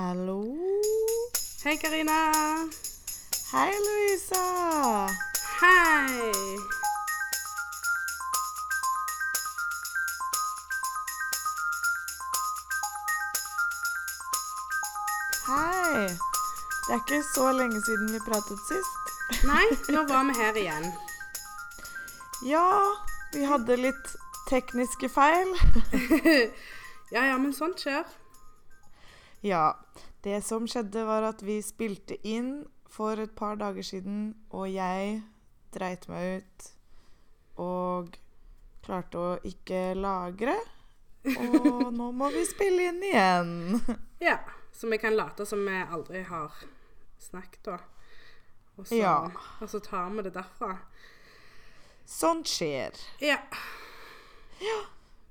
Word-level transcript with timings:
Hallo. 0.00 0.56
Hei, 1.62 1.76
Karina. 1.76 2.12
Hei, 3.52 3.72
Louisa. 3.86 4.44
Hei. 5.60 6.32
Hei. 15.48 16.06
Det 16.06 16.94
er 16.94 16.94
ikke 16.94 17.22
så 17.34 17.52
lenge 17.52 17.82
siden 17.84 18.08
vi 18.14 18.24
pratet 18.24 18.64
sist. 18.70 19.12
Nei, 19.44 19.68
nå 19.92 20.06
var 20.08 20.24
vi 20.30 20.38
her 20.40 20.62
igjen. 20.64 20.88
Ja, 22.48 22.66
vi 23.36 23.44
hadde 23.52 23.82
litt 23.84 24.16
tekniske 24.48 25.12
feil. 25.12 25.56
Ja, 27.10 27.24
ja, 27.26 27.38
men 27.42 27.50
sånt 27.50 27.80
skjer. 27.82 28.04
Ja. 29.40 29.78
Det 30.22 30.42
som 30.44 30.66
skjedde, 30.68 31.04
var 31.08 31.22
at 31.30 31.42
vi 31.42 31.60
spilte 31.64 32.16
inn 32.28 32.66
for 32.90 33.16
et 33.22 33.32
par 33.38 33.56
dager 33.56 33.82
siden, 33.86 34.34
og 34.50 34.66
jeg 34.68 35.22
dreit 35.72 36.08
meg 36.10 36.42
ut 36.42 36.66
og 37.60 38.16
klarte 38.84 39.20
å 39.20 39.30
ikke 39.46 39.94
lagre. 39.96 40.56
Og 41.24 41.88
nå 41.98 42.10
må 42.16 42.28
vi 42.34 42.44
spille 42.48 42.90
inn 42.90 43.00
igjen. 43.04 43.54
Ja, 44.20 44.38
så 44.72 44.88
vi 44.92 44.98
kan 45.00 45.16
late 45.16 45.46
som 45.48 45.62
vi 45.64 45.78
aldri 45.84 46.22
har 46.28 46.52
snakket, 47.20 47.62
da. 47.64 47.78
Og 48.76 48.86
så, 48.88 48.96
Ja. 48.96 49.16
og 49.60 49.68
så 49.68 49.80
tar 49.84 50.08
vi 50.16 50.22
det 50.24 50.32
derfra. 50.36 50.74
Sånt 52.08 52.48
skjer. 52.48 52.96
Ja. 53.22 53.38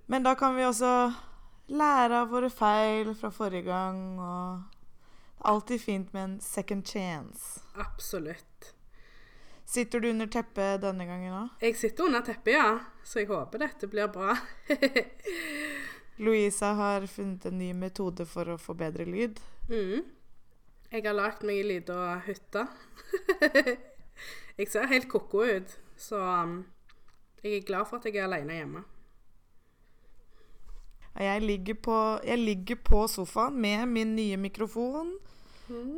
Men 0.10 0.24
da 0.26 0.34
kan 0.38 0.56
vi 0.56 0.64
også 0.66 0.92
lære 1.70 2.24
av 2.24 2.34
våre 2.34 2.50
feil 2.50 3.14
fra 3.18 3.32
forrige 3.34 3.68
gang, 3.70 4.20
og 4.20 4.62
det 5.40 5.46
er 5.46 5.50
alltid 5.54 5.82
fint 5.82 6.14
med 6.14 6.24
en 6.24 6.38
second 6.42 6.88
chance. 6.88 7.62
Absolutt. 7.76 8.74
Sitter 9.70 10.00
du 10.00 10.10
under 10.10 10.28
teppet 10.28 10.82
denne 10.82 11.06
gangen 11.06 11.36
òg? 11.44 11.50
Jeg 11.62 11.76
sitter 11.78 12.08
under 12.10 12.24
teppet, 12.26 12.56
ja, 12.56 12.80
så 13.06 13.22
jeg 13.22 13.30
håper 13.30 13.62
dette 13.62 13.90
blir 13.92 14.10
bra. 14.10 14.34
Louisa 16.26 16.74
har 16.76 17.06
funnet 17.08 17.46
en 17.46 17.60
ny 17.62 17.70
metode 17.78 18.26
for 18.28 18.50
å 18.50 18.58
få 18.60 18.74
bedre 18.80 19.06
lyd. 19.06 19.38
mm. 19.70 20.16
Jeg 20.90 21.06
har 21.06 21.14
lagd 21.14 21.44
meg 21.46 21.60
ei 21.62 21.66
lita 21.68 22.16
hytte. 22.26 22.64
jeg 24.58 24.72
ser 24.72 24.90
helt 24.90 25.06
ko-ko 25.12 25.44
ut, 25.46 25.76
så 25.94 26.18
um, 26.18 26.64
jeg 27.44 27.60
er 27.60 27.68
glad 27.68 27.86
for 27.86 28.02
at 28.02 28.10
jeg 28.10 28.18
er 28.18 28.26
alene 28.26 28.58
hjemme. 28.58 28.82
Og 31.20 31.26
Jeg 31.26 31.42
ligger 31.44 31.76
på, 31.84 31.96
jeg 32.24 32.40
ligger 32.40 32.76
på 32.80 33.04
sofaen 33.12 33.58
med 33.60 33.88
min 33.92 34.16
nye 34.16 34.38
mikrofon 34.40 35.18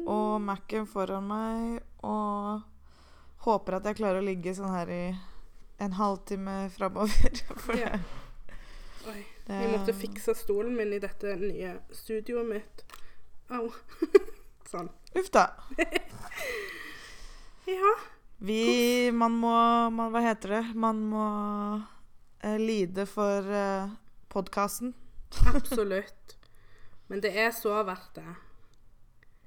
og 0.09 0.41
Mac-en 0.43 0.87
foran 0.89 1.27
meg 1.29 1.77
og 2.03 2.63
håper 3.45 3.77
at 3.77 3.85
jeg 3.87 3.99
klarer 4.01 4.19
å 4.19 4.25
ligge 4.25 4.53
sånn 4.57 4.73
her 4.73 4.89
i 4.91 5.03
en 5.81 5.95
halvtime 5.97 6.65
framover. 6.73 7.41
For 7.63 7.77
Ja. 7.77 7.93
Oi. 9.09 9.21
det 9.47 9.61
Jeg 9.63 9.69
måtte 9.71 9.93
fikse 9.97 10.35
stolen 10.37 10.75
min 10.77 10.91
i 10.93 10.99
dette 11.01 11.33
nye 11.39 11.75
studioet 11.95 12.49
mitt. 12.49 12.83
Au. 13.49 13.69
sånn. 14.71 14.91
Uff 15.17 15.31
da. 15.33 15.51
Ja. 17.69 17.91
Vi 18.41 19.11
Man 19.13 19.35
må 19.37 19.53
man, 19.93 20.09
Hva 20.11 20.23
heter 20.25 20.55
det? 20.55 20.61
Man 20.73 21.03
må 21.11 21.25
eh, 22.41 22.57
lide 22.57 23.05
for 23.07 23.45
uh, 23.45 23.91
podkasten. 24.33 24.95
Absolutt. 25.55 26.37
Men 27.07 27.23
det 27.23 27.37
er 27.39 27.51
så 27.51 27.83
verdt 27.83 28.15
det. 28.15 28.35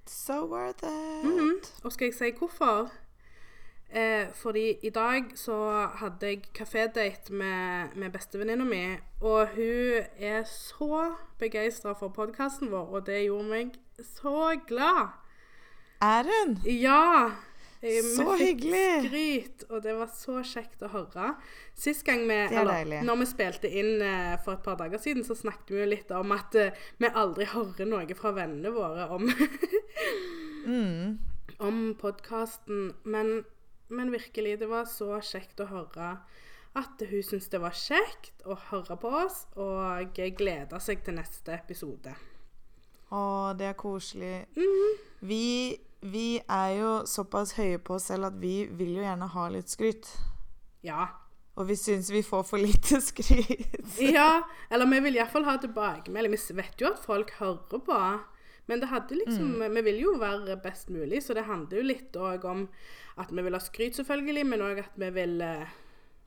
So 0.06 0.44
worth 0.46 0.84
it. 0.84 1.24
Mhm. 1.24 1.60
Og 1.84 1.92
skal 1.92 2.04
jeg 2.06 2.14
si 2.14 2.30
hvorfor? 2.38 2.91
Eh, 3.94 4.26
fordi 4.34 4.76
i 4.82 4.91
dag 4.91 5.24
så 5.34 5.86
hadde 5.94 6.26
jeg 6.26 6.42
kafédate 6.59 7.32
med, 7.32 7.88
med 7.97 8.10
bestevenninna 8.10 8.64
mi, 8.64 8.97
og 9.20 9.48
hun 9.54 10.03
er 10.16 10.44
så 10.44 11.14
begeistra 11.38 11.92
for 11.92 12.09
podkasten 12.09 12.70
vår, 12.70 12.88
og 12.88 13.06
det 13.06 13.25
gjorde 13.25 13.48
meg 13.48 13.70
så 14.03 14.56
glad. 14.66 15.09
Er 16.03 16.22
hun? 16.22 16.56
Ja! 16.64 17.30
Eh, 17.84 18.00
vi 18.00 18.15
Så 18.17 18.25
fikk 18.33 18.65
hyggelig. 18.65 18.89
Skryt, 19.05 19.65
og 19.71 19.83
det 19.84 19.95
var 19.99 20.11
så 20.17 20.39
kjekt 20.43 20.83
å 20.83 20.91
høre. 20.95 21.28
Sist 21.77 22.05
gang 22.09 22.25
vi, 22.28 22.39
er 22.49 22.65
deilig. 22.71 23.03
når 23.05 23.21
vi 23.22 23.28
spilte 23.31 23.71
inn 23.71 24.03
eh, 24.03 24.34
for 24.45 24.56
et 24.56 24.65
par 24.65 24.78
dager 24.81 24.99
siden, 25.03 25.25
så 25.28 25.37
snakket 25.39 25.75
vi 25.77 25.83
jo 25.83 25.91
litt 25.93 26.11
om 26.17 26.33
at 26.37 26.56
eh, 26.59 26.84
vi 27.03 27.12
aldri 27.12 27.47
hører 27.53 27.91
noe 27.93 28.17
fra 28.19 28.33
vennene 28.41 28.72
våre 28.75 29.09
om, 29.15 29.28
Mm. 30.67 31.19
om 31.59 31.95
podkasten. 32.00 32.95
Men, 33.05 33.45
men 33.89 34.11
virkelig, 34.15 34.59
det 34.62 34.69
var 34.71 34.87
så 34.89 35.19
kjekt 35.21 35.61
å 35.61 35.66
høre 35.69 36.15
at 36.75 37.03
hun 37.06 37.21
syntes 37.22 37.51
det 37.53 37.61
var 37.62 37.77
kjekt 37.78 38.41
å 38.51 38.56
høre 38.72 38.97
på 38.99 39.11
oss, 39.15 39.45
og 39.61 40.16
gleder 40.34 40.81
seg 40.83 41.05
til 41.06 41.15
neste 41.21 41.53
episode. 41.55 42.15
Å, 43.15 43.21
det 43.55 43.69
er 43.69 43.77
koselig. 43.78 44.41
Mm. 44.56 44.97
Vi, 45.28 45.43
vi 46.04 46.38
er 46.38 46.70
jo 46.76 46.92
såpass 47.09 47.54
høye 47.56 47.81
på 47.81 47.97
oss 47.97 48.10
selv 48.10 48.28
at 48.28 48.41
vi 48.41 48.66
vil 48.69 48.98
jo 48.98 49.04
gjerne 49.04 49.28
ha 49.32 49.44
litt 49.53 49.72
skryt. 49.72 50.10
Ja. 50.84 51.06
Og 51.56 51.69
vi 51.70 51.76
syns 51.78 52.10
vi 52.12 52.20
får 52.26 52.44
for 52.48 52.60
lite 52.60 53.00
skryt. 53.10 53.97
Ja, 54.03 54.42
eller 54.69 54.91
vi 54.91 55.00
vil 55.06 55.16
iallfall 55.16 55.47
ha 55.48 55.56
tilbakemelding. 55.62 56.34
Vi 56.34 56.59
vet 56.59 56.82
jo 56.82 56.91
at 56.92 57.00
folk 57.00 57.32
hører 57.38 57.81
på. 57.88 58.00
Men 58.66 58.81
det 58.81 58.88
hadde 58.88 59.16
liksom, 59.19 59.59
vi 59.60 59.81
vil 59.84 59.98
jo 60.00 60.15
være 60.16 60.56
best 60.65 60.88
mulig, 60.88 61.20
så 61.22 61.34
det 61.37 61.44
handler 61.44 61.82
jo 61.82 61.88
litt 61.88 62.15
òg 62.16 62.47
om 62.48 62.62
at 63.21 63.28
vi 63.28 63.42
vil 63.44 63.56
ha 63.56 63.60
skryt, 63.60 63.98
selvfølgelig, 63.98 64.44
men 64.48 64.65
òg 64.65 64.81
at 64.86 64.94
vi 64.97 65.10
vil 65.12 65.34
eh, 65.44 65.75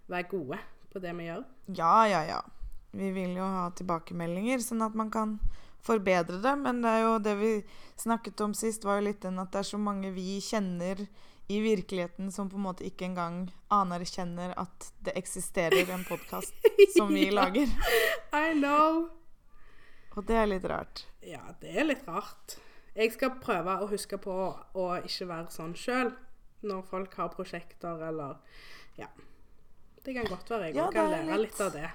være 0.05 0.27
gode 0.29 0.59
på 0.93 1.01
det 1.01 1.15
vi 1.17 1.25
gjør. 1.31 1.41
Ja, 1.79 1.95
ja, 2.05 2.21
ja. 2.29 2.41
Vi 2.93 3.09
vil 3.15 3.33
jo 3.39 3.47
ha 3.55 3.65
tilbakemeldinger, 3.77 4.61
sånn 4.61 4.85
at 4.85 4.93
man 4.97 5.09
kan 5.13 5.33
forbedre 5.87 6.41
det. 6.43 6.53
Men 6.61 6.83
det 6.83 6.91
er 6.97 7.01
jo 7.05 7.15
det 7.23 7.33
vi 7.39 7.51
snakket 7.97 8.43
om 8.45 8.53
sist, 8.57 8.83
var 8.85 8.99
jo 8.99 9.07
litt 9.09 9.23
den 9.25 9.39
at 9.41 9.51
det 9.55 9.63
er 9.63 9.69
så 9.71 9.79
mange 9.81 10.11
vi 10.15 10.37
kjenner 10.43 11.01
i 11.47 11.61
virkeligheten 11.63 12.27
som 12.35 12.49
på 12.51 12.57
en 12.59 12.65
måte 12.67 12.83
ikke 12.83 13.05
engang 13.07 13.45
anerkjenner 13.71 14.51
at 14.59 14.89
det 15.07 15.13
eksisterer 15.15 15.87
en 15.95 16.03
podkast 16.03 16.51
som 16.97 17.07
vi 17.15 17.29
lager. 17.39 17.71
I 18.35 18.51
know. 18.59 19.05
Og 20.17 20.25
det 20.27 20.35
er 20.41 20.49
litt 20.49 20.65
rart. 20.67 21.05
Ja, 21.23 21.43
det 21.61 21.71
er 21.77 21.87
litt 21.87 22.03
rart. 22.09 22.57
Jeg 22.97 23.13
skal 23.13 23.35
prøve 23.39 23.77
å 23.83 23.87
huske 23.91 24.17
på 24.19 24.33
å 24.73 24.87
ikke 25.05 25.27
være 25.29 25.51
sånn 25.53 25.75
sjøl 25.77 26.11
når 26.67 26.83
folk 26.89 27.13
har 27.19 27.29
prosjekter 27.35 28.01
eller 28.09 28.39
Ja. 28.97 29.07
Det 30.03 30.15
kan 30.15 30.25
godt 30.31 30.49
være 30.49 30.69
jeg 30.71 30.75
Ja, 30.79 30.87
kan 30.91 31.11
lære 31.11 31.35
litt- 31.37 31.51
litt 31.51 31.61
av 31.61 31.71
det. 31.75 31.89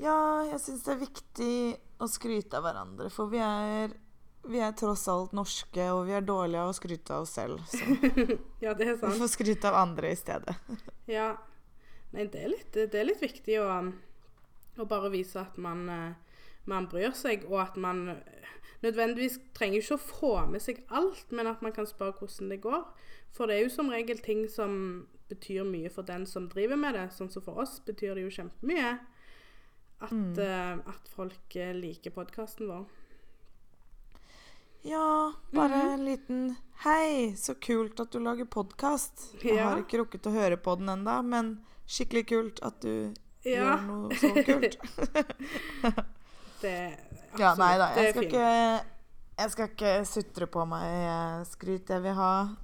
Ja, 0.00 0.16
jeg 0.50 0.58
syns 0.60 0.82
det 0.84 0.92
er 0.92 1.00
viktig 1.00 1.54
å 2.00 2.08
skryte 2.08 2.58
av 2.58 2.64
hverandre, 2.64 3.10
for 3.12 3.30
vi 3.32 3.40
er, 3.44 3.92
vi 4.48 4.62
er 4.64 4.72
tross 4.78 5.06
alt 5.12 5.34
norske, 5.36 5.86
og 5.92 6.06
vi 6.08 6.16
er 6.16 6.24
dårlige 6.26 6.62
av 6.62 6.72
å 6.72 6.76
skryte 6.76 7.16
av 7.16 7.26
oss 7.26 7.34
selv. 7.36 7.60
Så 7.68 7.84
Ja, 8.64 8.74
det 8.74 8.88
er 8.88 8.96
vi 8.96 9.12
får 9.20 9.32
skryte 9.34 9.70
av 9.70 9.78
andre 9.82 10.14
i 10.14 10.18
stedet. 10.18 10.56
Ja. 11.20 11.34
Nei, 12.10 12.24
det 12.26 12.40
er 12.42 12.50
litt, 12.50 12.72
det 12.74 12.98
er 12.98 13.06
litt 13.06 13.22
viktig 13.22 13.60
å, 13.62 13.68
å 14.82 14.86
bare 14.90 15.12
vise 15.12 15.38
at 15.38 15.54
man, 15.62 15.84
eh, 15.94 16.40
man 16.70 16.88
bryr 16.90 17.14
seg, 17.14 17.44
og 17.46 17.60
at 17.62 17.76
man 17.78 18.08
eh, 18.16 18.48
nødvendigvis 18.82 19.38
trenger 19.54 19.78
ikke 19.78 19.98
å 19.98 20.02
få 20.02 20.32
med 20.50 20.64
seg 20.64 20.82
alt, 20.88 21.30
men 21.30 21.46
at 21.46 21.62
man 21.62 21.74
kan 21.76 21.86
spørre 21.86 22.16
hvordan 22.18 22.50
det 22.50 22.58
går. 22.64 22.82
For 23.30 23.46
det 23.46 23.56
er 23.56 23.62
jo 23.68 23.74
som 23.76 23.92
regel 23.94 24.18
ting 24.24 24.48
som 24.50 24.74
betyr 25.30 25.62
mye 25.68 25.90
for 25.94 26.02
den 26.02 26.26
som 26.26 26.48
driver 26.50 26.80
med 26.80 26.98
det. 26.98 27.06
Sånn 27.14 27.30
som 27.30 27.44
for 27.46 27.62
oss 27.62 27.78
betyr 27.86 28.18
det 28.18 28.26
jo 28.26 28.34
kjempemye 28.40 28.96
at, 30.00 30.10
Mm. 30.12 30.32
uh, 30.38 30.88
at 30.88 31.08
folk 31.16 31.56
eh, 31.56 31.72
liker 31.74 32.10
podkasten 32.10 32.68
vår. 32.68 32.86
Ja, 34.82 35.32
bare 35.52 35.68
Mhm. 35.76 35.90
en 35.92 36.04
liten 36.04 36.56
Hei, 36.80 37.34
så 37.36 37.54
kult 37.60 38.00
at 38.00 38.10
du 38.10 38.18
lager 38.18 38.44
podkast. 38.46 39.34
Jeg 39.44 39.56
Ja. 39.56 39.68
har 39.68 39.82
ikke 39.82 39.98
rukket 40.00 40.22
å 40.26 40.32
høre 40.32 40.56
på 40.56 40.78
den 40.78 40.88
enda, 40.88 41.22
men 41.22 41.60
skikkelig 41.86 42.26
kult 42.28 42.58
at 42.62 42.80
du 42.80 43.12
Ja, 43.44 43.76
gjør 43.76 43.86
noe 43.86 44.08
så 44.14 44.44
kult. 44.44 44.76
det 46.62 46.98
ja, 47.38 47.54
nei 47.54 47.76
da, 47.78 47.88
absolutt, 47.88 47.96
jeg 47.96 48.06
er 48.06 48.12
skal 48.12 48.24
ikke 48.24 48.84
Jeg 49.40 49.50
skal 49.50 49.68
ikke 49.68 50.06
sutre 50.06 50.46
på 50.46 50.66
meg 50.68 50.82
eh, 50.84 51.44
skryt. 51.44 51.86
Jeg 51.88 52.02
vil 52.02 52.14
ha 52.14 52.56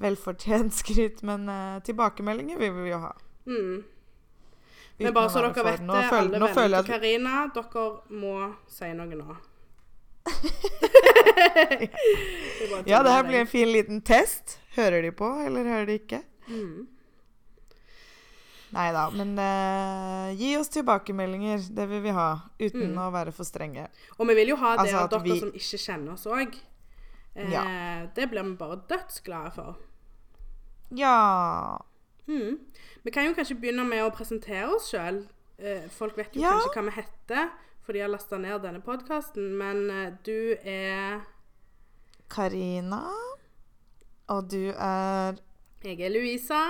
velfortjent 0.00 0.72
skryt, 0.72 1.22
men 1.22 1.48
uh, 1.48 1.80
tilbakemeldinger 1.80 2.58
vil 2.58 2.72
vi 2.72 2.90
jo 2.90 2.98
ha. 2.98 3.10
Mm. 3.46 3.84
Men 4.98 5.12
bare 5.14 5.28
så 5.30 5.40
dere 5.42 5.64
vet 5.66 5.80
det, 5.80 5.86
alle 6.12 6.30
venner 6.30 6.54
føler 6.54 6.82
til 6.86 6.92
Karina, 6.94 7.50
dere 7.54 8.00
må 8.10 8.54
si 8.70 8.92
noe 8.94 9.06
nå. 9.18 9.36
Ja, 12.86 13.02
det 13.02 13.10
her 13.12 13.22
blir 13.26 13.40
en 13.42 13.46
fin 13.50 13.68
liten 13.72 14.00
test. 14.06 14.58
Hører 14.76 15.02
de 15.02 15.10
på, 15.14 15.28
eller 15.46 15.64
hører 15.68 15.86
de 15.90 15.98
ikke? 16.00 16.22
mm. 16.48 16.86
Nei 18.74 18.88
da, 18.90 19.04
men 19.14 19.36
uh, 19.38 20.32
gi 20.34 20.56
oss 20.58 20.66
tilbakemeldinger. 20.74 21.60
Det 21.76 21.84
vil 21.92 22.00
vi 22.02 22.10
ha. 22.16 22.24
Uten 22.58 22.88
Mm. 22.90 22.96
å 23.04 23.10
være 23.14 23.30
for 23.32 23.44
strenge. 23.46 23.84
Og 24.18 24.26
vi 24.26 24.34
vil 24.34 24.48
jo 24.50 24.56
ha 24.58 24.72
det 24.74 24.80
Altså 24.88 24.98
av 25.04 25.10
dere 25.12 25.22
vi- 25.22 25.38
som 25.40 25.52
ikke 25.52 25.78
kjenner 25.78 26.12
oss 26.16 26.26
òg. 26.26 26.56
Eh, 27.36 27.50
Ja. 27.52 27.62
Det 28.14 28.26
blir 28.30 28.42
vi 28.42 28.56
bare 28.56 28.80
dødsglade 28.88 29.52
for. 29.54 29.76
Ja 30.90 31.78
Mm. 32.28 32.58
Vi 33.04 33.10
kan 33.12 33.26
jo 33.28 33.34
kanskje 33.36 33.56
begynne 33.60 33.84
med 33.88 34.02
å 34.06 34.12
presentere 34.14 34.68
oss 34.74 34.90
sjøl. 34.92 35.24
Eh, 35.58 35.88
folk 35.92 36.16
vet 36.16 36.34
jo 36.34 36.40
Ja. 36.42 36.54
kanskje 36.56 36.72
hva 36.74 36.84
vi 36.88 36.94
heter, 37.02 37.50
for 37.84 37.92
de 37.92 38.00
har 38.00 38.08
lasta 38.08 38.38
ned 38.38 38.62
denne 38.62 38.80
podkasten. 38.82 39.52
Men 39.58 39.90
eh, 39.90 40.10
du 40.24 40.56
er 40.64 41.20
Karina. 42.30 43.02
Og 44.28 44.48
du 44.50 44.70
er 44.72 45.36
Jeg 45.84 46.00
er 46.00 46.08
Louisa. 46.10 46.62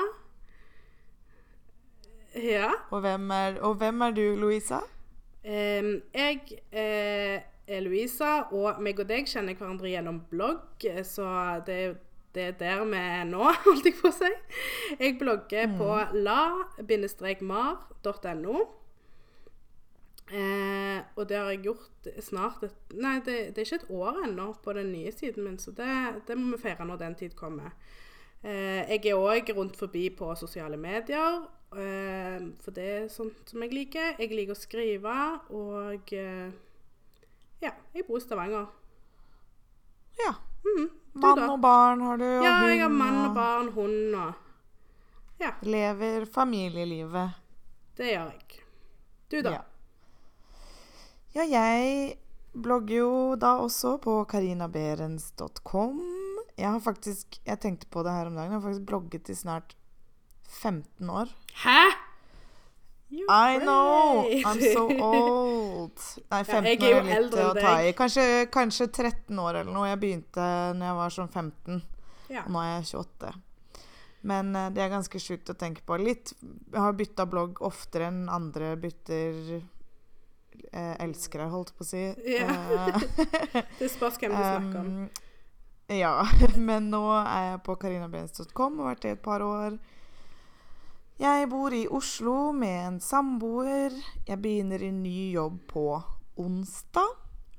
Ja. 2.35 2.71
Og 2.91 3.01
hvem 3.05 3.31
er, 3.31 3.61
og 3.63 3.77
hvem 3.79 4.01
er 4.03 4.11
du, 4.17 4.25
Louisa? 4.41 4.81
Um, 5.45 6.01
jeg 6.15 6.41
eh, 6.73 7.43
er 7.69 7.81
Louisa, 7.85 8.49
og 8.51 8.81
meg 8.83 8.99
og 8.99 9.07
deg 9.11 9.29
kjenner 9.31 9.55
hverandre 9.55 9.91
gjennom 9.93 10.19
blogg, 10.31 10.87
så 11.07 11.29
det, 11.67 11.77
er- 11.85 11.95
det 12.35 12.43
er 12.43 12.55
der 12.59 12.85
vi 12.85 12.97
er 12.99 13.25
nå, 13.29 13.45
holdt 13.67 13.87
jeg 13.87 13.95
på 13.99 14.09
å 14.11 14.15
si. 14.15 14.33
Jeg 14.99 15.19
blogger 15.21 15.67
på 15.79 15.91
la-mar.no. 16.19 17.05
Eh, 20.33 21.01
og 21.21 21.29
det 21.29 21.37
har 21.37 21.51
jeg 21.53 21.67
gjort 21.67 22.07
snart 22.25 22.63
et, 22.65 22.77
Nei, 22.97 23.19
det, 23.27 23.35
det 23.53 23.61
er 23.61 23.67
ikke 23.67 23.81
et 23.83 23.91
år 23.93 24.23
ennå 24.25 24.47
på 24.65 24.73
den 24.73 24.89
nye 24.95 25.13
siden 25.13 25.45
min, 25.45 25.59
så 25.61 25.71
det, 25.77 25.89
det 26.29 26.37
må 26.41 26.45
vi 26.55 26.63
feire 26.63 26.85
når 26.89 26.97
den 27.03 27.15
tid 27.21 27.33
kommer. 27.37 27.71
Eh, 28.45 28.83
jeg 28.89 29.07
er 29.13 29.21
òg 29.21 29.53
rundt 29.57 29.77
forbi 29.77 30.09
på 30.17 30.35
sosiale 30.37 30.77
medier, 30.81 31.45
eh, 31.77 32.41
for 32.65 32.71
det 32.77 32.89
er 32.97 33.13
sånt 33.13 33.53
som 33.53 33.63
jeg 33.65 33.73
liker. 33.77 34.17
Jeg 34.19 34.33
liker 34.33 34.57
å 34.57 34.59
skrive, 34.59 35.17
og 35.53 36.13
eh, 36.17 36.49
ja, 37.65 37.73
jeg 37.95 38.05
bor 38.09 38.17
i 38.21 38.25
Stavanger. 38.25 38.67
Ja. 40.21 40.33
Mhm. 40.65 40.89
Du 40.89 41.04
Mann 41.15 41.39
og 41.47 41.61
barn 41.63 42.01
har 42.03 42.17
du, 42.19 42.25
og 42.27 42.43
Ja, 42.45 42.55
jeg 42.67 42.81
har 42.83 42.91
mann 42.91 43.21
og 43.29 43.35
barn, 43.37 43.69
hund 43.77 44.15
og 44.19 44.33
Ja, 45.41 45.53
Lever 45.63 46.25
familielivet. 46.31 47.35
det 47.97 48.07
gjør 48.13 48.31
jeg. 48.33 48.61
Du, 49.31 49.41
da? 49.43 49.51
Ja. 49.51 49.61
ja, 51.35 51.45
jeg 51.51 52.19
blogger 52.55 52.97
jo 52.97 53.35
da 53.37 53.57
også 53.63 53.97
på 54.03 54.25
karinaberens.com. 54.31 56.01
Jeg 56.59 56.71
har 56.71 56.79
faktisk 56.81 57.41
Jeg 57.47 57.59
tenkte 57.61 57.87
på 57.91 58.03
det 58.07 58.13
her 58.13 58.27
om 58.27 58.35
dagen. 58.37 58.53
Jeg 58.53 58.61
har 58.61 58.67
faktisk 58.69 58.87
blogget 58.87 59.29
i 59.29 59.35
snart 59.35 59.77
15 60.49 61.11
år. 61.11 61.31
Hæ?! 61.65 62.04
I 63.29 63.59
know! 63.63 64.27
I'm 64.45 64.61
so 64.61 64.85
old. 64.99 66.05
Nei, 66.31 66.43
15 66.45 66.69
jeg 66.69 66.83
er 66.83 66.99
er 66.99 67.03
litt 67.07 67.17
eldre 67.19 67.49
å 67.51 67.57
ta 67.57 67.75
i. 67.85 67.93
Kanskje, 67.97 68.25
kanskje 68.53 68.89
13 68.91 69.39
år 69.39 69.61
eller 69.63 69.73
noe. 69.73 69.89
Jeg 69.91 70.01
begynte 70.03 70.47
når 70.75 70.89
jeg 70.91 71.01
var 71.01 71.17
sånn 71.19 71.33
15. 71.33 71.83
Ja. 72.35 72.47
Nå 72.51 72.63
er 72.63 72.71
jeg 72.79 72.89
28. 72.95 73.35
Men 74.25 74.55
eh, 74.57 74.71
det 74.75 74.85
er 74.85 74.93
ganske 74.93 75.21
sjukt 75.21 75.53
å 75.53 75.57
tenke 75.59 75.85
på. 75.85 75.99
Litt 76.01 76.33
Jeg 76.41 76.81
har 76.81 76.97
bytta 76.97 77.27
blogg 77.29 77.61
oftere 77.65 78.09
enn 78.09 78.25
andre 78.33 78.73
bytter 78.81 79.41
eh, 80.73 80.95
elskere, 81.05 81.51
holdt 81.53 81.75
på 81.77 81.85
å 81.85 81.91
si. 81.91 82.07
Ja. 82.29 82.49
Eh, 82.49 83.61
Det 83.81 83.91
spørs 83.93 84.19
hvem 84.21 84.35
du 84.35 84.41
snakker 84.41 84.81
om. 84.81 84.93
um, 85.05 85.09
ja. 85.93 86.15
Men 86.71 86.89
nå 86.93 87.05
er 87.21 87.51
jeg 87.51 87.65
på 87.69 87.77
karinabrens.com 87.85 88.81
og 88.81 88.87
har 88.87 88.95
vært 88.95 89.05
det 89.05 89.19
et 89.19 89.25
par 89.25 89.45
år. 89.45 89.77
Jeg 91.15 91.47
bor 91.47 91.71
i 91.71 91.85
Oslo 91.95 92.51
med 92.51 92.81
en 92.89 92.97
samboer. 92.99 93.95
Jeg 94.27 94.41
begynner 94.43 94.83
i 94.83 94.91
ny 94.91 95.31
jobb 95.31 95.61
på 95.71 95.85
onsdag. 96.43 97.13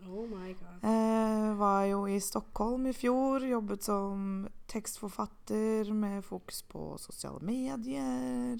Oh 0.09 0.25
my 0.27 0.51
god. 0.59 0.83
Eh, 0.83 1.53
var 1.55 1.85
jo 1.87 2.01
i 2.11 2.19
Stockholm 2.19 2.89
i 2.91 2.93
fjor. 2.93 3.45
Jobbet 3.47 3.87
som 3.87 4.43
tekstforfatter 4.67 5.93
med 5.93 6.25
fokus 6.27 6.65
på 6.67 6.97
sosiale 6.99 7.39
medier. 7.47 8.59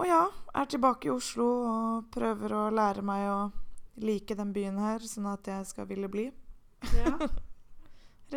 Og 0.00 0.08
ja, 0.08 0.22
er 0.56 0.64
tilbake 0.72 1.10
i 1.10 1.12
Oslo 1.12 1.50
og 1.60 2.08
prøver 2.16 2.56
å 2.56 2.64
lære 2.72 3.04
meg 3.04 3.28
å 3.28 3.38
like 4.00 4.34
den 4.40 4.56
byen 4.56 4.80
her, 4.80 5.04
sånn 5.04 5.28
at 5.28 5.52
jeg 5.52 5.68
skal 5.68 5.90
ville 5.90 6.08
bli. 6.08 6.30
Ja. 6.96 7.12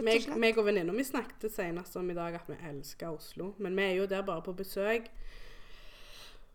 Rett 0.01 0.15
og 0.15 0.23
slett. 0.25 0.39
meg 0.41 0.57
og 0.57 0.65
venninna 0.65 0.93
mi 0.95 1.03
snakket 1.05 1.51
senest 1.53 1.95
om 1.99 2.09
i 2.09 2.15
dag 2.17 2.33
at 2.39 2.47
vi 2.49 2.55
elsker 2.69 3.13
Oslo. 3.13 3.51
Men 3.61 3.75
vi 3.77 3.83
er 3.83 3.95
jo 3.99 4.07
der 4.09 4.23
bare 4.25 4.41
på 4.45 4.55
besøk. 4.57 5.09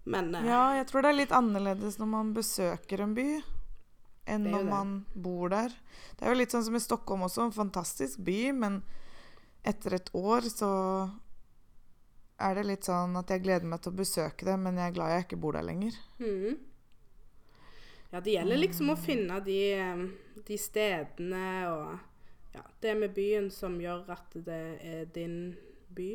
Men 0.09 0.35
eh, 0.35 0.47
Ja, 0.49 0.75
jeg 0.79 0.87
tror 0.91 1.03
det 1.05 1.13
er 1.13 1.19
litt 1.21 1.33
annerledes 1.37 1.99
når 2.01 2.07
man 2.11 2.35
besøker 2.35 3.03
en 3.05 3.15
by, 3.15 3.29
enn 4.29 4.49
når 4.51 4.65
det. 4.65 4.71
man 4.71 4.95
bor 5.15 5.49
der. 5.53 5.73
Det 6.17 6.25
er 6.27 6.35
jo 6.35 6.41
litt 6.41 6.55
sånn 6.55 6.65
som 6.67 6.77
i 6.77 6.83
Stockholm 6.83 7.23
også, 7.29 7.47
en 7.49 7.53
fantastisk 7.57 8.19
by, 8.25 8.53
men 8.53 8.83
etter 9.69 9.99
et 9.99 10.11
år 10.17 10.47
så 10.49 10.71
er 12.41 12.55
det 12.55 12.67
litt 12.69 12.87
sånn 12.87 13.17
at 13.19 13.31
jeg 13.35 13.43
gleder 13.43 13.67
meg 13.67 13.81
til 13.83 13.93
å 13.93 13.99
besøke 13.99 14.47
det, 14.47 14.55
men 14.63 14.77
jeg 14.79 14.93
er 14.93 14.95
glad 14.97 15.11
jeg 15.15 15.25
ikke 15.27 15.41
bor 15.43 15.57
der 15.59 15.67
lenger. 15.67 15.97
Mm. 16.23 16.59
Ja, 18.13 18.21
det 18.25 18.33
gjelder 18.39 18.57
liksom 18.63 18.93
å 18.95 18.97
finne 18.97 19.41
de, 19.45 19.57
eh, 19.77 20.05
de 20.47 20.57
stedene 20.57 21.49
og 21.69 21.99
ja, 22.55 22.65
det 22.83 22.97
med 22.99 23.15
byen 23.17 23.51
som 23.55 23.79
gjør 23.81 24.09
at 24.15 24.37
det 24.47 24.65
er 24.83 25.07
din 25.15 25.39
by. 25.95 26.11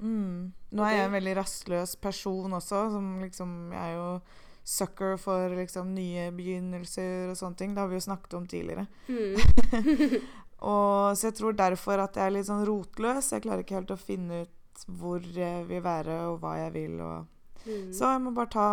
Mm. 0.00 0.52
Nå 0.72 0.84
er 0.84 0.96
jeg 0.96 1.08
en 1.08 1.16
veldig 1.18 1.34
rastløs 1.36 1.96
person 2.00 2.54
også, 2.56 2.86
som 2.94 3.18
liksom 3.20 3.50
Jeg 3.74 3.82
er 3.82 3.98
jo 3.98 4.20
sucker 4.64 5.16
for 5.20 5.52
liksom 5.56 5.94
nye 5.96 6.30
begynnelser 6.32 7.32
og 7.32 7.36
sånne 7.36 7.58
ting. 7.58 7.74
Det 7.74 7.82
har 7.82 7.90
vi 7.90 7.98
jo 7.98 8.06
snakket 8.06 8.36
om 8.38 8.46
tidligere. 8.46 8.86
Mm. 9.08 10.20
Og, 10.60 11.16
så 11.16 11.30
jeg 11.30 11.34
tror 11.38 11.52
derfor 11.56 12.02
at 12.02 12.16
jeg 12.16 12.28
er 12.28 12.34
litt 12.34 12.48
sånn 12.48 12.66
rotløs. 12.68 13.32
Jeg 13.32 13.46
klarer 13.46 13.64
ikke 13.64 13.78
helt 13.78 13.94
å 13.94 14.00
finne 14.00 14.42
ut 14.44 14.84
hvor 15.00 15.24
jeg 15.24 15.64
vil 15.68 15.82
være, 15.84 16.16
og 16.30 16.40
hva 16.42 16.56
jeg 16.60 16.74
vil. 16.76 17.00
Og. 17.04 17.26
mm. 17.64 17.88
Så 17.96 18.12
jeg 18.12 18.22
må 18.26 18.34
bare 18.36 18.52
ta 18.52 18.68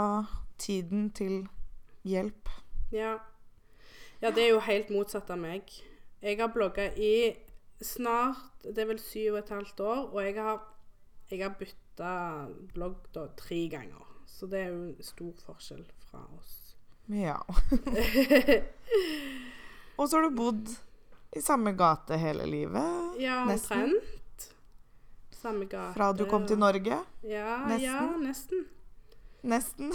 tiden 0.60 1.10
til 1.16 1.46
hjelp. 2.08 2.52
Ja. 2.92 3.18
ja, 4.22 4.32
det 4.32 4.46
er 4.46 4.52
jo 4.54 4.64
helt 4.68 4.92
motsatt 4.92 5.32
av 5.32 5.40
meg. 5.40 5.72
Jeg 6.22 6.40
har 6.40 6.48
blogga 6.50 6.88
i 6.96 7.36
snart 7.82 8.64
Det 8.66 8.82
er 8.82 8.88
vel 8.90 9.00
syv 9.00 9.34
og 9.36 9.40
et 9.44 9.50
halvt 9.54 9.80
år, 9.86 10.08
og 10.14 10.24
jeg 10.26 10.36
har, 10.42 10.62
jeg 11.30 11.44
har 11.44 11.54
bytta 11.60 12.14
blogg 12.74 12.96
da 13.14 13.28
tre 13.38 13.68
ganger. 13.72 14.04
Så 14.28 14.48
det 14.50 14.60
er 14.66 14.72
jo 14.74 14.82
en 14.90 15.04
stor 15.06 15.34
forskjell 15.46 15.86
fra 16.10 16.24
oss. 16.38 16.56
Ja. 17.08 17.38
og 19.98 20.10
så 20.10 20.18
har 20.18 20.24
du 20.28 20.36
bodd 20.36 20.74
i 21.38 21.42
samme 21.42 21.72
gate 21.78 22.18
hele 22.20 22.46
livet. 22.50 23.14
Ja, 23.22 23.46
Nesten. 23.48 23.84
omtrent. 23.84 24.50
Samme 25.32 25.66
gate. 25.66 25.94
Fra 25.94 26.12
du 26.14 26.26
kom 26.26 26.48
til 26.48 26.58
Norge. 26.60 26.98
Ja, 27.24 27.58
Nesten. 27.70 27.86
ja, 27.86 28.18
nesten. 28.18 28.66
Nesten. 29.48 29.94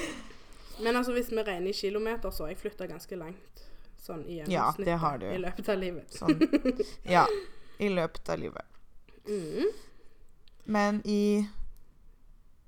Men 0.82 0.96
altså, 0.96 1.12
hvis 1.12 1.30
vi 1.30 1.42
regner 1.42 1.70
i 1.70 1.72
kilometer, 1.72 2.30
så 2.30 2.42
har 2.48 2.54
jeg 2.54 2.58
flytta 2.64 2.86
ganske 2.90 3.16
langt. 3.16 3.64
Sånn 4.04 4.20
i 4.28 4.38
Ja, 4.42 4.44
gjennomsnitt 4.76 5.20
det 5.20 5.32
i 5.34 5.38
løpet 5.40 5.68
av 5.72 5.78
livet. 5.80 6.12
Sånn. 6.12 6.40
Ja. 7.16 7.24
I 7.80 7.88
løpet 7.88 8.28
av 8.28 8.38
livet. 8.38 8.66
Mm. 9.24 9.70
Men 10.64 11.00
i 11.08 11.48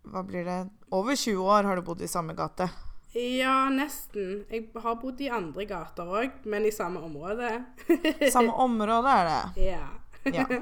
Hva 0.06 0.22
blir 0.24 0.44
det? 0.48 0.56
Over 0.96 1.16
20 1.16 1.44
år 1.44 1.68
har 1.68 1.76
du 1.76 1.82
bodd 1.82 2.00
i 2.02 2.08
samme 2.08 2.32
gate. 2.38 2.70
Ja, 3.16 3.68
nesten. 3.72 4.44
Jeg 4.50 4.70
har 4.74 4.96
bodd 5.00 5.20
i 5.20 5.28
andre 5.32 5.64
gater 5.68 6.08
òg, 6.08 6.40
men 6.44 6.64
i 6.68 6.72
samme 6.72 7.00
område. 7.04 7.50
Samme 8.32 8.52
område 8.52 9.14
er 9.20 9.30
det. 9.30 9.68
Ja. 9.70 9.86
Ja. 10.26 10.44
Det 10.48 10.60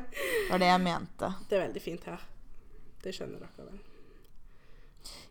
var 0.50 0.62
det 0.62 0.69
jeg 0.73 0.85
mente. 0.90 1.33
Det 1.49 1.59
er 1.59 1.66
veldig 1.69 1.83
fint 1.83 2.07
her. 2.11 2.23
Det 3.04 3.14
skjønner 3.14 3.43
dere 3.43 3.66
vel. 3.69 3.81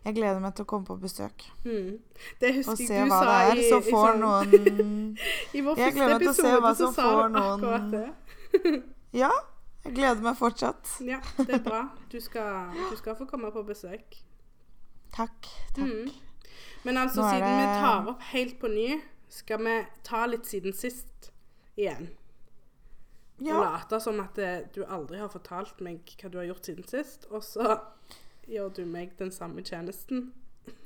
Jeg 0.04 0.14
gleder 0.18 0.40
meg 0.40 0.54
til 0.54 0.64
å 0.64 0.68
komme 0.68 0.84
på 0.86 0.96
besøk 1.00 1.44
Mm. 1.64 1.98
Det 2.40 2.50
husker 2.58 2.82
jeg 2.92 3.06
du 3.06 3.10
hva 3.12 3.20
sa 3.22 3.30
det 3.30 3.36
er 3.52 3.60
i, 3.62 3.68
som 3.70 3.82
i 3.82 3.90
får 3.90 4.08
sånn- 4.10 4.20
noen 4.20 5.18
I 5.56 5.60
vår 5.64 5.78
Jeg 5.80 5.94
første 5.94 6.18
se 6.18 6.24
episode 6.24 6.60
hva 6.60 6.72
så 6.76 6.90
sa 6.92 7.06
du 7.28 7.38
akkurat 7.40 7.60
noen- 7.60 7.90
det. 7.90 8.82
Ja, 9.22 9.30
jeg 9.84 9.94
gleder 9.94 10.20
meg 10.22 10.36
fortsatt. 10.36 10.92
Ja, 11.12 11.20
det 11.38 11.54
er 11.54 11.62
bra. 11.64 11.82
Du 12.10 12.18
skal, 12.20 12.72
du 12.90 12.96
skal 12.96 13.16
få 13.16 13.24
komme 13.30 13.50
på 13.54 13.62
besøk. 13.66 14.20
Takk. 15.14 15.48
Takk. 15.74 15.86
Mm. 15.86 16.10
Men 16.84 16.96
altså, 17.00 17.22
er 17.22 17.38
siden 17.38 17.58
vi 17.60 17.66
tar 17.80 18.08
opp 18.12 18.22
helt 18.32 18.58
på 18.60 18.68
ny, 18.68 19.00
skal 19.32 19.58
vi 19.64 19.78
ta 20.04 20.26
litt 20.26 20.44
siden 20.46 20.72
sist 20.76 21.30
igjen. 21.78 22.10
Og 23.40 23.46
Ja. 23.48 23.60
late 23.64 24.00
som 24.00 24.20
at 24.20 24.36
eh, 24.38 24.60
du 24.74 24.84
aldri 24.84 25.18
har 25.18 25.28
fortalt 25.32 25.80
meg 25.80 26.04
hva 26.20 26.30
du 26.30 26.38
har 26.38 26.44
gjort 26.46 26.66
siden 26.68 26.86
sist, 26.86 27.26
og 27.30 27.42
så 27.42 27.80
gjør 28.50 28.72
du 28.76 28.82
meg 28.88 29.14
den 29.18 29.32
samme 29.34 29.64
tjenesten. 29.64 30.32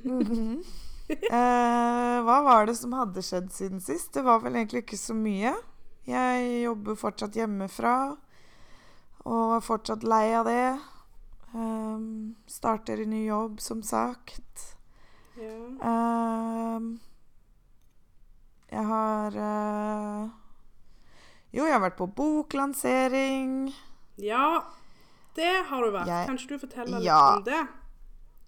Mhm. 0.05 0.63
eh, 1.09 2.17
hva 2.27 2.39
var 2.45 2.69
det 2.69 2.77
som 2.77 2.93
hadde 2.99 3.25
skjedd 3.25 3.51
siden 3.55 3.81
sist? 3.81 4.13
Det 4.15 4.25
var 4.27 4.43
vel 4.45 4.59
egentlig 4.59 4.85
ikke 4.85 5.01
så 5.01 5.17
mye. 5.17 5.55
Jeg 6.09 6.63
jobber 6.65 6.97
fortsatt 6.97 7.37
hjemmefra 7.37 7.97
og 9.29 9.57
er 9.59 9.65
fortsatt 9.65 10.07
lei 10.09 10.27
av 10.37 10.49
det. 10.49 10.79
Um, 11.53 12.37
starter 12.49 13.01
i 13.01 13.07
ny 13.09 13.23
jobb, 13.27 13.61
som 13.61 13.83
sagt. 13.83 14.77
Ja. 15.39 15.57
Um, 15.81 16.99
jeg 18.69 18.85
har 18.85 19.37
uh, 19.37 20.29
Jo, 21.55 21.65
jeg 21.65 21.73
har 21.73 21.81
vært 21.81 21.97
på 22.01 22.09
boklansering. 22.13 23.71
ja, 24.21 24.61
det 25.39 25.53
har 25.71 25.83
du 25.87 25.91
vært. 25.95 26.07
Jeg- 26.11 26.27
Kan 26.29 26.37
ikke 26.39 26.49
du 26.49 26.59
fortelle 26.67 26.99
litt 26.99 27.05
Ja. 27.07 27.37
om 27.37 27.45
det? 27.47 27.63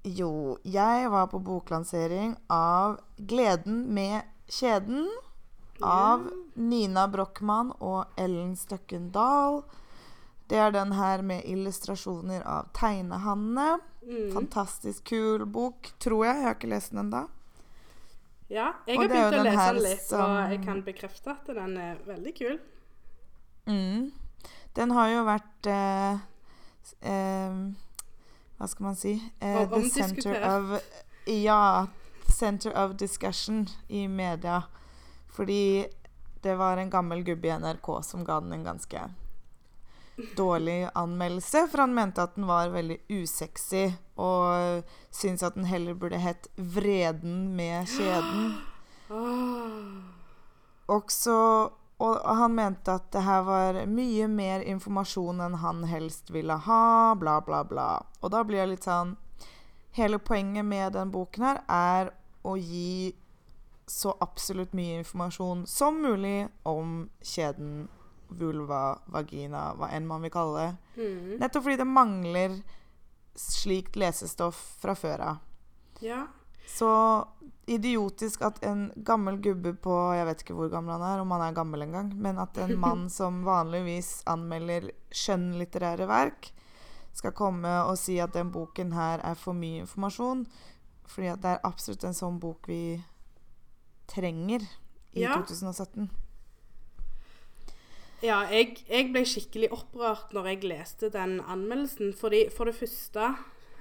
Jo, 0.05 0.59
jeg 0.65 1.11
var 1.13 1.27
på 1.29 1.39
boklansering 1.45 2.37
av 2.51 2.99
'Gleden 3.19 3.87
med 3.93 4.23
kjeden' 4.49 5.09
av 5.83 6.31
Nina 6.55 7.07
Brochmann 7.09 7.73
og 7.81 8.07
Ellen 8.17 8.55
Støkken 8.57 9.11
Dahl. 9.13 9.63
Det 10.49 10.59
er 10.59 10.71
den 10.73 10.93
her 10.93 11.23
med 11.23 11.45
illustrasjoner 11.45 12.43
av 12.45 12.73
Tegnehanne. 12.73 13.79
Mm. 14.03 14.33
Fantastisk 14.33 15.05
kul 15.05 15.45
bok, 15.47 15.93
tror 16.01 16.25
jeg. 16.27 16.35
Jeg 16.37 16.45
har 16.45 16.55
ikke 16.55 16.69
lest 16.71 16.91
den 16.91 17.05
ennå. 17.11 17.29
Ja, 18.51 18.73
jeg 18.87 18.99
har 18.99 19.09
begynt 19.09 19.35
å 19.39 19.45
lese 19.45 19.75
den 19.75 19.83
litt, 19.83 20.01
som- 20.03 20.21
og 20.31 20.51
jeg 20.51 20.65
kan 20.65 20.83
bekrefte 20.83 21.31
at 21.31 21.47
den 21.47 21.77
er 21.77 21.97
veldig 22.07 22.35
kul. 22.37 22.59
Mm. 23.67 24.11
Den 24.75 24.91
har 24.91 25.09
jo 25.09 25.25
vært 25.25 25.67
eh, 25.67 26.19
Hva 27.01 28.69
skal 28.69 28.85
man 28.85 28.97
si? 28.97 29.15
Eh, 29.41 29.69
the 29.69 29.91
center 29.91 30.37
of 30.57 30.83
Ja. 31.27 31.87
Center 32.29 32.77
of 32.77 32.97
discussion 32.97 33.67
i 33.89 34.09
media. 34.09 34.63
Fordi 35.33 35.87
det 36.43 36.55
var 36.55 36.77
en 36.77 36.91
gammel 36.91 37.23
gubbe 37.23 37.49
i 37.49 37.59
NRK 37.59 38.03
som 38.03 38.25
ga 38.25 38.41
den 38.41 38.53
en 38.53 38.65
ganske 38.65 39.01
dårlig 40.37 40.89
anmeldelse. 40.95 41.69
For 41.71 41.79
han 41.79 41.95
mente 41.95 42.23
at 42.23 42.35
den 42.37 42.47
var 42.47 42.69
veldig 42.69 42.99
usexy, 43.09 43.91
og 44.17 44.83
syntes 45.11 45.43
at 45.43 45.55
den 45.55 45.65
heller 45.65 45.95
burde 45.95 46.21
hett 46.21 46.49
'Vreden 46.57 47.57
med 47.57 47.87
kjeden'. 47.89 48.55
Og 49.11 50.97
Også, 50.97 51.71
og 52.01 52.37
han 52.37 52.55
mente 52.57 52.95
at 52.97 53.11
det 53.13 53.23
her 53.27 53.43
var 53.45 53.79
mye 53.91 54.29
mer 54.33 54.65
informasjon 54.65 55.43
enn 55.45 55.59
han 55.61 55.83
helst 55.89 56.31
ville 56.33 56.57
ha, 56.67 57.15
bla, 57.21 57.41
bla, 57.45 57.61
bla. 57.69 57.89
Og 58.21 58.33
da 58.33 58.41
blir 58.47 58.63
jeg 58.63 58.77
litt 58.77 58.89
sånn 58.89 59.17
Hele 59.91 60.21
poenget 60.23 60.63
med 60.63 60.93
den 60.95 61.11
boken 61.11 61.43
her 61.43 61.57
er 61.67 62.13
å 62.47 62.53
gi 62.55 63.11
så 63.91 64.13
absolutt 64.23 64.71
mye 64.79 65.01
informasjon 65.01 65.65
som 65.67 65.99
mulig 65.99 66.45
om 66.63 67.09
kjeden, 67.27 67.89
vulva, 68.31 69.01
vagina, 69.11 69.73
hva 69.75 69.89
enn 69.91 70.07
man 70.07 70.23
vil 70.23 70.31
kalle 70.31 70.63
det. 70.63 71.01
Mm. 71.03 71.33
Nettopp 71.43 71.67
fordi 71.67 71.81
det 71.81 71.89
mangler 71.91 72.55
slikt 73.35 73.99
lesestoff 73.99 74.61
fra 74.79 74.95
før 74.95 75.25
av. 75.33 75.43
Ja. 76.07 76.23
Så 76.71 76.91
idiotisk 77.71 78.43
at 78.47 78.63
en 78.67 78.89
gammel 79.07 79.37
gubbe 79.43 79.73
på 79.79 79.95
Jeg 80.17 80.27
vet 80.27 80.43
ikke 80.43 80.57
hvor 80.59 80.71
gammel 80.73 80.97
han 80.97 81.05
er, 81.07 81.23
om 81.23 81.35
han 81.35 81.45
er 81.45 81.57
gammel 81.57 81.85
engang, 81.87 82.13
men 82.17 82.39
at 82.43 82.59
en 82.63 82.77
mann 82.85 83.09
som 83.13 83.43
vanligvis 83.47 84.21
anmelder 84.31 84.91
skjønnlitterære 85.15 86.09
verk, 86.11 86.51
skal 87.15 87.35
komme 87.35 87.71
og 87.85 87.97
si 87.99 88.21
at 88.23 88.35
den 88.37 88.53
boken 88.55 88.95
her 88.95 89.23
er 89.27 89.39
for 89.39 89.57
mye 89.57 89.83
informasjon. 89.85 90.45
Fordi 91.11 91.27
at 91.33 91.43
det 91.43 91.55
er 91.57 91.65
absolutt 91.67 92.07
en 92.07 92.15
sånn 92.17 92.39
bok 92.43 92.69
vi 92.71 93.01
trenger 94.11 94.63
i 95.13 95.25
Ja. 95.25 95.35
2017. 95.35 96.11
Ja, 98.23 98.43
jeg, 98.53 98.77
jeg 98.85 99.09
ble 99.15 99.23
skikkelig 99.25 99.71
opprørt 99.73 100.35
når 100.37 100.51
jeg 100.53 100.67
leste 100.69 101.09
den 101.13 101.39
anmeldelsen. 101.41 102.13
Fordi 102.17 102.45
for 102.53 102.69
det 102.69 102.77
første 102.77 103.31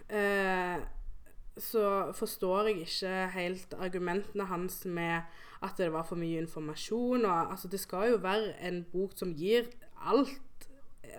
eh, 0.08 0.80
så 1.60 2.12
forstår 2.16 2.70
jeg 2.70 2.86
ikke 2.86 3.14
helt 3.36 3.74
argumentene 3.80 4.48
hans 4.50 4.86
med 4.86 5.22
at 5.64 5.78
det 5.78 5.92
var 5.94 6.06
for 6.08 6.20
mye 6.20 6.42
informasjon. 6.42 7.26
Og, 7.26 7.52
altså, 7.52 7.68
det 7.68 7.80
skal 7.80 8.12
jo 8.12 8.22
være 8.24 8.54
en 8.68 8.84
bok 8.92 9.16
som 9.16 9.34
gir 9.36 9.68
alt 10.00 10.70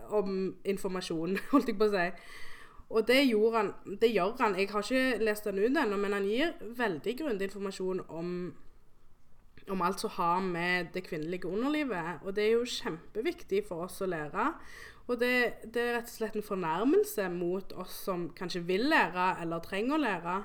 om 0.08 0.54
informasjon, 0.64 1.38
holdt 1.52 1.68
jeg 1.68 1.78
på 1.78 1.90
å 1.90 1.92
si. 1.94 2.08
Og 2.90 3.06
det, 3.06 3.20
han, 3.54 3.70
det 4.02 4.10
gjør 4.10 4.34
han. 4.40 4.56
Jeg 4.58 4.70
har 4.72 4.82
ikke 4.82 5.22
lest 5.24 5.46
den 5.46 5.60
ut 5.62 5.78
ennå, 5.78 5.96
men 5.96 6.16
han 6.16 6.26
gir 6.26 6.56
veldig 6.78 7.16
grundig 7.20 7.50
informasjon 7.50 8.02
om 8.08 8.34
om 9.70 9.82
alt 9.86 10.00
som 10.02 10.10
har 10.10 10.40
med 10.42 10.86
det 10.94 11.04
kvinnelige 11.06 11.46
underlivet. 11.46 12.24
Og 12.24 12.34
det 12.36 12.44
er 12.44 12.56
jo 12.56 12.64
kjempeviktig 12.66 13.62
for 13.68 13.86
oss 13.86 14.00
å 14.02 14.08
lære. 14.10 14.48
Og 15.10 15.18
det, 15.18 15.34
det 15.74 15.82
er 15.82 15.96
rett 15.96 16.10
og 16.10 16.14
slett 16.14 16.36
en 16.38 16.46
fornærmelse 16.46 17.26
mot 17.34 17.72
oss 17.82 17.96
som 18.06 18.28
kanskje 18.36 18.62
vil 18.68 18.86
lære, 18.92 19.32
eller 19.42 19.62
trenger 19.64 19.96
å 19.96 20.04
lære, 20.04 20.36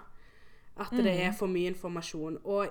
at 0.82 0.96
det 0.98 1.14
er 1.28 1.36
for 1.38 1.52
mye 1.52 1.70
informasjon. 1.72 2.40
Og 2.44 2.66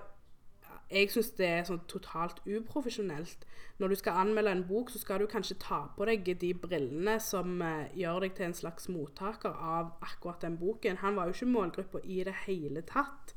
jeg 0.90 1.10
syns 1.12 1.30
det 1.38 1.46
er 1.48 1.68
sånn 1.68 1.84
totalt 1.90 2.42
uprofesjonelt. 2.44 3.46
Når 3.80 3.90
du 3.90 3.96
skal 3.98 4.18
anmelde 4.22 4.52
en 4.54 4.64
bok, 4.68 4.90
så 4.92 5.00
skal 5.00 5.22
du 5.22 5.28
kanskje 5.30 5.56
ta 5.62 5.80
på 5.96 6.06
deg 6.08 6.28
de 6.40 6.52
brillene 6.54 7.16
som 7.22 7.62
eh, 7.64 7.94
gjør 7.98 8.26
deg 8.26 8.36
til 8.36 8.48
en 8.48 8.58
slags 8.58 8.90
mottaker 8.92 9.54
av 9.54 9.94
akkurat 10.04 10.44
den 10.44 10.58
boken. 10.60 11.00
Han 11.02 11.16
var 11.18 11.30
jo 11.30 11.36
ikke 11.36 11.50
målgruppa 11.50 12.02
i 12.04 12.20
det 12.26 12.36
hele 12.44 12.84
tatt. 12.86 13.34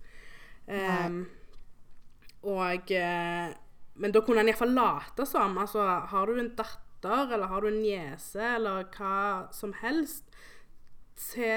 Um, 0.67 1.21
og 2.43 2.91
eh, 2.91 3.53
Men 3.95 4.11
da 4.11 4.21
kunne 4.21 4.43
han 4.43 4.51
iallfall 4.51 4.75
late 4.75 5.25
som. 5.25 5.55
Altså, 5.57 5.85
har 6.11 6.27
du 6.27 6.37
en 6.37 6.51
datter, 6.57 6.86
eller 7.07 7.47
har 7.51 7.61
du 7.61 7.69
en 7.71 7.81
niese, 7.81 8.41
eller 8.57 8.87
hva 8.95 9.47
som 9.55 9.73
helst, 9.81 10.23
se, 11.17 11.49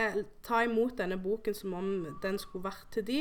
ta 0.46 0.62
imot 0.64 0.96
denne 0.98 1.18
boken 1.20 1.54
som 1.56 1.74
om 1.76 1.88
den 2.22 2.38
skulle 2.40 2.70
vært 2.70 2.86
til 2.94 3.06
de. 3.06 3.20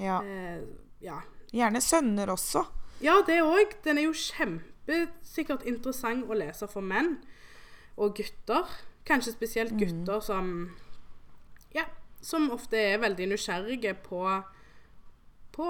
Ja. 0.00 0.20
Eh, 0.24 0.62
ja. 1.04 1.20
Gjerne 1.52 1.80
sønner 1.84 2.30
også. 2.32 2.64
ja, 3.04 3.20
det 3.26 3.40
òg. 3.42 3.76
Den 3.84 3.98
er 3.98 4.08
jo 4.08 4.16
kjempesikkert 4.16 5.66
interessant 5.68 6.28
å 6.28 6.36
lese 6.36 6.68
for 6.70 6.84
menn 6.84 7.16
og 7.96 8.16
gutter. 8.18 8.68
Kanskje 9.08 9.32
spesielt 9.36 9.76
gutter 9.80 10.20
som 10.20 10.70
Ja, 11.74 11.84
som 12.20 12.50
ofte 12.50 12.76
er 12.80 13.00
veldig 13.00 13.28
nysgjerrige 13.32 13.94
på 14.04 14.22
på 15.58 15.66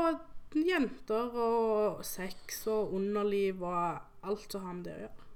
jenter 0.54 1.32
og 1.38 2.04
sex 2.04 2.66
og 2.68 2.92
underliv 2.96 3.62
og 3.64 4.28
alt 4.28 4.52
som 4.52 4.66
har 4.66 4.76
med 4.76 4.84
det 4.88 4.96
å 4.96 5.00
gjøre. 5.04 5.27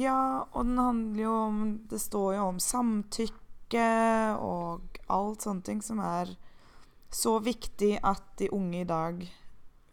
Ja, 0.00 0.48
og 0.52 0.64
den 0.64 0.78
handler 0.80 1.22
jo 1.22 1.32
om 1.36 1.58
Det 1.90 2.00
står 2.00 2.36
jo 2.38 2.46
om 2.48 2.60
samtykke 2.62 3.88
og 4.40 5.00
alt 5.12 5.44
sånne 5.44 5.64
ting 5.66 5.82
som 5.84 6.00
er 6.04 6.32
så 7.12 7.36
viktig 7.44 7.98
at 8.00 8.24
de 8.40 8.48
unge 8.56 8.80
i 8.80 8.88
dag 8.88 9.20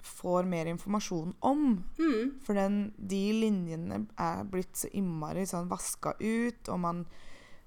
får 0.09 0.43
mer 0.47 0.65
informasjon 0.71 1.33
om. 1.39 1.83
Mm. 1.99 2.39
For 2.43 2.55
den, 2.55 2.77
de 2.95 3.23
linjene 3.35 4.05
er 4.19 4.45
blitt 4.47 4.79
så 4.79 4.91
innmari 4.95 5.43
sånn 5.47 5.67
vaska 5.71 6.15
ut, 6.19 6.69
og 6.69 6.79
man 6.79 7.03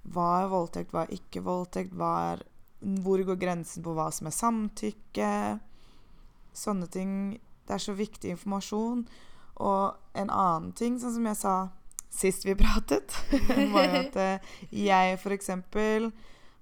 Hva 0.02 0.42
er 0.42 0.48
voldtekt, 0.50 0.90
hva 0.90 1.04
er 1.04 1.12
ikke 1.14 1.44
voldtekt? 1.46 1.92
Hva 1.94 2.08
er, 2.32 2.40
hvor 3.04 3.20
går 3.22 3.36
grensen 3.38 3.84
på 3.84 3.92
hva 3.94 4.08
som 4.10 4.26
er 4.26 4.34
samtykke? 4.34 5.28
Sånne 6.58 6.88
ting. 6.90 7.12
Det 7.68 7.76
er 7.76 7.84
så 7.84 7.94
viktig 7.94 8.32
informasjon. 8.34 9.04
Og 9.62 10.18
en 10.18 10.32
annen 10.32 10.72
ting, 10.74 10.98
sånn 10.98 11.14
som 11.14 11.28
jeg 11.30 11.38
sa 11.38 11.54
sist 12.12 12.46
vi 12.46 12.56
pratet, 12.58 13.14
var 13.74 13.88
jo 13.88 14.00
at 14.02 14.18
eh, 14.20 14.54
jeg 14.84 15.16
f.eks. 15.18 15.50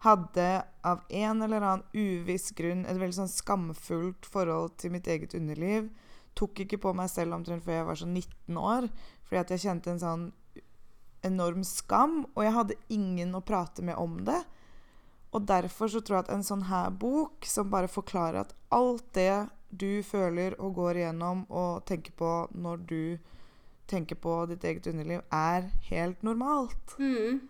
hadde 0.07 0.49
av 0.87 1.03
en 1.09 1.43
eller 1.45 1.67
annen 1.67 1.87
uviss 1.93 2.51
grunn 2.57 2.87
et 2.87 3.01
veldig 3.01 3.19
sånn 3.19 3.33
skamfullt 3.33 4.29
forhold 4.31 4.79
til 4.81 4.95
mitt 4.95 5.11
eget 5.11 5.35
underliv. 5.37 5.91
Tok 6.39 6.63
ikke 6.65 6.81
på 6.81 6.95
meg 6.97 7.11
selv 7.13 7.37
omtrent 7.37 7.67
før 7.67 7.81
jeg 7.81 7.89
var 7.89 8.01
sånn 8.01 8.15
19 8.15 8.61
år, 8.63 8.87
fordi 9.27 9.43
at 9.43 9.53
jeg 9.55 9.65
kjente 9.67 9.93
en 9.93 10.03
sånn 10.03 10.29
enorm 11.27 11.65
skam, 11.67 12.23
og 12.33 12.47
jeg 12.47 12.57
hadde 12.57 12.81
ingen 12.89 13.35
å 13.37 13.45
prate 13.45 13.85
med 13.85 13.99
om 14.01 14.23
det. 14.25 14.39
Og 15.37 15.45
derfor 15.47 15.91
så 15.91 16.01
tror 16.03 16.21
jeg 16.21 16.27
at 16.27 16.33
en 16.35 16.47
sånn 16.47 16.67
her 16.71 16.91
bok, 16.91 17.45
som 17.47 17.71
bare 17.71 17.91
forklarer 17.91 18.41
at 18.43 18.55
alt 18.75 19.05
det 19.15 19.47
du 19.71 20.03
føler 20.03 20.57
og 20.59 20.75
går 20.81 21.03
igjennom 21.03 21.45
og 21.47 21.85
tenker 21.87 22.15
på 22.19 22.31
når 22.59 22.81
du 22.91 23.03
tenker 23.91 24.17
på 24.23 24.35
ditt 24.51 24.65
eget 24.65 24.87
underliv, 24.91 25.21
er 25.35 25.67
helt 25.91 26.23
normalt. 26.27 26.95
Mm. 26.99 27.41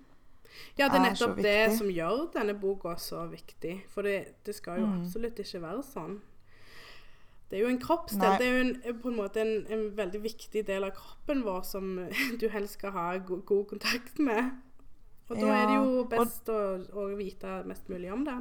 Ja, 0.78 0.88
det 0.88 0.96
er 0.96 0.98
er 0.98 1.04
nettopp 1.10 1.36
det 1.44 1.76
som 1.78 1.88
gjør 1.92 2.24
denne 2.34 2.54
boka 2.58 2.96
så 2.98 3.22
viktig. 3.30 3.76
For 3.92 4.02
det, 4.02 4.16
det 4.46 4.54
skal 4.56 4.80
jo 4.80 4.86
Mm. 4.86 5.00
absolutt 5.04 5.38
ikke 5.44 5.60
være 5.62 5.82
sånn. 5.86 6.18
Det 7.50 7.58
er 7.58 7.62
jo 7.64 7.68
en 7.72 7.80
kroppsdel. 7.82 8.18
Nei. 8.22 8.38
Det 8.38 8.46
er 8.46 8.52
jo 8.56 8.64
en, 8.64 8.98
på 9.02 9.08
en 9.10 9.16
måte 9.16 9.40
en, 9.42 9.66
en 9.74 9.84
veldig 9.96 10.20
viktig 10.22 10.64
del 10.66 10.84
av 10.86 10.92
kroppen 10.94 11.40
vår 11.44 11.62
som 11.66 11.88
du 12.40 12.48
helst 12.48 12.78
skal 12.78 12.92
ha 12.94 13.06
god, 13.18 13.44
god 13.46 13.64
kontakt 13.74 14.18
med. 14.18 14.52
Og 15.30 15.36
da 15.38 15.46
er 15.54 15.66
det 15.66 15.74
jo 15.76 15.84
jo 15.84 15.98
og- 16.00 16.10
best 16.10 16.48
å, 16.50 16.60
å 16.94 17.08
vite 17.18 17.60
mest 17.66 17.88
mulig 17.90 18.12
om 18.12 18.24
det. 18.24 18.38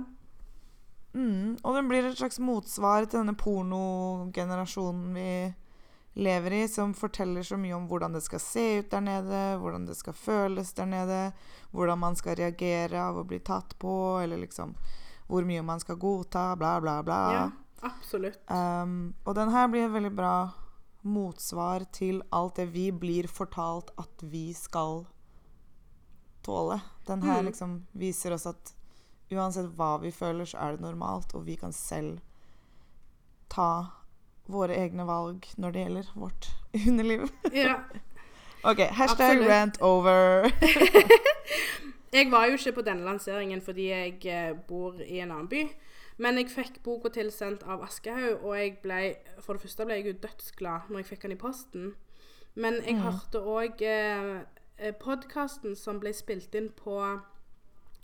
Mm, 1.14 1.58
og 1.66 1.76
den 1.76 1.88
blir 1.90 2.06
et 2.06 2.18
slags 2.18 2.38
motsvar 2.40 3.06
til 3.10 3.20
denne 3.24 3.34
pornogenerasjonen 3.38 5.14
vi 5.16 5.54
lever 6.14 6.54
i, 6.54 6.68
som 6.68 6.94
forteller 6.94 7.44
så 7.44 7.58
mye 7.58 7.74
om 7.74 7.88
hvordan 7.88 8.14
det 8.14 8.22
skal 8.26 8.40
se 8.40 8.66
ut 8.80 8.90
der 8.92 9.02
nede, 9.02 9.58
hvordan 9.62 9.86
det 9.86 9.96
skal 9.96 10.14
føles 10.14 10.74
der 10.74 10.86
nede, 10.86 11.20
hvordan 11.72 12.00
man 12.00 12.16
skal 12.16 12.36
reagere 12.36 13.02
av 13.02 13.18
å 13.22 13.24
bli 13.28 13.40
tatt 13.40 13.78
på, 13.80 13.94
eller 14.24 14.38
liksom 14.38 14.76
hvor 15.30 15.46
mye 15.46 15.62
man 15.62 15.80
skal 15.80 15.96
godta, 16.02 16.56
bla, 16.58 16.80
bla, 16.82 17.04
bla. 17.04 17.20
Ja, 17.34 17.46
absolutt. 17.82 18.40
Um, 18.50 19.14
og 19.26 19.36
den 19.36 19.52
her 19.54 19.68
blir 19.70 19.86
et 19.86 19.94
veldig 19.94 20.16
bra 20.18 20.34
motsvar 21.06 21.86
til 21.94 22.24
alt 22.36 22.58
det 22.58 22.66
vi 22.74 22.90
blir 22.92 23.30
fortalt 23.32 23.94
at 24.02 24.24
vi 24.26 24.50
skal 24.54 25.06
tåle. 26.44 26.82
Den 27.06 27.22
her 27.22 27.40
Mm. 27.42 27.46
liksom 27.46 27.86
viser 27.94 28.34
oss 28.34 28.46
at 28.46 28.74
uansett 29.32 29.70
hva 29.78 30.02
vi 30.02 30.12
føler, 30.12 30.46
så 30.46 30.58
er 30.58 30.72
det 30.72 30.82
normalt, 30.82 31.36
og 31.36 31.46
vi 31.46 31.56
kan 31.56 31.72
selv 31.72 32.20
ta 33.50 33.92
våre 34.50 34.76
egne 34.82 35.06
valg 35.08 35.46
når 35.62 35.72
det 35.76 35.84
gjelder 35.86 36.08
vårt 36.18 36.48
underliv. 36.88 37.28
Ja. 37.54 37.78
OK, 38.64 38.80
hashtag 38.92 39.38
Absolutt. 39.38 39.50
rant 39.50 39.78
over. 39.82 40.50
Jeg 42.14 42.32
var 42.32 42.48
jo 42.50 42.58
ikke 42.58 42.72
på 42.80 42.82
denne 42.88 43.06
lanseringen 43.06 43.62
fordi 43.62 43.84
jeg 43.92 44.26
eh, 44.26 44.56
bor 44.68 44.96
i 45.06 45.20
en 45.22 45.30
annen 45.32 45.48
by. 45.52 45.60
Men 46.20 46.40
jeg 46.42 46.50
fikk 46.52 46.80
boka 46.84 47.12
tilsendt 47.14 47.62
av 47.70 47.84
Aschehoug, 47.86 48.42
og 48.44 48.56
jeg 48.58 48.74
ble, 48.84 48.98
for 49.40 49.54
det 49.56 49.62
første 49.62 49.86
ble 49.88 50.00
jeg 50.00 50.08
jo 50.10 50.16
dødsglad 50.26 50.90
når 50.90 51.04
jeg 51.04 51.08
fikk 51.14 51.22
den 51.28 51.36
i 51.38 51.40
posten. 51.40 51.92
Men 52.60 52.80
jeg 52.82 52.96
Mm. 52.98 53.04
hørte 53.06 53.40
òg 53.46 53.82
eh, 53.86 54.92
podkasten 55.00 55.78
som 55.78 56.00
ble 56.02 56.12
spilt 56.18 56.56
inn 56.58 56.72
på 56.76 56.98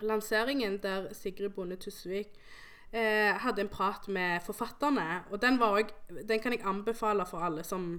lanseringen, 0.05 0.77
der 0.83 1.09
Sigrid 1.13 1.49
Bonde 1.57 1.75
Tusvik 1.75 2.29
eh, 2.95 3.35
hadde 3.43 3.65
en 3.65 3.71
prat 3.71 4.07
med 4.07 4.43
forfatterne. 4.45 5.23
Og 5.31 5.41
den, 5.43 5.59
var 5.59 5.75
også, 5.79 6.21
den 6.27 6.39
kan 6.43 6.55
jeg 6.55 6.63
anbefale 6.65 7.25
for 7.27 7.43
alle 7.43 7.65
som 7.67 7.89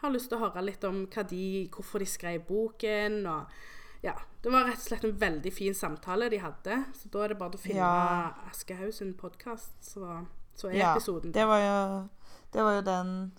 har 0.00 0.10
lyst 0.14 0.30
til 0.32 0.38
å 0.40 0.46
høre 0.48 0.64
litt 0.64 0.84
om 0.88 1.04
de, 1.30 1.44
hvorfor 1.74 2.02
de 2.02 2.08
skrev 2.08 2.42
boken. 2.48 3.20
og 3.30 4.02
ja, 4.02 4.14
Det 4.42 4.50
var 4.52 4.64
rett 4.64 4.80
og 4.80 4.86
slett 4.88 5.04
en 5.04 5.16
veldig 5.20 5.52
fin 5.52 5.74
samtale 5.76 6.30
de 6.32 6.40
hadde. 6.40 6.80
Så 6.96 7.10
da 7.12 7.24
er 7.24 7.34
det 7.34 7.38
bare 7.38 7.58
å 7.58 7.60
finne 7.60 7.78
Ja. 7.84 8.32
Aschehoug 8.50 8.92
sin 8.96 9.14
podkast, 9.14 9.74
så, 9.84 10.26
så 10.56 10.70
er 10.70 10.78
Ja, 10.78 10.92
episoden 10.94 11.32
det 11.36 11.46
var 11.46 11.60
jo, 11.60 12.08
det 12.52 12.62
var 12.64 12.78
jo 12.78 12.86
den 12.86 13.32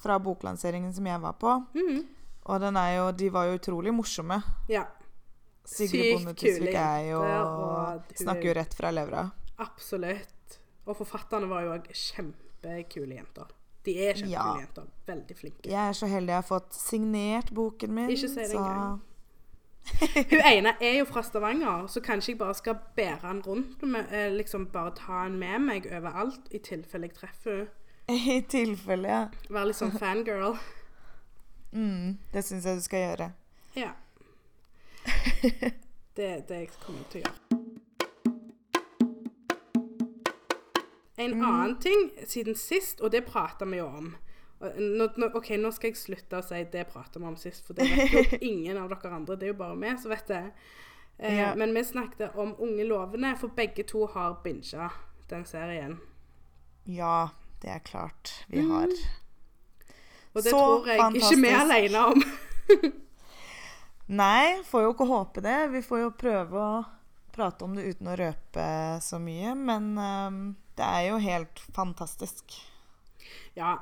fra 0.00 0.18
boklanseringen 0.18 0.92
som 0.96 1.06
jeg 1.06 1.20
var 1.20 1.36
på. 1.38 1.58
Mhm. 1.74 2.08
Og 2.50 2.58
den 2.60 2.76
er 2.76 2.96
jo, 2.96 3.10
de 3.12 3.28
var 3.30 3.46
jo 3.46 3.58
utrolig 3.60 3.92
morsomme. 3.94 4.40
Ja, 4.68 4.86
Sigrid 5.70 6.16
Bonde 6.16 6.32
Tusvik 6.34 6.74
er 6.74 7.04
jo 7.12 7.20
og, 7.20 7.60
og 7.62 8.14
Snakker 8.18 8.48
jo 8.48 8.54
rett 8.58 8.74
fra 8.74 8.90
levra. 8.90 9.30
absolutt. 9.60 10.39
Og 10.90 10.96
forfatterne 10.98 11.46
var 11.50 11.62
jo 11.66 11.74
òg 11.76 11.86
kjempekule 11.94 13.14
jenter. 13.20 13.52
De 13.86 13.94
er 13.96 14.16
kjempekule 14.18 14.32
Ja. 14.34 14.56
jenter. 14.64 14.88
Veldig 15.06 15.36
flinke. 15.38 15.68
Jeg 15.70 15.88
er 15.88 15.92
så 15.96 16.06
heldig 16.10 16.34
jeg 16.34 16.42
har 16.42 16.48
fått 16.48 16.74
signert 16.74 17.52
boken 17.54 17.94
min. 17.94 18.10
Ikke 18.10 18.28
si 18.28 18.34
det 18.40 18.50
så 18.50 18.58
engang. 18.58 19.00
Hun 20.30 20.42
ene 20.44 20.74
er 20.84 20.98
jo 20.98 21.06
fra 21.08 21.22
Stavanger, 21.24 21.86
så 21.88 22.02
kanskje 22.04 22.34
jeg 22.34 22.38
bare 22.38 22.54
skal 22.58 22.76
bære 22.96 23.22
den 23.22 23.40
rundt. 23.46 23.82
Med, 23.82 24.10
eh, 24.12 24.28
liksom 24.34 24.66
Bare 24.74 24.92
ta 24.98 25.22
den 25.24 25.38
med 25.40 25.58
meg 25.64 25.86
overalt 25.88 26.50
i 26.52 26.58
tilfelle 26.58 27.08
jeg 27.08 27.16
treffer 27.16 27.56
henne. 27.62 27.70
I 28.10 28.40
tilfelle, 28.50 29.08
ja. 29.08 29.22
Være 29.48 29.70
litt 29.70 29.78
sånn 29.78 29.94
fangirl. 30.02 30.58
Mm, 31.72 32.18
det 32.34 32.44
syns 32.44 32.64
jeg 32.66 32.76
du 32.76 32.82
skal 32.82 33.04
gjøre. 33.06 33.32
Ja. 33.78 33.92
Det, 36.16 36.44
det 36.48 36.66
kommer 36.82 36.98
jeg 37.00 37.08
til 37.12 37.20
å 37.20 37.24
gjøre. 37.24 37.69
En 41.20 41.34
Mm. 41.36 41.44
annen 41.44 41.76
ting 41.82 42.10
siden 42.26 42.54
sist, 42.56 43.00
og 43.04 43.10
det 43.12 43.26
prata 43.26 43.64
vi 43.68 43.76
jo 43.80 43.86
om 43.86 44.10
nå, 44.60 45.06
nå, 45.16 45.26
OK, 45.34 45.50
nå 45.56 45.70
skal 45.72 45.90
jeg 45.90 45.96
slutte 45.96 46.36
å 46.38 46.44
si 46.44 46.64
'det 46.64 46.86
prata 46.92 47.18
vi 47.18 47.24
om 47.26 47.36
sist', 47.36 47.64
for 47.66 47.72
det 47.74 47.86
vet 47.88 48.12
jo 48.12 48.38
ingen 48.52 48.76
av 48.76 48.88
dere 48.90 49.12
andre. 49.16 49.36
Det 49.36 49.42
er 49.48 49.52
jo 49.54 49.58
bare 49.58 49.76
vi 49.80 49.94
som 50.02 50.10
vet 50.10 50.26
det. 50.28 50.52
Eh, 51.18 51.38
Ja. 51.38 51.54
Men 51.54 51.72
vi 51.74 51.80
snakket 51.84 52.36
om 52.36 52.54
Unge 52.58 52.84
lovende, 52.84 53.36
for 53.38 53.48
begge 53.48 53.82
to 53.86 54.06
har 54.06 54.34
binga 54.44 54.90
den 55.28 55.44
serien. 55.44 55.98
Ja, 56.86 57.28
det 57.62 57.70
er 57.70 57.78
klart 57.78 58.44
vi 58.48 58.60
har. 58.68 58.88
Og 60.34 60.42
det 60.44 60.52
Så 60.52 60.56
tror 60.56 60.86
jeg 60.86 60.98
ikke 61.14 61.40
vi 61.42 61.48
er 61.48 61.60
aleine 61.60 61.98
om. 62.06 62.22
Nei, 64.08 64.62
får 64.66 64.82
jo 64.82 64.92
ikke 64.94 65.06
håpe 65.06 65.40
det. 65.44 65.58
Vi 65.70 65.82
får 65.86 66.00
jo 66.02 66.10
prøve 66.18 66.58
å 66.58 66.84
prate 67.32 67.62
om 67.64 67.76
det 67.76 67.84
uten 67.94 68.08
å 68.10 68.16
røpe 68.18 68.64
så 69.02 69.20
mye. 69.22 69.54
Men 69.54 69.92
ehm, 69.98 70.40
det 70.80 70.88
er 70.88 71.08
jo 71.10 71.20
helt 71.20 71.60
fantastisk. 71.76 72.56
Ja, 73.56 73.76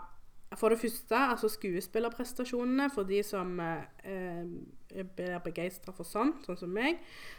for 0.56 0.72
det 0.72 0.80
første, 0.80 1.16
altså 1.16 1.48
skuespillerprestasjonene, 1.48 2.90
for 2.90 3.06
de 3.06 3.22
som 3.22 3.60
eh, 3.60 3.84
eh, 4.04 5.04
blir 5.16 5.38
begeistra 5.44 5.92
for 5.94 6.08
sånt, 6.08 6.42
sånn 6.46 6.58
som 6.58 6.72
meg, 6.74 6.98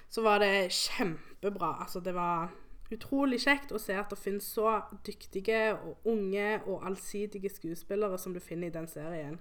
så 0.09 0.23
var 0.23 0.39
det 0.43 0.69
kjempebra. 0.71 1.73
Altså, 1.83 1.99
det 2.05 2.13
var 2.15 2.53
utrolig 2.93 3.41
kjekt 3.43 3.73
å 3.73 3.81
se 3.81 3.97
at 3.97 4.13
det 4.13 4.21
finnes 4.21 4.45
så 4.45 4.79
dyktige 5.05 5.73
og 5.75 6.07
unge 6.09 6.61
og 6.65 6.85
allsidige 6.87 7.51
skuespillere 7.53 8.17
som 8.17 8.33
du 8.33 8.39
finner 8.39 8.69
i 8.69 8.77
den 8.77 8.87
serien. 8.89 9.39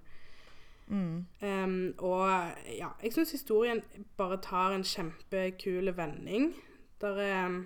Mm. 0.89 1.27
Um, 1.41 1.95
og 2.01 2.29
ja, 2.73 2.91
jeg 3.05 3.13
syns 3.13 3.35
historien 3.37 3.83
bare 4.17 4.41
tar 4.41 4.73
en 4.73 4.85
kjempekul 4.85 5.93
vending. 5.97 6.55
Der 7.01 7.21
er 7.21 7.59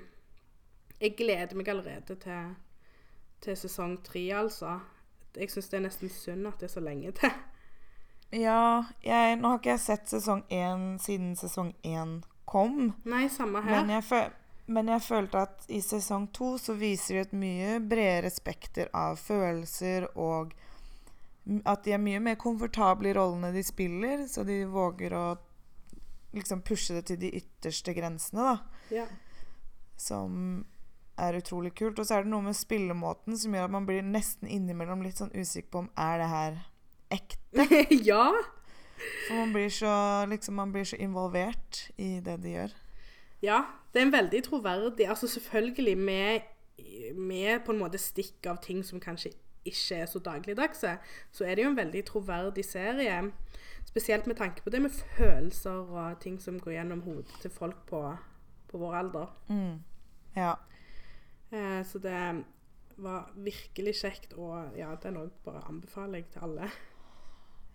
Jeg 1.02 1.16
gleder 1.18 1.56
meg 1.58 1.68
allerede 1.68 2.14
til, 2.22 2.52
til 3.42 3.56
sesong 3.58 3.96
tre, 4.06 4.22
altså. 4.38 4.76
Jeg 5.34 5.50
syns 5.50 5.70
det 5.72 5.80
er 5.80 5.86
nesten 5.88 6.12
synd 6.12 6.46
at 6.46 6.60
det 6.60 6.68
er 6.68 6.74
så 6.76 6.82
lenge 6.84 7.10
til. 7.18 7.32
Ja, 8.32 8.84
jeg, 9.04 9.36
nå 9.40 9.50
har 9.50 9.58
ikke 9.58 9.74
jeg 9.74 9.82
sett 9.82 10.12
sesong 10.12 10.44
én 10.48 10.94
siden 11.02 11.34
sesong 11.36 11.74
én 11.84 12.20
kom. 12.48 12.94
Nei, 13.04 13.26
samme 13.28 13.60
her. 13.64 13.82
Men 13.82 13.92
jeg, 13.96 14.06
føl 14.08 14.30
men 14.72 14.88
jeg 14.88 15.02
følte 15.04 15.42
at 15.42 15.64
i 15.74 15.80
sesong 15.84 16.28
to 16.32 16.54
så 16.60 16.76
viser 16.78 17.18
de 17.18 17.22
et 17.26 17.34
mye 17.36 17.78
bredere 17.84 18.30
spekter 18.32 18.88
av 18.96 19.18
følelser, 19.20 20.06
og 20.16 20.54
at 21.66 21.84
de 21.84 21.96
er 21.96 22.00
mye 22.00 22.20
mer 22.22 22.38
komfortable 22.40 23.10
i 23.10 23.16
rollene 23.16 23.50
de 23.52 23.64
spiller, 23.66 24.24
så 24.30 24.46
de 24.48 24.62
våger 24.70 25.16
å 25.18 25.26
liksom 26.32 26.62
pushe 26.64 26.94
det 26.96 27.08
til 27.10 27.18
de 27.20 27.32
ytterste 27.42 27.92
grensene, 27.96 28.52
da. 28.52 29.00
Ja. 29.02 29.08
Som 30.00 30.62
er 31.22 31.38
utrolig 31.38 31.72
kult. 31.78 31.98
Og 31.98 32.08
så 32.08 32.18
er 32.18 32.26
det 32.26 32.32
noe 32.32 32.46
med 32.46 32.58
spillemåten 32.58 33.38
som 33.38 33.54
gjør 33.54 33.68
at 33.68 33.76
man 33.76 33.86
blir 33.88 34.04
nesten 34.06 34.50
innimellom 34.50 35.04
litt 35.04 35.20
sånn 35.22 35.34
usikker 35.34 35.70
på 35.72 35.84
om 35.84 35.92
er 35.98 36.22
det 36.22 36.30
her 36.32 36.58
ekte. 37.18 37.66
ja. 38.10 38.26
For 39.26 39.38
man 39.38 39.52
blir 39.54 39.70
så, 39.72 39.92
liksom, 40.30 40.58
man 40.58 40.72
blir 40.74 40.86
så 40.88 40.98
involvert 41.02 41.86
i 41.96 42.16
det 42.24 42.38
de 42.42 42.56
gjør. 42.56 42.74
Ja, 43.42 43.62
det 43.92 44.00
er 44.00 44.06
en 44.06 44.12
veldig 44.14 44.38
troverdig 44.46 45.08
Altså 45.10 45.26
selvfølgelig 45.28 45.96
med, 45.98 46.44
med 47.18 47.64
på 47.66 47.74
en 47.74 47.80
måte 47.80 47.98
stikk 47.98 48.46
av 48.46 48.60
ting 48.62 48.84
som 48.86 49.02
kanskje 49.02 49.32
ikke 49.66 50.00
er 50.02 50.06
så 50.10 50.18
dagligdagse, 50.18 50.96
så 51.30 51.44
er 51.46 51.54
det 51.54 51.64
jo 51.64 51.70
en 51.70 51.76
veldig 51.76 52.04
troverdig 52.06 52.64
serie. 52.66 53.18
Spesielt 53.86 54.26
med 54.26 54.36
tanke 54.36 54.62
på 54.62 54.70
det 54.70 54.82
med 54.82 54.90
følelser 54.90 55.70
og 55.70 56.20
ting 56.20 56.40
som 56.42 56.58
går 56.60 56.72
gjennom 56.72 57.02
hodet 57.06 57.34
til 57.42 57.50
folk 57.50 57.76
på, 57.86 58.00
på 58.70 58.78
vår 58.78 58.94
alder. 58.94 59.26
Mm. 59.48 59.82
Ja. 60.36 60.54
Eh, 61.52 61.82
så 61.86 62.00
det 62.02 62.44
var 63.02 63.30
virkelig 63.34 63.94
kjekt, 64.00 64.32
og 64.38 64.76
ja, 64.78 64.94
den 65.02 65.18
òg 65.20 65.30
bare 65.44 65.64
anbefaler 65.68 66.22
jeg 66.22 66.30
til 66.32 66.46
alle. 66.48 66.70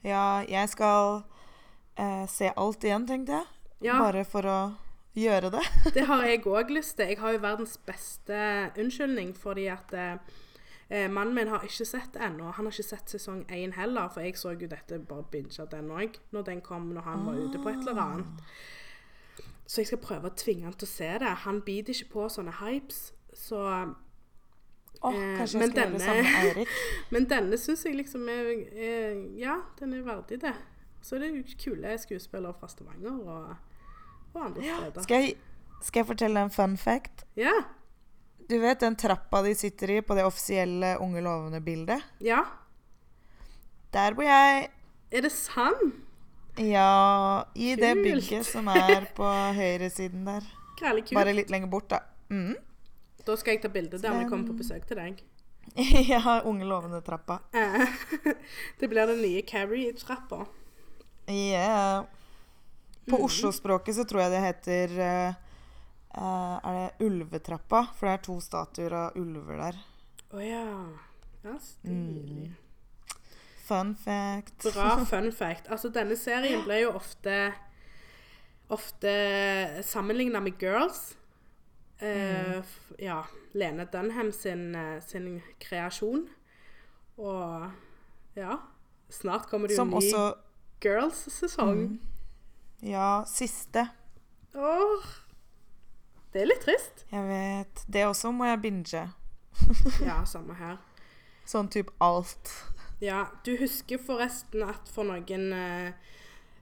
Ja, 0.06 0.44
jeg 0.48 0.70
skal 0.70 1.22
eh, 1.98 2.26
se 2.30 2.52
alt 2.56 2.84
igjen, 2.84 3.08
tenkte 3.10 3.40
jeg. 3.40 3.48
Ja. 3.86 4.00
Bare 4.02 4.26
for 4.26 4.50
å 4.50 4.60
gjøre 5.18 5.52
det. 5.54 5.64
Det 5.98 6.06
har 6.10 6.26
jeg 6.26 6.46
òg 6.46 6.74
lyst 6.74 6.98
til. 6.98 7.12
Jeg 7.12 7.22
har 7.22 7.36
jo 7.36 7.44
verdens 7.44 7.78
beste 7.86 8.38
unnskyldning 8.78 9.34
fordi 9.38 9.68
at 9.74 9.94
eh, 9.98 10.16
eh, 10.90 11.10
mannen 11.10 11.36
min 11.36 11.52
har 11.54 11.66
ikke 11.66 11.86
sett 11.86 12.14
det 12.14 12.24
ennå. 12.26 12.52
Han 12.58 12.70
har 12.70 12.74
ikke 12.74 12.90
sett 12.90 13.14
sesong 13.14 13.44
én 13.50 13.76
heller, 13.78 14.10
for 14.14 14.26
jeg 14.26 14.38
så 14.38 14.54
jo 14.56 14.70
dette 14.70 15.02
bare 15.10 15.28
bincha 15.32 15.66
den 15.72 15.92
òg 15.92 16.18
når 16.32 16.50
den 16.52 16.62
kom 16.66 16.90
når 16.94 17.10
han 17.10 17.26
var 17.26 17.42
ute 17.42 17.62
på 17.62 17.74
et 17.74 17.86
eller 17.86 18.02
annet. 18.02 18.50
Så 19.68 19.82
jeg 19.82 19.90
skal 19.90 20.00
prøve 20.00 20.30
å 20.30 20.38
tvinge 20.38 20.70
han 20.70 20.78
til 20.80 20.88
å 20.88 20.94
se 20.94 21.12
det. 21.20 21.34
Han 21.44 21.62
biter 21.66 21.94
ikke 21.94 22.14
på 22.14 22.30
sånne 22.32 22.54
hypes, 22.62 23.12
så 23.38 23.64
Eh, 25.04 25.38
kanskje 25.38 25.60
men 25.60 25.62
jeg 25.62 25.72
skal 25.72 25.84
gjøre 25.84 25.94
det 25.94 26.02
samme 26.02 26.24
med 26.24 26.38
Eirik. 26.42 26.76
Men 27.14 27.30
denne 27.30 27.58
syns 27.62 27.86
jeg 27.86 27.98
liksom 28.00 28.28
er, 28.34 28.52
er 28.74 29.20
Ja, 29.38 29.60
den 29.80 29.94
er 29.94 30.06
verdig 30.06 30.40
det. 30.42 30.54
Så 31.06 31.20
det 31.22 31.30
er 31.30 31.38
jo 31.38 31.58
kule 31.62 31.94
skuespillere 32.02 32.56
fra 32.58 32.70
Stavanger 32.72 33.20
og, 33.22 33.52
og 34.34 34.46
andre 34.46 34.64
steder. 34.64 35.04
Skal 35.06 35.24
jeg, 35.24 35.36
skal 35.82 36.02
jeg 36.02 36.10
fortelle 36.10 36.46
en 36.48 36.52
fun 36.52 36.78
fact? 36.82 37.28
Ja. 37.38 37.54
Du 38.50 38.58
vet 38.64 38.82
den 38.82 38.98
trappa 38.98 39.44
de 39.46 39.54
sitter 39.56 39.98
i 39.98 40.02
på 40.02 40.18
det 40.18 40.26
offisielle 40.26 40.96
Unge 41.04 41.22
lovende-bildet? 41.22 42.04
Ja. 42.24 42.42
Der 43.94 44.18
bor 44.18 44.26
jeg. 44.26 44.70
Er 45.12 45.24
det 45.24 45.32
sant? 45.32 46.04
Ja, 46.58 47.44
i 47.54 47.76
det 47.78 47.94
bygget 48.02 48.48
som 48.50 48.68
er 48.74 49.06
på 49.16 49.28
høyresiden 49.60 50.26
der. 50.26 50.48
Kult. 50.80 51.14
Bare 51.14 51.36
litt 51.38 51.54
lenger 51.54 51.70
bort, 51.70 51.92
da. 51.94 52.02
Mm. 52.34 52.56
Da 53.28 53.36
skal 53.40 53.58
jeg 53.58 53.66
ta 53.66 53.72
bilde 53.72 54.00
der 54.00 54.16
vi 54.16 54.28
kommer 54.30 54.48
på 54.48 54.56
besøk 54.62 54.88
til 54.88 55.00
deg. 55.00 55.24
ja, 56.12 56.42
Unge 56.48 56.66
lovende-trappa. 56.66 57.42
Eh, 57.52 57.98
det 58.80 58.88
blir 58.88 59.10
den 59.10 59.20
nye 59.22 59.42
Carrie-trappa. 59.42 60.46
Yeah. 61.28 62.06
På 63.06 63.18
mm. 63.18 63.24
Oslo-språket 63.24 63.96
så 63.96 64.06
tror 64.08 64.24
jeg 64.26 64.32
det 64.32 64.40
heter 64.46 64.96
eh, 65.00 65.36
eh, 66.16 66.56
Er 66.64 66.80
det 66.80 67.06
Ulvetrappa? 67.06 67.84
For 67.98 68.08
det 68.08 68.14
er 68.16 68.24
to 68.30 68.38
statuer 68.44 68.96
av 68.96 69.20
ulver 69.20 69.60
der. 69.66 69.84
Å 70.32 70.44
ja. 70.44 70.64
Ja, 71.44 71.60
stilig. 71.60 72.48
Mm. 72.48 72.56
Fun 73.68 73.94
fact. 74.00 74.64
Bra 74.72 74.90
fun 75.12 75.32
fact. 75.36 75.68
Altså, 75.68 75.92
denne 75.92 76.16
serien 76.20 76.64
ble 76.64 76.86
jo 76.86 76.96
ofte 76.96 77.52
ofte 78.68 79.12
sammenligna 79.84 80.40
med 80.44 80.60
Girls. 80.60 81.17
Eh, 82.00 82.62
ja. 83.02 83.22
Lene 83.58 83.88
Dunham 83.92 84.32
sin, 84.32 84.76
eh, 84.76 85.02
sin 85.02 85.42
kreasjon. 85.60 86.28
Og 87.18 87.72
ja 88.38 88.60
Snart 89.10 89.48
kommer 89.50 89.68
det 89.68 89.74
jo 89.74 89.82
Som 89.82 89.90
ny 89.90 89.96
også 89.96 90.36
Girls-sesong. 90.84 91.78
Mm. 91.78 92.00
Ja, 92.86 93.24
siste. 93.26 93.88
Åh, 94.54 95.06
det 96.34 96.44
er 96.44 96.50
litt 96.52 96.62
trist. 96.62 97.06
Jeg 97.10 97.24
vet. 97.26 97.82
Det 97.88 98.04
også 98.06 98.30
må 98.36 98.46
jeg 98.46 98.62
binge. 98.62 99.08
Ja, 100.06 100.20
samme 100.30 100.54
her. 100.60 100.78
Sånn 101.50 101.72
type 101.74 101.96
alt. 102.04 102.52
Ja, 103.02 103.24
du 103.46 103.56
husker 103.58 103.98
forresten 103.98 104.68
at 104.68 104.90
for 104.94 105.08
noen 105.08 105.50
eh, 105.56 106.14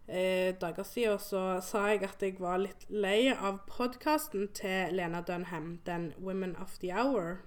eh, 0.07 0.53
dager 0.61 0.83
siden 0.83 1.19
så 1.19 1.61
sa 1.61 1.87
jeg 1.91 2.03
at 2.03 2.21
jeg 2.21 2.37
var 2.39 2.59
litt 2.61 2.85
lei 2.89 3.33
av 3.33 3.61
podkasten 3.69 4.47
til 4.53 4.93
Lena 4.95 5.21
Dunham, 5.21 5.79
den 5.85 6.13
'Women 6.17 6.55
of 6.61 6.77
the 6.79 6.91
Hour'. 6.91 7.37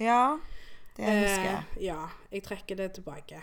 Ja, 0.00 0.38
det 0.96 1.04
husker 1.04 1.44
jeg. 1.44 1.64
Eh, 1.76 1.84
ja, 1.84 2.08
jeg 2.32 2.42
trekker 2.42 2.76
det 2.76 2.92
tilbake. 2.92 3.42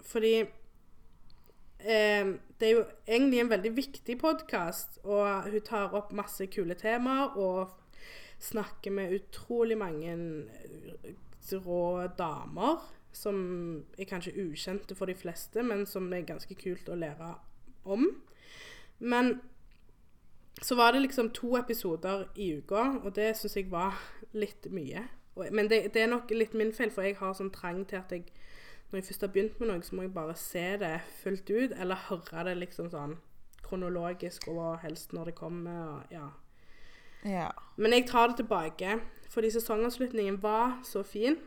Fordi 0.00 0.40
eh, 0.40 2.26
det 2.60 2.68
er 2.68 2.72
jo 2.72 2.84
egentlig 3.06 3.40
en 3.40 3.50
veldig 3.50 3.76
viktig 3.76 4.18
podkast, 4.18 4.98
og 5.04 5.50
hun 5.50 5.60
tar 5.60 5.94
opp 5.94 6.12
masse 6.12 6.46
kule 6.46 6.74
temaer 6.74 7.36
og 7.36 7.70
snakker 8.42 8.90
med 8.90 9.14
utrolig 9.14 9.78
mange 9.78 10.12
eh, 10.12 11.14
rå 11.52 12.06
damer 12.18 12.82
som 13.12 13.84
er 13.98 14.08
kanskje 14.08 14.34
ukjente 14.40 14.96
for 14.96 15.06
de 15.10 15.14
fleste, 15.14 15.62
men 15.62 15.86
som 15.86 16.12
er 16.12 16.26
ganske 16.28 16.54
kult 16.58 16.88
å 16.88 16.98
lære 16.98 17.34
om. 17.84 18.06
Men 18.98 19.40
så 20.62 20.76
var 20.78 20.92
det 20.92 21.02
liksom 21.02 21.32
to 21.34 21.56
episoder 21.58 22.26
i 22.36 22.52
uka, 22.58 23.00
og 23.02 23.14
det 23.16 23.34
syns 23.36 23.56
jeg 23.56 23.70
var 23.70 23.98
litt 24.32 24.68
mye. 24.70 25.06
Men 25.50 25.68
det, 25.68 25.94
det 25.94 26.04
er 26.04 26.12
nok 26.12 26.30
litt 26.30 26.54
min 26.54 26.72
feil, 26.76 26.92
for 26.92 27.06
jeg 27.06 27.16
har 27.20 27.34
sånn 27.36 27.52
trang 27.54 27.84
til 27.88 28.00
at 28.02 28.12
jeg 28.12 28.28
når 28.92 28.98
jeg 28.98 29.06
først 29.06 29.20
har 29.24 29.30
begynt 29.32 29.60
med 29.60 29.70
noe, 29.70 29.82
så 29.82 29.96
må 29.96 30.02
jeg 30.04 30.12
bare 30.12 30.34
se 30.36 30.64
det 30.76 30.96
fullt 31.22 31.50
ut, 31.50 31.70
eller 31.80 32.02
høre 32.10 32.42
det 32.44 32.58
liksom 32.58 32.90
sånn 32.92 33.14
kronologisk, 33.64 34.50
og 34.52 34.82
helst 34.82 35.14
når 35.16 35.30
det 35.30 35.34
kommer, 35.38 35.78
og 35.94 36.12
ja. 36.12 36.26
Ja. 37.24 37.46
Men 37.80 37.94
jeg 37.96 38.04
tar 38.10 38.28
det 38.28 38.42
tilbake, 38.42 38.98
fordi 39.32 39.50
sesongavslutningen 39.54 40.42
var 40.42 40.82
så 40.84 41.00
fin. 41.08 41.38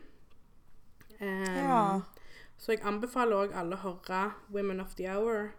Em, 1.20 1.68
ja. 1.68 2.00
Så 2.56 2.72
jeg 2.72 2.82
anbefaler 2.88 3.46
òg 3.46 3.56
alle 3.56 3.76
å 3.76 3.84
høre 3.84 4.22
Women 4.52 4.80
of 4.80 4.94
the 4.98 5.08
Hour. 5.12 5.52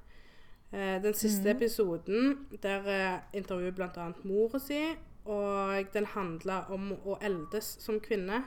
Uh, 0.73 0.97
den 1.03 1.15
siste 1.15 1.47
mm. 1.47 1.55
episoden, 1.55 2.37
der 2.63 2.87
uh, 2.87 3.19
intervjuer 3.37 3.75
bl.a. 3.75 4.11
mora 4.27 4.59
si, 4.59 4.81
og 5.23 5.93
den 5.93 6.09
handla 6.11 6.65
om 6.73 6.91
å 6.97 7.19
eldes 7.23 7.77
som 7.83 8.01
kvinne. 8.03 8.43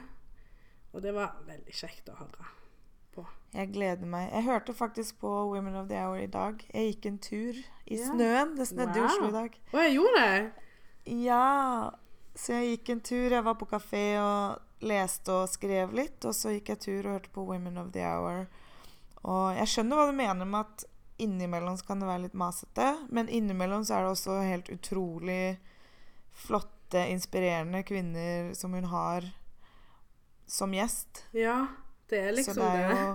Og 0.91 1.01
det 1.01 1.15
var 1.15 1.39
veldig 1.47 1.73
kjekt 1.73 2.11
å 2.11 2.19
høre. 2.19 2.51
Jeg 3.53 3.73
gleder 3.73 4.07
meg. 4.07 4.29
Jeg 4.31 4.43
hørte 4.43 4.73
faktisk 4.73 5.19
på 5.19 5.29
Women 5.51 5.75
of 5.75 5.87
the 5.87 5.97
Hour 5.99 6.15
i 6.15 6.27
dag. 6.31 6.61
Jeg 6.73 6.93
gikk 6.93 7.05
en 7.05 7.17
tur 7.19 7.57
i 7.85 7.97
yeah. 7.97 8.05
snøen. 8.07 8.53
Det 8.57 8.67
snødde 8.67 8.99
i 8.99 9.03
Oslo 9.03 9.27
i 9.27 9.33
dag. 9.35 9.57
Å, 9.73 9.81
jeg 9.83 9.95
gjorde 9.97 10.21
det? 10.21 10.67
Ja, 11.25 11.89
så 12.35 12.53
jeg 12.53 12.69
gikk 12.69 12.93
en 12.93 13.01
tur. 13.03 13.27
Jeg 13.35 13.43
var 13.43 13.57
på 13.59 13.67
kafé 13.67 14.05
og 14.21 14.61
leste 14.85 15.33
og 15.33 15.49
skrev 15.51 15.93
litt. 15.95 16.19
Og 16.27 16.35
så 16.35 16.55
gikk 16.55 16.73
jeg 16.73 16.83
tur 16.85 17.05
og 17.05 17.17
hørte 17.17 17.33
på 17.33 17.45
Women 17.47 17.79
of 17.81 17.91
the 17.95 18.05
Hour. 18.05 18.45
Og 19.21 19.57
jeg 19.57 19.69
skjønner 19.69 19.99
hva 19.99 20.07
du 20.09 20.17
mener 20.17 20.49
med 20.49 20.65
at 20.65 20.87
innimellom 21.21 21.77
så 21.77 21.85
kan 21.85 22.01
det 22.01 22.09
være 22.09 22.25
litt 22.25 22.37
masete. 22.37 22.87
Men 23.13 23.29
innimellom 23.29 23.85
så 23.85 23.97
er 23.97 24.05
det 24.05 24.15
også 24.15 24.39
helt 24.45 24.71
utrolig 24.73 25.43
flotte, 26.31 27.05
inspirerende 27.11 27.83
kvinner 27.87 28.51
som 28.57 28.73
hun 28.73 28.89
har 28.91 29.27
som 30.51 30.73
gjest. 30.75 31.25
Ja, 31.31 31.67
det 32.09 32.19
er 32.19 32.33
liksom 32.35 32.57
det 32.59 32.67
er, 32.67 32.97
jo, 32.97 33.11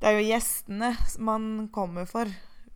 det 0.00 0.08
er 0.08 0.16
jo 0.16 0.24
gjestene 0.26 0.94
man 1.22 1.68
kommer 1.74 2.08
for. 2.10 2.30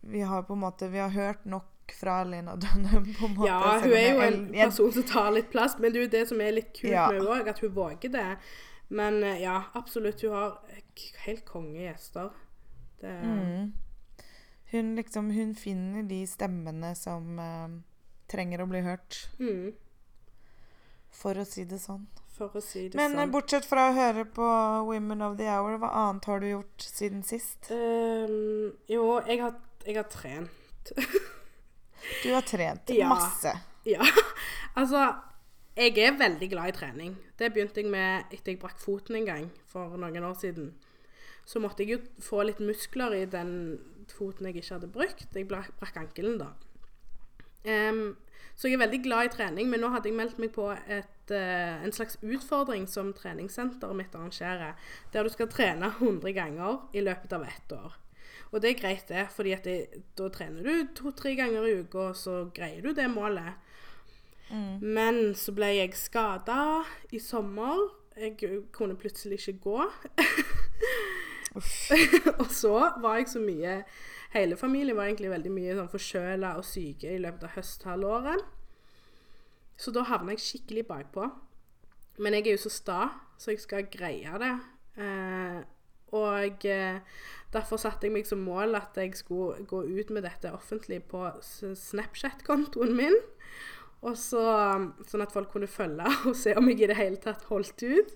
Vi 0.07 0.21
har 0.23 0.45
på 0.47 0.55
en 0.55 0.61
måte 0.63 0.87
Vi 0.87 1.01
har 1.01 1.11
hørt 1.11 1.43
nok 1.45 1.65
fra 1.95 2.23
Lena 2.23 2.55
Dunham. 2.55 3.05
på 3.19 3.25
en 3.25 3.35
måte. 3.35 3.47
Ja, 3.49 3.79
hun 3.83 3.93
er 3.93 4.07
jo 4.13 4.21
en 4.21 4.39
person 4.53 4.91
som 4.93 5.03
tar 5.03 5.31
litt 5.31 5.49
plass, 5.51 5.77
men 5.79 5.91
det 5.93 5.99
er 5.99 6.03
jo 6.07 6.09
det 6.17 6.27
som 6.27 6.41
er 6.41 6.51
litt 6.51 6.73
kult 6.73 6.91
Ja. 6.91 7.07
med 7.11 7.21
henne 7.21 7.35
òg, 7.41 7.47
at 7.47 7.59
hun 7.59 7.71
våger 7.75 8.09
det. 8.11 8.37
Men 8.89 9.23
eh, 9.23 9.41
ja, 9.43 9.63
absolutt. 9.73 10.21
Hun 10.21 10.31
har 10.31 10.59
helt 10.73 11.15
helt 11.25 11.45
kongegjester. 11.45 12.29
Det 13.01 13.15
Mm. 13.23 13.73
Hun 14.71 14.95
liksom 14.95 15.29
Hun 15.31 15.55
finner 15.55 16.03
de 16.03 16.25
stemmene 16.27 16.95
som 16.95 17.39
uh, 17.39 17.67
trenger 18.27 18.59
å 18.61 18.67
bli 18.67 18.81
hørt, 18.81 19.29
mm, 19.39 19.73
for 21.11 21.33
å 21.39 21.45
si 21.47 21.63
det 21.63 21.79
sånn. 21.79 22.07
Si 22.61 22.89
det 22.89 22.95
Men 22.99 23.13
eh, 23.15 23.23
sånn. 23.23 23.31
bortsett 23.31 23.65
fra 23.65 23.87
å 23.89 23.93
høre 23.95 24.25
på 24.25 24.43
Women 24.85 25.21
of 25.25 25.37
the 25.37 25.47
Hour, 25.49 25.77
hva 25.81 25.89
annet 25.89 26.25
har 26.25 26.39
du 26.39 26.49
gjort 26.49 26.83
siden 26.85 27.23
sist? 27.23 27.71
Um, 27.71 28.73
jo, 28.87 29.21
jeg 29.25 29.41
har, 29.41 29.55
jeg 29.85 29.95
har 29.95 30.03
trent. 30.11 30.91
Du 32.23 32.33
har 32.33 32.45
trent 32.47 32.89
Ja. 32.93 33.09
masse. 33.09 33.53
Ja. 33.87 34.03
altså, 34.79 35.15
jeg 35.77 35.97
er 35.97 36.17
veldig 36.17 36.49
glad 36.49 36.71
i 36.71 36.75
trening. 36.75 37.17
Det 37.39 37.51
begynte 37.53 37.81
jeg 37.81 37.91
med 37.91 38.33
etter 38.33 38.53
jeg 38.53 38.59
brakk 38.61 38.79
foten 38.81 39.15
en 39.19 39.27
gang 39.27 39.49
for 39.69 39.97
noen 39.97 40.23
år 40.23 40.37
siden. 40.39 40.71
Så 41.47 41.61
måtte 41.63 41.85
jeg 41.85 41.95
jo 41.95 41.99
få 42.23 42.43
litt 42.43 42.59
muskler 42.59 43.13
i 43.15 43.25
den 43.29 43.51
foten 44.11 44.49
jeg 44.49 44.57
ikke 44.57 44.73
hadde 44.73 44.89
brukt. 44.91 45.27
Jeg 45.35 45.47
brakk 45.47 45.99
ankelen 46.01 46.39
da. 46.41 46.49
Um, 47.67 48.17
så 48.55 48.67
jeg 48.67 48.77
er 48.77 48.83
veldig 48.85 48.99
glad 49.03 49.27
i 49.27 49.31
trening, 49.35 49.69
men 49.69 49.83
nå 49.83 49.91
hadde 49.93 50.09
jeg 50.09 50.17
meldt 50.17 50.39
meg 50.41 50.51
på 50.55 50.71
et, 50.73 51.31
uh, 51.31 51.83
en 51.83 51.93
slags 51.93 52.17
utfordring 52.23 52.87
som 52.89 53.13
treningssenteret 53.13 53.95
mitt 53.97 54.15
arrangerer, 54.17 54.73
der 55.13 55.23
du 55.27 55.29
skal 55.29 55.49
trene 55.51 55.91
100 55.99 56.33
ganger 56.33 56.79
i 56.97 57.03
løpet 57.05 57.37
av 57.37 57.45
ett 57.45 57.75
år. 57.77 57.97
Og 58.51 58.61
det 58.63 58.71
er 58.71 58.79
greit, 58.79 59.07
det, 59.09 59.27
fordi 59.35 59.53
at 59.55 59.65
det, 59.67 60.03
da 60.17 60.29
trener 60.31 60.63
du 60.63 60.93
to-tre 60.95 61.35
ganger 61.35 61.67
i 61.67 61.73
uka, 61.81 62.11
og 62.11 62.19
så 62.19 62.37
greier 62.55 62.81
du 62.85 62.93
det 62.95 63.09
målet. 63.11 63.57
Mm. 64.49 64.79
Men 64.81 65.21
så 65.35 65.51
ble 65.55 65.73
jeg 65.75 65.95
skada 65.99 66.83
i 67.11 67.19
sommer. 67.19 67.89
Jeg 68.17 68.37
kunne 68.73 68.95
plutselig 68.97 69.41
ikke 69.41 69.59
gå. 69.67 69.81
Og 72.37 72.51
så 72.53 72.75
var 73.01 73.17
jeg 73.17 73.29
så 73.31 73.39
mye 73.41 73.79
Hele 74.33 74.57
familien 74.59 74.97
var 74.97 75.07
egentlig 75.07 75.31
veldig 75.31 75.51
mye 75.55 75.75
sånn 75.77 75.89
forkjøla 75.89 76.49
og 76.59 76.65
syke 76.67 77.13
i 77.15 77.21
løpet 77.23 77.45
av 77.47 77.53
høsthalvåret. 77.55 78.41
Så 79.79 79.93
da 79.95 80.03
havna 80.09 80.35
jeg 80.35 80.43
skikkelig 80.43 80.83
bakpå. 80.89 81.29
Men 82.19 82.35
jeg 82.35 82.43
er 82.43 82.57
jo 82.57 82.63
så 82.65 82.71
sta, 82.73 82.99
så 83.39 83.53
jeg 83.53 83.63
skal 83.63 83.87
greie 83.93 84.41
det. 84.43 84.51
Eh, 84.99 85.61
og 86.15 86.65
eh, 86.65 86.99
derfor 87.53 87.79
satte 87.81 88.07
jeg 88.07 88.15
meg 88.15 88.27
som 88.29 88.43
mål 88.45 88.77
at 88.79 88.97
jeg 88.99 89.15
skulle 89.19 89.65
gå 89.67 89.81
ut 89.83 90.11
med 90.15 90.23
dette 90.27 90.51
offentlig 90.55 91.01
på 91.11 91.25
Snapchat-kontoen 91.41 92.95
min. 92.95 93.17
Og 94.05 94.13
så, 94.19 94.43
sånn 95.09 95.23
at 95.25 95.33
folk 95.33 95.49
kunne 95.51 95.69
følge 95.69 96.05
og 96.29 96.35
se 96.37 96.53
om 96.57 96.69
jeg 96.69 96.83
i 96.85 96.91
det 96.91 96.99
hele 96.99 97.19
tatt 97.21 97.47
holdt 97.49 97.81
ut. 97.83 98.13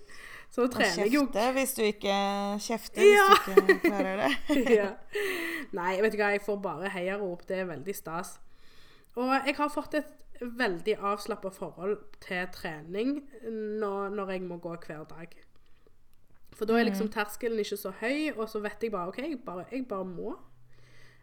Så 0.52 0.66
trener 0.68 1.06
jeg 1.06 1.14
jo 1.14 1.22
kjefte 1.24 1.44
hvis 1.56 1.70
du 1.78 1.82
ikke 1.86 2.16
Kjefte 2.60 3.04
Ja. 3.06 3.28
hvis 3.32 3.54
du 3.56 3.60
ikke 3.62 3.88
klarer 3.88 4.20
det. 4.20 4.32
ja. 4.78 4.90
Nei, 5.72 5.94
vet 6.04 6.12
du 6.12 6.18
hva, 6.20 6.32
jeg 6.34 6.42
får 6.44 6.58
bare 6.64 6.90
heiarop. 6.92 7.46
Det 7.48 7.62
er 7.62 7.70
veldig 7.70 7.94
stas. 7.96 8.34
Og 9.16 9.32
jeg 9.32 9.56
har 9.56 9.72
fått 9.72 9.96
et 10.00 10.12
veldig 10.42 10.98
avslappa 11.00 11.52
forhold 11.54 11.96
til 12.20 12.44
trening 12.52 13.14
når, 13.48 14.12
når 14.12 14.34
jeg 14.34 14.44
må 14.44 14.58
gå 14.60 14.74
hver 14.86 15.06
dag. 15.08 15.32
For 16.52 16.68
da 16.68 16.76
er 16.78 16.88
liksom 16.88 17.08
terskelen 17.12 17.60
ikke 17.62 17.80
så 17.80 17.94
høy, 18.02 18.32
og 18.36 18.44
så 18.50 18.60
vet 18.64 18.82
jeg 18.84 18.92
bare 18.92 19.12
OK, 19.12 19.22
jeg 19.24 19.40
bare, 19.44 19.64
jeg 19.72 19.86
bare 19.88 20.08
må. 20.08 20.36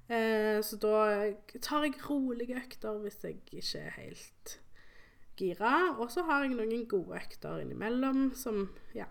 Eh, 0.10 0.58
så 0.66 0.80
da 0.82 1.30
tar 1.62 1.86
jeg 1.86 2.00
rolige 2.10 2.58
økter 2.58 2.98
hvis 3.04 3.22
jeg 3.24 3.38
ikke 3.46 3.84
er 3.84 3.96
helt 4.00 4.60
gira. 5.40 5.74
Og 6.00 6.12
så 6.12 6.26
har 6.28 6.46
jeg 6.46 6.58
noen 6.58 6.86
gode 6.90 7.20
økter 7.22 7.62
innimellom 7.62 8.32
som 8.36 8.68
ja, 8.98 9.08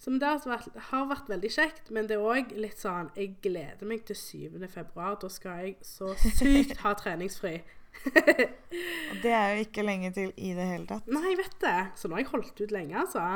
som 0.00 0.16
det 0.16 0.28
har 0.28 0.40
vært, 0.48 0.76
har 0.88 1.08
vært 1.10 1.28
veldig 1.28 1.50
kjekt, 1.52 1.90
men 1.92 2.06
det 2.08 2.16
er 2.16 2.24
òg 2.24 2.54
litt 2.56 2.80
sånn 2.80 3.10
Jeg 3.18 3.34
gleder 3.44 3.84
meg 3.88 4.06
til 4.08 4.16
7. 4.16 4.62
februar. 4.72 5.18
Da 5.20 5.28
skal 5.28 5.66
jeg 5.66 5.74
så 5.84 6.14
sykt 6.38 6.80
ha 6.84 6.94
treningsfri. 6.96 7.58
Og 9.10 9.16
det 9.20 9.32
er 9.34 9.56
jo 9.56 9.66
ikke 9.66 9.84
lenge 9.84 10.12
til 10.16 10.32
i 10.38 10.54
det 10.56 10.68
hele 10.70 10.86
tatt. 10.88 11.10
Nei, 11.10 11.34
jeg 11.34 11.40
vet 11.42 11.58
det. 11.60 11.80
Så 12.00 12.08
nå 12.08 12.16
har 12.16 12.24
jeg 12.24 12.30
holdt 12.32 12.62
ut 12.62 12.72
lenge, 12.72 12.96
altså. 13.02 13.26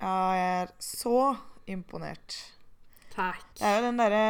Ja, 0.00 0.16
jeg 0.36 0.62
er 0.62 0.74
så 0.82 1.18
imponert. 1.70 2.36
Takk. 3.14 3.46
Det 3.58 3.66
er 3.66 3.76
jo 3.78 3.82
den 3.86 4.00
derre 4.00 4.22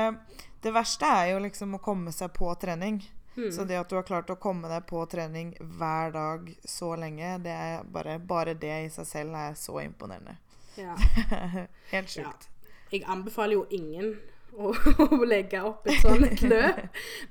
Det 0.62 0.72
verste 0.74 1.08
er 1.08 1.30
jo 1.32 1.38
liksom 1.44 1.76
å 1.78 1.82
komme 1.84 2.12
seg 2.12 2.32
på 2.36 2.50
trening. 2.60 3.00
Mm. 3.36 3.50
Så 3.52 3.64
det 3.64 3.76
at 3.80 3.90
du 3.90 3.96
har 3.98 4.06
klart 4.06 4.30
å 4.30 4.38
komme 4.40 4.70
deg 4.70 4.84
på 4.86 5.00
trening 5.10 5.52
hver 5.58 6.12
dag 6.14 6.50
så 6.64 6.92
lenge, 6.96 7.38
det 7.42 7.50
er 7.52 7.82
bare, 7.90 8.18
bare 8.22 8.54
det 8.54 8.76
i 8.84 8.92
seg 8.94 9.08
selv 9.08 9.38
er 9.38 9.56
så 9.58 9.80
imponerende. 9.82 10.36
Ja. 10.78 10.94
Helt 11.94 12.12
sjukt. 12.12 12.48
Jeg 12.92 13.02
anbefaler 13.10 13.58
jo 13.58 13.66
ingen 13.74 14.14
å, 14.54 14.70
å 14.70 15.26
legge 15.26 15.60
opp 15.66 15.88
et 15.90 15.98
sånt 16.04 16.44
løp. 16.52 16.84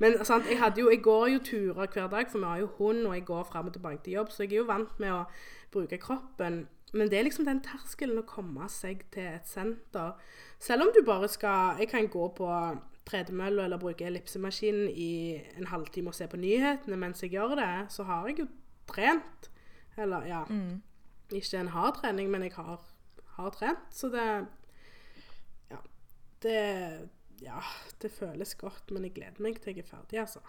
Men 0.03 0.19
sant, 0.27 0.49
jeg, 0.51 0.59
jo, 0.77 0.89
jeg 0.91 1.01
går 1.05 1.27
jo 1.37 1.43
turer 1.47 1.87
hver 1.87 2.11
dag, 2.11 2.29
for 2.29 2.43
vi 2.43 2.51
har 2.51 2.63
jo 2.65 2.71
hund, 2.81 3.05
og 3.07 3.15
jeg 3.15 3.27
går 3.29 3.43
fram 3.47 3.71
og 3.71 3.77
tilbake 3.77 4.03
til 4.03 4.19
jobb, 4.19 4.33
så 4.33 4.43
jeg 4.43 4.51
er 4.51 4.59
jo 4.59 4.69
vant 4.69 4.99
med 4.99 5.15
å 5.15 5.23
bruke 5.73 6.01
kroppen. 6.03 6.65
Men 6.93 7.09
det 7.09 7.17
er 7.19 7.25
liksom 7.25 7.45
den 7.47 7.61
terskelen 7.65 8.19
å 8.21 8.25
komme 8.29 8.67
seg 8.69 9.01
til 9.13 9.25
et 9.31 9.47
senter. 9.49 10.13
Selv 10.61 10.85
om 10.85 10.91
du 10.93 11.01
bare 11.05 11.27
skal 11.31 11.79
Jeg 11.81 11.89
kan 11.89 12.07
gå 12.07 12.27
på 12.37 12.49
tredemølla 13.05 13.65
eller 13.65 13.81
bruke 13.81 14.05
ellipsemaskinen 14.07 14.87
i 14.89 15.41
en 15.57 15.67
halvtime 15.67 16.13
og 16.13 16.15
se 16.15 16.27
på 16.31 16.39
nyhetene 16.39 16.95
mens 16.99 17.23
jeg 17.23 17.33
gjør 17.33 17.57
det, 17.59 17.71
så 17.91 18.05
har 18.07 18.29
jeg 18.29 18.43
jo 18.43 18.47
trent. 18.87 19.49
Eller 19.97 20.25
ja 20.29 20.43
Mm. 20.49 20.81
Ikke 21.31 21.59
en 21.59 21.67
hard 21.73 21.95
trening, 21.97 22.29
men 22.29 22.43
jeg 22.43 22.53
har, 22.53 22.81
har 23.37 23.49
trent. 23.49 23.89
Så 23.91 24.09
det 24.09 24.47
Ja. 25.71 25.77
Det 26.41 27.09
Ja, 27.41 27.59
det 28.01 28.11
føles 28.11 28.55
godt, 28.55 28.91
men 28.91 29.03
jeg 29.03 29.13
gleder 29.13 29.41
meg 29.41 29.61
til 29.61 29.73
jeg 29.75 29.83
er 29.83 29.89
ferdig, 29.97 30.19
altså. 30.19 30.39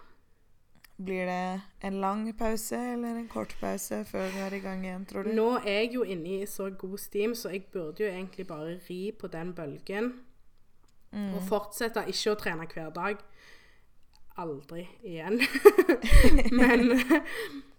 Blir 0.95 1.25
det 1.27 1.61
en 1.83 1.97
lang 1.99 2.37
pause 2.37 2.77
eller 2.93 3.17
en 3.19 3.27
kort 3.27 3.51
pause 3.59 4.05
før 4.07 4.29
du 4.31 4.37
er 4.45 4.53
i 4.55 4.61
gang 4.63 4.85
igjen, 4.85 5.05
tror 5.05 5.27
du? 5.27 5.33
Nå 5.35 5.49
er 5.57 5.81
jeg 5.81 5.89
jo 5.97 6.05
inne 6.07 6.37
i 6.37 6.47
så 6.47 6.69
god 6.71 6.97
steam, 7.03 7.35
så 7.35 7.51
jeg 7.51 7.65
burde 7.73 8.05
jo 8.05 8.07
egentlig 8.07 8.47
bare 8.47 8.77
ri 8.87 9.11
på 9.11 9.27
den 9.27 9.51
bølgen. 9.57 10.13
Mm. 11.11 11.33
Og 11.35 11.43
fortsette 11.49 12.05
ikke 12.11 12.31
å 12.31 12.39
trene 12.39 12.67
hver 12.71 12.93
dag. 12.95 13.19
Aldri 14.39 14.85
igjen. 15.03 15.41
men, 16.59 16.95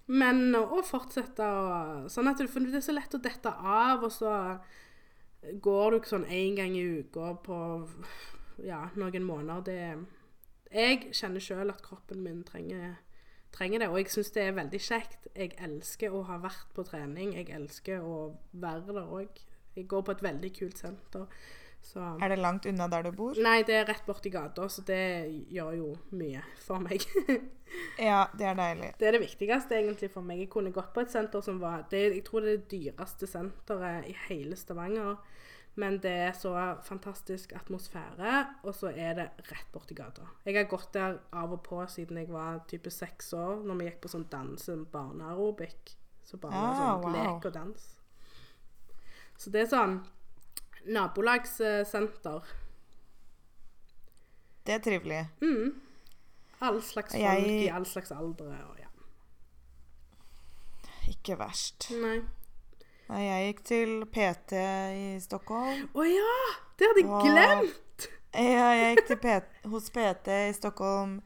men 0.08 0.42
å 0.56 0.82
fortsette 0.84 1.44
å 1.44 1.64
Sånn 2.12 2.28
at 2.28 2.40
du, 2.40 2.48
for 2.52 2.64
det 2.64 2.82
er 2.82 2.84
så 2.84 2.96
lett 2.96 3.16
å 3.16 3.20
dette 3.22 3.52
av, 3.52 4.04
og 4.04 4.12
så 4.12 4.34
går 5.64 5.90
du 5.90 5.98
ikke 5.98 6.12
sånn 6.14 6.28
én 6.32 6.56
gang 6.58 6.76
i 6.76 6.84
uka 7.00 7.32
på 7.44 7.58
ja, 8.64 8.86
noen 8.96 9.24
måneder. 9.24 9.64
Det 9.64 10.76
Jeg 10.76 11.14
kjenner 11.14 11.40
sjøl 11.40 11.70
at 11.70 11.84
kroppen 11.84 12.24
min 12.24 12.42
trenger, 12.44 12.96
trenger 13.56 13.82
det, 13.82 13.88
og 13.90 13.98
jeg 14.00 14.12
syns 14.12 14.32
det 14.36 14.42
er 14.46 14.56
veldig 14.56 14.80
kjekt. 14.84 15.28
Jeg 15.36 15.54
elsker 15.66 16.14
å 16.14 16.22
ha 16.28 16.38
vært 16.42 16.72
på 16.76 16.84
trening. 16.86 17.34
Jeg 17.38 17.50
elsker 17.56 18.04
å 18.04 18.16
være 18.52 18.86
der 18.92 19.06
òg. 19.20 19.40
Jeg 19.76 19.88
går 19.90 20.04
på 20.06 20.14
et 20.16 20.24
veldig 20.24 20.50
kult 20.56 20.80
senter. 20.80 21.26
Så 21.86 22.02
Er 22.20 22.32
det 22.32 22.38
langt 22.40 22.66
unna 22.66 22.88
der 22.90 23.04
du 23.06 23.12
bor? 23.14 23.36
Nei, 23.38 23.60
det 23.62 23.76
er 23.78 23.84
rett 23.86 24.06
borti 24.08 24.30
gata, 24.32 24.64
så 24.72 24.82
det 24.88 25.02
gjør 25.54 25.76
jo 25.76 25.90
mye 26.18 26.42
for 26.66 26.82
meg. 26.82 27.04
Ja, 27.98 28.28
det 28.38 28.46
er 28.46 28.54
deilig. 28.54 28.92
det 29.00 29.06
er 29.08 29.16
det 29.16 29.20
viktigste 29.24 29.74
egentlig 29.74 30.08
for 30.14 30.22
meg. 30.22 30.38
Jeg 30.38 30.50
kunne 30.52 30.70
gått 30.72 30.92
på 30.94 31.02
et 31.02 31.10
senter 31.10 31.42
som 31.42 31.58
var 31.60 31.82
det, 31.90 32.04
Jeg 32.14 32.22
tror 32.24 32.44
det 32.44 32.52
er 32.52 32.60
det 32.60 32.70
dyreste 32.70 33.26
senteret 33.26 34.06
i 34.06 34.14
hele 34.28 34.56
Stavanger. 34.56 35.16
Men 35.76 35.98
det 36.00 36.10
er 36.10 36.32
så 36.32 36.52
fantastisk 36.82 37.52
atmosfære, 37.52 38.46
og 38.64 38.74
så 38.74 38.88
er 38.96 39.14
det 39.18 39.26
rett 39.50 39.66
borti 39.74 39.94
gata. 39.94 40.22
Jeg 40.46 40.56
har 40.56 40.64
gått 40.70 40.92
der 40.96 41.18
av 41.36 41.52
og 41.52 41.62
på 41.66 41.82
siden 41.92 42.16
jeg 42.16 42.30
var 42.32 42.62
type 42.70 42.90
seks 42.90 43.32
år, 43.36 43.60
når 43.66 43.76
vi 43.82 43.84
gikk 43.90 44.00
på 44.06 44.08
sånn 44.08 44.24
danse 44.32 44.76
barneaerobic. 44.92 45.96
Så 46.24 46.40
bare 46.40 46.54
Ah, 46.56 46.78
sånn 46.80 47.02
wow. 47.04 47.12
lek 47.12 47.44
og 47.44 47.52
dans. 47.52 47.84
Så 49.36 49.50
det 49.52 49.66
er 49.66 49.66
sånn 49.76 49.98
nabolagssenter. 50.86 52.42
Det 54.66 54.74
er 54.74 54.78
trivelig. 54.82 55.20
Mm. 55.42 55.74
All 56.60 56.80
slags 56.82 57.12
folk 57.12 57.22
Jeg- 57.22 57.66
i 57.66 57.68
all 57.68 57.84
slags 57.84 58.10
aldre 58.10 58.46
og 58.70 58.78
ja. 58.80 58.88
Ikke 61.06 61.36
verst. 61.38 61.90
Nei. 62.00 62.22
Nei, 63.06 63.22
jeg 63.22 63.50
gikk 63.50 63.60
til 63.68 63.90
PT 64.10 64.58
i 64.58 65.08
Stockholm. 65.22 65.84
Å 65.94 66.06
ja! 66.08 66.36
Det 66.74 66.88
hadde 66.90 67.02
jeg 67.04 67.10
og... 67.10 67.26
glemt! 67.26 68.06
Ja, 68.36 68.70
jeg 68.74 68.96
gikk 68.96 69.12
PT, 69.22 69.60
hos 69.70 69.86
PT 69.94 70.32
i 70.48 70.54
Stockholm 70.56 71.20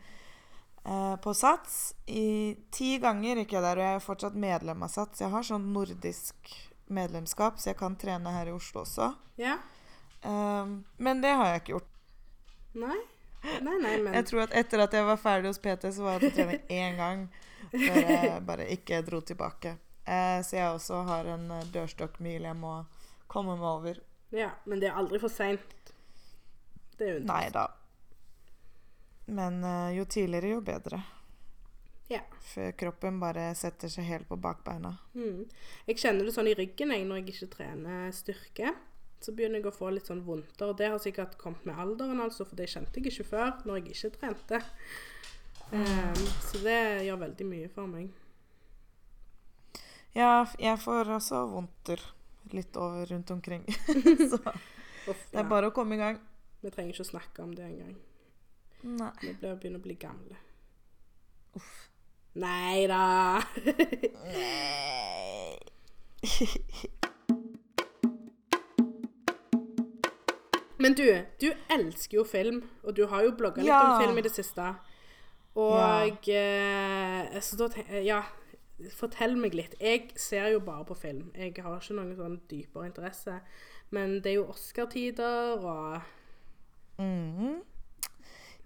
eh, 0.85 1.17
på 1.25 1.35
Sats. 1.35 1.97
I 2.07 2.59
ti 2.71 2.99
ganger 3.03 3.41
gikk 3.41 3.57
jeg 3.57 3.65
der, 3.65 3.81
og 3.81 3.89
jeg 3.89 3.97
er 3.97 4.05
fortsatt 4.05 4.37
medlem 4.39 4.85
av 4.85 4.93
Sats. 4.93 5.25
Jeg 5.25 5.33
har 5.33 5.47
sånn 5.47 5.73
nordisk 5.75 6.53
medlemskap, 6.93 7.59
så 7.59 7.73
jeg 7.73 7.81
kan 7.81 7.97
trene 7.99 8.37
her 8.37 8.53
i 8.53 8.55
Oslo 8.55 8.85
også. 8.85 9.15
Ja. 9.41 9.57
Um, 10.21 10.83
men 11.01 11.25
det 11.25 11.33
har 11.33 11.55
jeg 11.55 11.65
ikke 11.65 11.79
gjort. 11.79 11.93
Nei. 12.77 12.99
Nei, 13.65 13.77
nei, 13.81 13.95
men 14.05 14.13
Jeg 14.13 14.27
tror 14.29 14.45
at 14.45 14.55
etter 14.61 14.85
at 14.85 14.93
jeg 14.93 15.07
var 15.09 15.21
ferdig 15.21 15.55
hos 15.55 15.63
PT, 15.65 15.95
så 15.97 16.05
var 16.05 16.19
jeg 16.19 16.29
på 16.29 16.37
trening 16.37 16.67
én 16.69 16.99
gang. 17.01 17.31
Før 17.73 18.03
jeg 18.05 18.43
bare 18.45 18.67
ikke 18.75 19.01
dro 19.07 19.25
tilbake. 19.25 19.79
Eh, 20.11 20.41
så 20.43 20.57
jeg 20.57 20.75
også 20.75 21.05
har 21.07 21.29
en 21.37 21.51
eh, 21.55 21.69
dørstokkmil 21.71 22.49
jeg 22.49 22.59
må 22.59 22.81
komme 23.31 23.55
meg 23.61 23.69
over. 23.69 24.01
Ja, 24.35 24.51
men 24.67 24.83
det 24.83 24.91
er 24.91 24.99
aldri 24.99 25.21
for 25.23 25.31
seint. 25.31 25.93
Det 26.99 27.07
er 27.07 27.17
jo 27.19 27.23
Nei 27.29 27.47
da. 27.55 27.69
Men 29.31 29.63
eh, 29.63 29.97
jo 30.01 30.07
tidligere, 30.11 30.57
jo 30.57 30.61
bedre. 30.67 31.03
Ja. 32.11 32.25
Før 32.43 32.73
kroppen 32.75 33.21
bare 33.23 33.53
setter 33.55 33.91
seg 33.93 34.09
helt 34.09 34.27
på 34.27 34.39
bakbeina. 34.43 34.97
Mm. 35.15 35.45
Jeg 35.87 36.01
kjenner 36.03 36.27
det 36.27 36.35
sånn 36.35 36.51
i 36.51 36.57
ryggen 36.59 36.91
jeg, 36.91 37.07
når 37.07 37.21
jeg 37.21 37.35
ikke 37.35 37.53
trener 37.53 38.09
styrke. 38.15 38.73
Så 39.23 39.35
begynner 39.37 39.61
jeg 39.61 39.69
å 39.71 39.77
få 39.77 39.93
litt 39.95 40.11
sånn 40.11 40.25
vondter. 40.27 40.73
Og 40.73 40.79
det 40.81 40.89
har 40.91 40.99
sikkert 41.03 41.37
kommet 41.39 41.63
med 41.69 41.79
alderen, 41.79 42.19
altså, 42.25 42.49
for 42.49 42.59
det 42.59 42.67
kjente 42.73 42.99
jeg 42.99 43.13
ikke 43.13 43.29
før 43.31 43.63
når 43.69 43.79
jeg 43.79 43.95
ikke 43.95 44.13
trente. 44.17 44.63
Um, 45.71 46.25
så 46.49 46.65
det 46.65 46.81
gjør 47.07 47.21
veldig 47.29 47.47
mye 47.47 47.71
for 47.71 47.87
meg. 47.87 48.11
Ja, 50.17 50.45
jeg 50.59 50.79
får 50.83 51.09
også 51.17 51.45
vondter 51.53 52.01
litt 52.53 52.77
over 52.77 53.07
rundt 53.13 53.31
omkring. 53.31 53.65
så 54.31 54.39
Uff, 55.09 55.21
det 55.31 55.39
er 55.39 55.45
ja. 55.45 55.49
bare 55.49 55.71
å 55.71 55.75
komme 55.75 55.95
i 55.95 56.01
gang. 56.01 56.19
Vi 56.61 56.71
trenger 56.75 56.93
ikke 56.95 57.07
å 57.07 57.11
snakke 57.13 57.43
om 57.45 57.53
det 57.57 57.65
engang. 57.69 57.95
Nei. 58.83 59.13
Vi 59.23 59.35
blir- 59.39 59.57
begynner 59.61 59.79
å 59.81 59.85
bli 59.87 59.95
gamle. 60.01 60.37
Uff. 61.57 61.71
Nei 62.41 62.87
da! 62.91 63.41
Nei. 64.25 65.59
Men 70.81 70.95
du, 70.97 71.05
du 71.41 71.51
elsker 71.69 72.17
jo 72.21 72.25
film, 72.25 72.63
og 72.87 72.95
du 72.97 73.03
har 73.11 73.25
jo 73.27 73.35
blogga 73.37 73.61
litt 73.61 73.69
Ja. 73.69 73.81
om 73.97 74.01
film 74.05 74.19
i 74.19 74.23
det 74.25 74.33
siste. 74.33 74.71
Og 75.61 75.75
ja. 76.31 77.41
så 77.45 77.57
da 77.61 77.69
tenk- 77.69 77.91
Ja, 78.07 78.23
fortell 78.97 79.37
meg 79.37 79.55
litt. 79.55 79.75
Jeg 79.81 80.11
ser 80.17 80.49
jo 80.55 80.61
bare 80.65 80.85
på 80.89 80.97
film. 80.97 81.31
Jeg 81.35 81.55
har 81.63 81.81
ikke 81.81 81.97
noen 81.99 82.17
sånn 82.17 82.41
dypere 82.51 82.87
interesse. 82.91 83.41
Men 83.91 84.21
det 84.23 84.33
er 84.33 84.39
jo 84.41 84.49
Oscar-tider, 84.53 85.59
og 85.65 86.01
Mhm. 87.01 87.63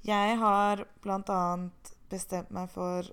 Jeg 0.04 0.38
har 0.38 0.84
blant 1.02 1.28
annet 1.30 1.92
bestemt 2.10 2.50
meg 2.50 2.68
for 2.70 3.06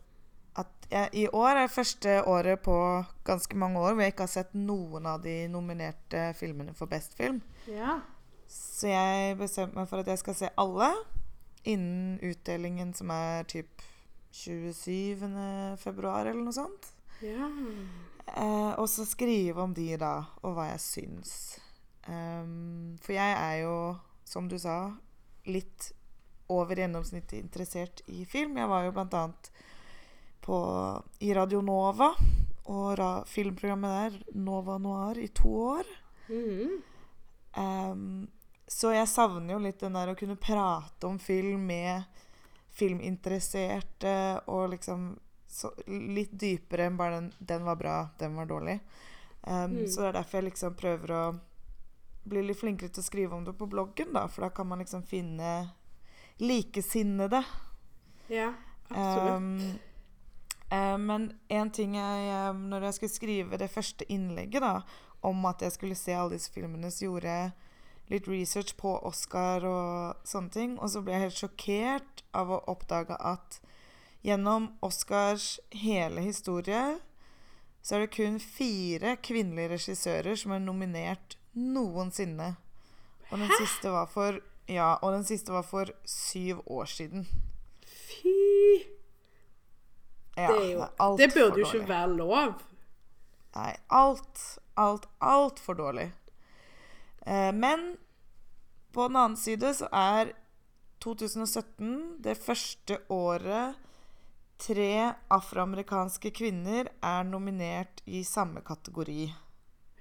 at 0.59 0.87
jeg, 0.91 1.09
i 1.13 1.27
år 1.27 1.61
er 1.63 1.67
første 1.67 2.17
året 2.27 2.59
på 2.65 3.05
ganske 3.23 3.55
mange 3.55 3.79
år 3.79 3.93
hvor 3.93 4.01
jeg 4.01 4.13
ikke 4.13 4.25
har 4.27 4.33
sett 4.33 4.53
noen 4.57 5.05
av 5.05 5.21
de 5.23 5.47
nominerte 5.47 6.33
filmene 6.35 6.73
for 6.75 6.91
best 6.91 7.15
film. 7.15 7.41
Ja. 7.67 8.01
Så 8.51 8.87
jeg 8.91 9.37
bestemte 9.39 9.75
meg 9.75 9.87
for 9.87 9.99
at 10.03 10.07
jeg 10.07 10.19
skal 10.19 10.35
se 10.35 10.49
alle 10.57 10.89
innen 11.63 12.19
utdelingen 12.19 12.93
som 12.97 13.09
er 13.15 13.43
typ 13.47 13.81
27. 14.31 15.77
februar 15.81 16.25
eller 16.25 16.41
noe 16.41 16.55
sånt. 16.55 16.93
ja. 17.21 17.49
Eh, 18.37 18.73
og 18.79 18.87
så 18.89 19.05
skrive 19.05 19.61
om 19.61 19.73
de 19.75 19.89
da, 19.99 20.13
og 20.45 20.55
hva 20.55 20.69
jeg 20.71 20.83
syns. 20.83 21.33
Um, 22.07 22.97
for 23.01 23.13
jeg 23.13 23.33
er 23.35 23.55
jo, 23.63 23.75
som 24.25 24.47
du 24.49 24.57
sa, 24.61 24.93
litt 25.49 25.91
over 26.51 26.79
gjennomsnittet 26.79 27.39
interessert 27.39 28.03
i 28.11 28.25
film. 28.29 28.57
Jeg 28.59 28.69
var 28.71 28.85
jo 28.85 28.93
blant 28.95 29.17
annet 29.17 29.51
på, 30.41 30.57
i 31.19 31.33
Radio 31.35 31.61
Nova 31.65 32.11
og 32.71 32.87
ra, 32.99 33.11
filmprogrammet 33.27 33.97
der, 33.97 34.19
Nova 34.37 34.77
Noir, 34.81 35.19
i 35.19 35.29
to 35.35 35.51
år. 35.75 35.91
Mm. 36.29 36.77
Um, 37.57 38.03
så 38.71 38.93
jeg 38.95 39.09
savner 39.11 39.55
jo 39.55 39.63
litt 39.65 39.81
den 39.81 39.97
der 39.97 40.13
å 40.13 40.17
kunne 40.17 40.39
prate 40.39 41.09
om 41.09 41.17
film 41.19 41.65
med 41.67 42.21
filminteresserte, 42.81 44.15
og 44.49 44.71
liksom 44.73 45.13
så, 45.51 45.71
litt 45.87 46.33
dypere 46.33 46.87
enn 46.87 46.97
bare 46.97 47.19
den 47.19 47.31
'den 47.39 47.63
var 47.67 47.75
bra, 47.75 47.95
den 48.19 48.35
var 48.35 48.49
dårlig'. 48.49 48.79
Um, 49.43 49.71
Mm. 49.71 49.87
Så 49.87 50.01
det 50.01 50.07
er 50.07 50.13
derfor 50.13 50.37
jeg 50.37 50.51
liksom 50.51 50.75
prøver 50.75 51.11
å 51.11 51.39
bli 52.23 52.43
litt 52.45 52.59
flinkere 52.59 52.89
til 52.89 53.01
å 53.01 53.05
skrive 53.05 53.35
om 53.35 53.45
det 53.45 53.53
på 53.57 53.69
bloggen, 53.69 54.13
da, 54.13 54.27
for 54.27 54.45
da 54.45 54.49
kan 54.49 54.67
man 54.67 54.79
liksom 54.79 55.03
finne 55.03 55.71
likesinnede. 56.37 57.43
ja. 58.29 58.53
Absolutt. 58.91 59.35
Um, 59.37 59.79
um, 60.71 61.05
men 61.05 61.39
en 61.49 61.69
ting 61.71 61.95
jeg, 61.95 62.27
eh, 62.27 62.53
når 62.53 62.81
jeg 62.81 62.93
skulle 62.93 63.13
skrive 63.13 63.57
det 63.57 63.71
første 63.71 64.05
innlegget 64.11 64.61
da, 64.61 64.81
om 65.21 65.45
at 65.45 65.61
jeg 65.61 65.71
skulle 65.71 65.95
se 65.95 66.13
alle 66.13 66.35
disse 66.35 66.51
filmene, 66.51 66.91
så 66.91 67.05
gjorde 67.05 67.27
jeg 67.31 67.51
litt 68.12 68.28
research 68.28 68.76
på 68.80 68.93
Oscar 69.08 69.65
og 69.67 70.28
sånne 70.28 70.54
ting. 70.54 70.78
Og 70.80 70.91
så 70.93 71.04
ble 71.04 71.15
jeg 71.15 71.28
helt 71.28 71.39
sjokkert 71.39 72.24
av 72.38 72.52
å 72.52 72.62
oppdage 72.71 73.17
at 73.17 73.62
gjennom 74.26 74.71
Oscars 74.86 75.56
hele 75.74 76.24
historie 76.26 77.00
så 77.82 77.95
er 77.97 78.04
det 78.04 78.13
kun 78.13 78.38
fire 78.38 79.15
kvinnelige 79.26 79.71
regissører 79.74 80.38
som 80.38 80.54
er 80.54 80.62
nominert 80.62 81.38
noensinne. 81.58 82.54
Og 83.32 83.39
den 83.41 83.52
siste 83.58 83.93
var 83.93 84.10
for 84.12 84.41
Ja, 84.69 84.93
og 85.02 85.12
den 85.15 85.26
siste 85.28 85.52
var 85.52 85.65
for 85.67 85.89
syv 86.08 86.62
år 86.69 86.86
siden. 86.86 87.26
Fy 87.84 88.86
Ja, 90.38 90.47
Det, 90.47 90.62
er 90.62 90.71
jo, 90.71 90.82
er 90.82 91.17
det 91.17 91.34
burde 91.34 91.60
jo 91.60 91.65
ikke 91.65 91.88
være 91.89 92.13
lov. 92.15 92.62
Nei, 93.56 93.74
alt, 93.89 94.60
alt, 94.80 95.10
altfor 95.19 95.76
dårlig. 95.76 96.12
Eh, 97.26 97.52
men 97.54 97.97
på 98.93 99.08
den 99.08 99.19
annen 99.19 99.39
side 99.39 99.73
så 99.77 99.88
er 99.91 100.34
2017 101.01 102.21
det 102.21 102.36
første 102.38 102.99
året 103.10 103.80
tre 104.62 105.13
afroamerikanske 105.34 106.32
kvinner 106.38 106.91
er 107.01 107.23
nominert 107.25 108.04
i 108.06 108.21
samme 108.27 108.62
kategori. 108.65 109.32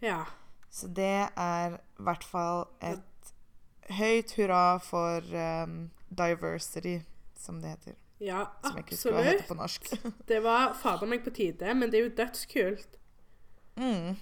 Ja. 0.05 0.25
Så 0.71 0.91
det 0.93 1.31
er 1.37 1.79
i 1.79 2.05
hvert 2.05 2.25
fall 2.25 2.67
et 2.85 3.33
høyt 3.91 4.35
hurra 4.37 4.79
for 4.85 5.25
um, 5.65 5.91
diversity, 6.09 7.01
som 7.37 7.61
det 7.63 7.75
heter. 7.75 7.97
Ja, 8.21 8.45
absolutt. 8.63 9.47
på 9.49 9.57
norsk. 9.57 9.89
Det 10.29 10.43
var 10.45 10.75
fader 10.77 11.09
meg 11.09 11.25
på 11.25 11.33
tide, 11.33 11.73
men 11.75 11.91
det 11.91 12.01
er 12.01 12.05
jo 12.11 12.17
dødskult. 12.21 12.99
mm. 13.81 14.17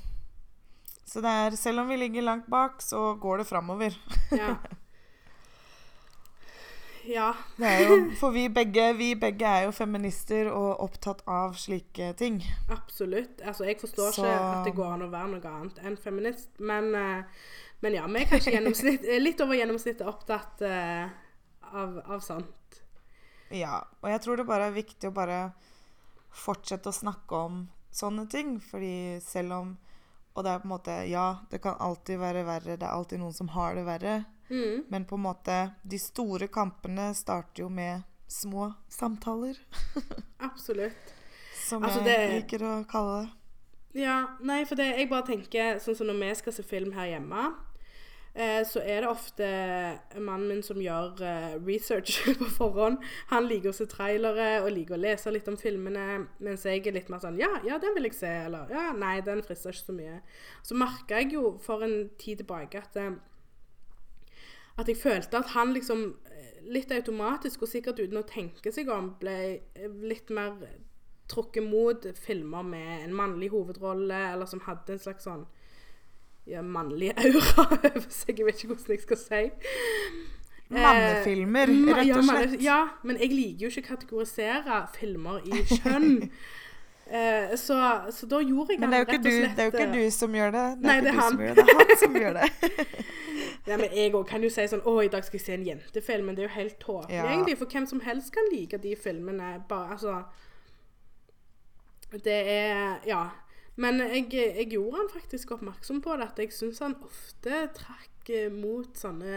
Så 1.08 1.22
det 1.24 1.30
er, 1.32 1.56
selv 1.56 1.80
om 1.80 1.88
vi 1.88 1.96
ligger 1.96 2.22
langt 2.26 2.46
bak, 2.52 2.82
så 2.84 3.14
går 3.20 3.40
det 3.42 3.48
framover. 3.48 3.96
Ja. 4.36 4.56
Ja. 7.08 7.34
Jo, 7.56 8.10
for 8.20 8.30
vi 8.30 8.42
begge, 8.52 8.90
vi 8.92 9.14
begge 9.16 9.48
er 9.48 9.62
jo 9.64 9.70
feminister 9.72 10.50
og 10.52 10.82
opptatt 10.84 11.22
av 11.30 11.54
slike 11.56 12.10
ting. 12.20 12.42
Absolutt. 12.68 13.40
Altså, 13.40 13.64
jeg 13.64 13.78
forstår 13.80 14.10
Så- 14.12 14.26
ikke 14.26 14.34
at 14.58 14.64
det 14.66 14.74
går 14.76 14.92
an 14.92 15.02
å 15.06 15.08
være 15.10 15.30
noe 15.30 15.52
annet 15.54 15.78
enn 15.88 15.96
feminist, 15.96 16.50
men, 16.58 16.94
eh, 16.94 17.22
men 17.80 17.94
ja, 17.94 18.06
vi 18.06 18.20
er 18.20 18.28
kanskje 18.28 19.08
eh, 19.08 19.20
litt 19.22 19.40
over 19.40 19.56
gjennomsnittet 19.56 20.04
opptatt 20.06 20.60
eh, 20.60 21.08
av, 21.72 21.96
av 22.04 22.20
sånt. 22.20 22.82
Ja, 23.50 23.80
og 24.02 24.10
jeg 24.10 24.20
tror 24.20 24.36
det 24.36 24.46
bare 24.46 24.66
er 24.68 24.76
viktig 24.76 25.08
å 25.08 25.14
bare 25.14 25.52
fortsette 26.28 26.90
å 26.90 26.92
snakke 26.92 27.32
om 27.32 27.68
sånne 27.90 28.28
ting, 28.28 28.58
fordi 28.60 29.18
selv 29.24 29.52
om 29.52 29.78
Og 30.38 30.44
det 30.46 30.52
er 30.54 30.60
på 30.62 30.68
en 30.68 30.74
måte 30.76 30.96
Ja, 31.10 31.24
det 31.50 31.58
kan 31.64 31.74
alltid 31.82 32.20
være 32.22 32.44
verre, 32.46 32.76
det 32.78 32.86
er 32.86 32.92
alltid 32.94 33.18
noen 33.18 33.34
som 33.34 33.48
har 33.56 33.74
det 33.74 33.84
verre, 33.88 34.18
Mm. 34.50 34.84
men 34.88 35.04
på 35.04 35.16
en 35.18 35.24
måte 35.26 35.56
De 35.84 35.98
store 36.00 36.46
kampene 36.48 37.10
starter 37.14 37.64
jo 37.64 37.68
med 37.68 38.02
små 38.28 38.70
samtaler, 38.88 39.58
Absolutt. 40.40 40.92
som 41.68 41.82
Altså, 41.84 42.04
jeg 42.04 42.06
det- 42.06 42.42
liker 42.42 42.64
å 42.64 42.84
kalle 42.88 43.22
det. 43.22 43.30
Ja, 44.02 44.26
nei, 44.40 44.64
for 44.64 44.76
det, 44.76 44.86
jeg 44.98 45.08
bare 45.10 45.26
tenker 45.26 45.78
Sånn 45.80 45.96
som 45.96 46.06
når 46.06 46.18
vi 46.20 46.34
skal 46.34 46.52
se 46.52 46.62
film 46.62 46.92
her 46.92 47.06
hjemme, 47.18 47.54
eh, 48.34 48.60
så 48.66 48.82
er 48.82 49.02
det 49.02 49.10
ofte 49.10 49.48
mannen 50.16 50.48
min 50.48 50.62
som 50.64 50.80
gjør 50.82 51.22
eh, 51.24 51.56
research 51.66 52.20
på 52.40 52.50
forhånd. 52.56 52.98
Han 53.32 53.48
liker 53.50 53.72
å 53.72 53.76
se 53.76 53.88
trailere 53.90 54.62
og 54.62 54.72
liker 54.74 54.96
å 54.96 55.00
lese 55.02 55.32
litt 55.34 55.48
om 55.50 55.58
filmene, 55.60 56.24
mens 56.44 56.66
jeg 56.68 56.84
er 56.86 56.96
litt 56.96 57.10
mer 57.12 57.22
sånn 57.24 57.40
Ja, 57.40 57.54
ja, 57.66 57.80
den 57.82 57.96
vil 57.96 58.10
jeg 58.10 58.18
se. 58.18 58.34
Eller 58.48 58.70
ja, 58.74 58.90
nei, 58.96 59.18
den 59.26 59.44
frister 59.46 59.74
ikke 59.74 59.90
så 59.90 59.96
mye. 59.96 60.20
Så 60.66 60.78
merka 60.78 61.22
jeg 61.22 61.34
jo 61.38 61.56
for 61.64 61.84
en 61.86 62.10
tid 62.20 62.42
tilbake 62.44 62.84
at 62.84 63.00
eh, 63.00 63.16
at 64.78 64.86
jeg 64.86 65.00
følte 65.00 65.40
at 65.40 65.56
han 65.56 65.72
liksom 65.74 66.04
litt 66.70 66.92
automatisk, 66.94 67.64
og 67.64 67.70
sikkert 67.70 67.98
uten 67.98 68.20
å 68.20 68.28
tenke 68.28 68.70
seg 68.70 68.90
om, 68.94 69.08
ble 69.18 69.58
litt 70.06 70.30
mer 70.30 70.54
trukket 71.28 71.64
mot 71.64 72.06
filmer 72.16 72.64
med 72.64 73.04
en 73.04 73.14
mannlig 73.16 73.50
hovedrolle, 73.52 74.20
eller 74.32 74.48
som 74.48 74.62
hadde 74.64 74.94
en 74.94 75.02
slags 75.02 75.28
sånn 75.28 75.46
ja, 76.48 76.62
mannlig 76.62 77.12
aura 77.16 77.66
over 77.92 78.08
seg. 78.08 78.38
Jeg 78.38 78.46
vet 78.48 78.62
ikke 78.62 78.74
hvordan 78.74 78.94
jeg 78.96 79.04
skal 79.04 79.20
si. 79.22 79.42
Mannefilmer, 80.68 81.70
eh, 81.72 81.94
rett 81.96 82.06
ja, 82.10 82.16
og 82.20 82.24
slett. 82.28 82.56
Ja, 82.62 82.78
men 83.08 83.20
jeg 83.22 83.32
liker 83.32 83.66
jo 83.66 83.72
ikke 83.72 83.84
å 83.86 83.90
kategorisere 83.94 84.80
filmer 84.98 85.44
i 85.48 85.64
kjønn. 85.76 86.16
Eh, 87.08 87.54
så, 87.56 87.72
så 88.12 88.26
da 88.28 88.36
gjorde 88.44 88.74
jeg 88.74 88.80
Men 88.82 88.90
det 88.92 88.98
og 89.00 89.08
slett 89.08 89.54
det 89.56 89.62
er 89.62 89.68
jo 89.70 89.72
ikke 89.72 89.84
eh, 89.86 89.92
du 89.94 90.10
som 90.12 90.34
gjør 90.36 90.50
det. 90.52 90.64
Det 90.76 90.84
er 90.84 90.90
Nei, 90.90 90.96
det 91.00 91.08
er 91.08 91.16
han. 91.16 91.30
som 91.30 91.40
gjør 91.40 91.54
det. 91.56 91.64
Det 91.64 91.72
er 91.72 91.78
han 91.80 92.00
som 92.02 92.18
gjør 92.20 92.36
det. 92.36 92.48
Ja, 93.68 93.76
men 93.76 93.94
jeg 93.96 94.12
òg 94.12 94.26
kan 94.28 94.44
jo 94.44 94.50
si 94.52 94.64
sånn 94.68 94.84
Å, 94.84 94.92
i 95.04 95.08
dag 95.12 95.24
skal 95.24 95.38
jeg 95.38 95.44
se 95.46 95.54
en 95.56 95.64
jentefilm. 95.64 96.28
Men 96.28 96.36
det 96.36 96.44
er 96.44 96.48
jo 96.50 96.54
helt 96.58 96.76
tåpelig, 96.82 97.16
Ja. 97.16 97.24
egentlig. 97.32 97.56
For 97.62 97.72
hvem 97.72 97.86
som 97.88 98.00
helst 98.04 98.32
kan 98.36 98.48
like 98.52 98.80
de 98.84 98.92
filmene. 98.96 99.48
Bare, 99.70 99.96
altså 99.96 100.18
Det 102.12 102.38
er 102.44 103.00
Ja. 103.08 103.22
Men 103.78 104.00
jeg, 104.02 104.26
jeg 104.34 104.70
gjorde 104.74 104.98
han 104.98 105.10
faktisk 105.12 105.52
oppmerksom 105.54 106.00
på 106.02 106.16
det, 106.18 106.26
at 106.32 106.40
jeg 106.42 106.54
syns 106.54 106.80
han 106.82 106.96
ofte 107.06 107.60
trakk 107.76 108.30
eh, 108.34 108.48
mot 108.50 108.96
sånne 108.98 109.34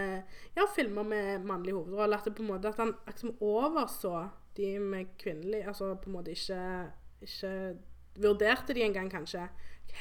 ja, 0.58 0.66
filmer 0.76 1.06
med 1.06 1.46
mannlig 1.46 1.76
hovedrolle. 1.78 2.18
At 2.18 2.26
det 2.26 2.36
på 2.38 2.46
en 2.46 2.54
måte 2.56 2.72
at 2.72 2.82
han 2.82 2.96
liksom 3.06 3.36
overså 3.38 4.28
de 4.58 4.74
med 4.84 5.14
kvinnelig 5.22 5.62
Altså 5.70 5.94
på 5.96 6.10
en 6.10 6.16
måte 6.18 6.34
ikke, 6.34 6.60
ikke 7.24 7.54
vurderte 8.20 8.76
de 8.76 8.84
engang, 8.84 9.12
kanskje. 9.14 9.46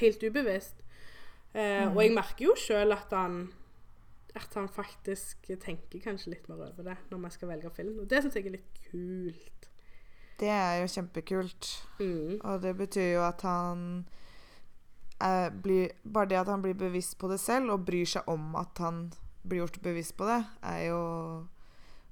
Helt 0.01 0.25
ubevisst. 0.25 0.81
Eh, 1.53 1.87
Og 1.91 2.01
jeg 2.03 2.15
merker 2.17 2.49
jo 2.49 2.57
sjøl 2.59 2.97
at 2.97 3.13
han 3.17 3.43
at 4.39 4.55
han 4.55 4.69
faktisk 4.71 5.49
tenker 5.59 5.99
kanskje 6.05 6.37
litt 6.37 6.45
mer 6.47 6.61
over 6.69 6.85
det 6.87 6.97
når 7.11 7.25
vi 7.25 7.31
skal 7.35 7.51
velge 7.51 7.71
film. 7.75 7.97
Og 7.99 8.11
det 8.11 8.23
syns 8.23 8.37
jeg 8.39 8.47
er 8.47 8.55
litt 8.55 8.81
kult. 8.91 9.69
Det 10.41 10.49
er 10.55 10.81
jo 10.81 10.91
kjempekult. 10.95 11.71
Mm. 11.99 12.37
Og 12.39 12.63
det 12.63 12.77
betyr 12.79 13.09
jo 13.17 13.25
at 13.27 13.43
han 13.45 13.83
eh, 15.21 15.49
blir 15.51 15.91
Bare 16.05 16.27
det 16.31 16.39
at 16.41 16.49
han 16.49 16.63
blir 16.63 16.75
bevisst 16.75 17.19
på 17.19 17.29
det 17.31 17.39
selv, 17.41 17.71
og 17.75 17.85
bryr 17.87 18.07
seg 18.07 18.29
om 18.29 18.55
at 18.57 18.79
han 18.79 19.11
blir 19.43 19.63
gjort 19.63 19.81
bevisst 19.83 20.17
på 20.19 20.27
det, 20.29 20.43
er 20.63 20.83
jo 20.91 21.01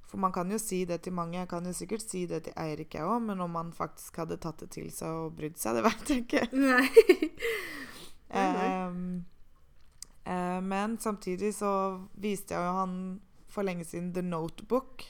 For 0.08 0.16
man 0.16 0.32
kan 0.32 0.48
jo 0.50 0.56
si 0.58 0.84
det 0.88 1.02
til 1.04 1.12
mange. 1.12 1.36
Jeg 1.38 1.48
kan 1.50 1.66
jo 1.68 1.72
sikkert 1.76 2.00
si 2.08 2.22
det 2.26 2.44
til 2.46 2.54
Eirik, 2.56 2.94
jeg 2.94 3.04
òg, 3.04 3.20
men 3.26 3.40
om 3.44 3.54
han 3.60 3.72
faktisk 3.76 4.16
hadde 4.22 4.38
tatt 4.40 4.62
det 4.64 4.70
til 4.72 4.86
seg 4.90 5.08
og 5.12 5.34
brydd 5.36 5.58
seg, 5.60 5.76
det 5.76 5.84
vet 5.88 6.08
jeg 6.14 6.24
ikke. 6.24 6.46
Nei. 6.56 6.88
Ehm, 8.28 9.24
eh, 10.24 10.60
men 10.60 10.98
samtidig 10.98 11.54
så 11.56 11.70
viste 12.20 12.52
jeg 12.54 12.60
jo 12.66 12.74
han 12.76 12.96
for 13.48 13.64
lenge 13.64 13.84
siden 13.88 14.10
The 14.12 14.22
Notebook, 14.22 15.04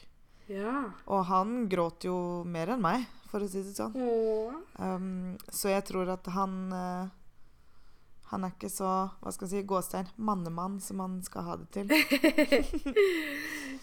Ja. 0.49 0.93
og 1.07 1.25
han 1.27 1.69
gråt 1.69 2.05
jo 2.07 2.45
mer 2.47 2.71
enn 2.77 2.81
meg, 2.83 3.07
for 3.29 3.43
å 3.43 3.49
si 3.51 3.63
det 3.67 3.75
sånn. 3.77 3.93
Um, 4.79 5.35
så 5.51 5.69
jeg 5.75 5.85
tror 5.91 6.09
at 6.15 6.31
han 6.33 6.55
eh, 6.73 7.11
Han 8.29 8.45
er 8.45 8.53
ikke 8.53 8.69
så 8.73 8.91
hva 9.23 9.33
skal 9.33 9.49
jeg 9.49 9.63
si, 9.63 9.69
gåstein 9.69 10.11
mannemann 10.17 10.77
som 10.85 11.01
han 11.01 11.19
skal 11.25 11.47
ha 11.47 11.57
det 11.63 11.69
til. 11.77 11.87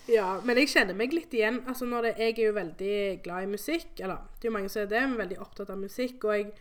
Ja, 0.06 0.36
men 0.46 0.60
jeg 0.62 0.70
kjenner 0.70 0.98
meg 0.98 1.14
litt 1.16 1.34
igjen. 1.34 1.64
Altså 1.66 1.88
det, 2.06 2.12
jeg 2.20 2.36
er 2.36 2.44
jo 2.44 2.56
veldig 2.56 2.98
glad 3.26 3.46
i 3.46 3.52
musikk. 3.56 3.96
Eller 3.98 4.22
det 4.38 4.46
er 4.46 4.52
jo 4.52 4.56
mange 4.58 4.70
som 4.70 4.84
er 4.84 4.92
det, 4.92 5.02
men 5.02 5.22
veldig 5.22 5.40
opptatt 5.42 5.72
av 5.74 5.80
musikk. 5.82 6.28
Og 6.28 6.36
jeg, 6.36 6.52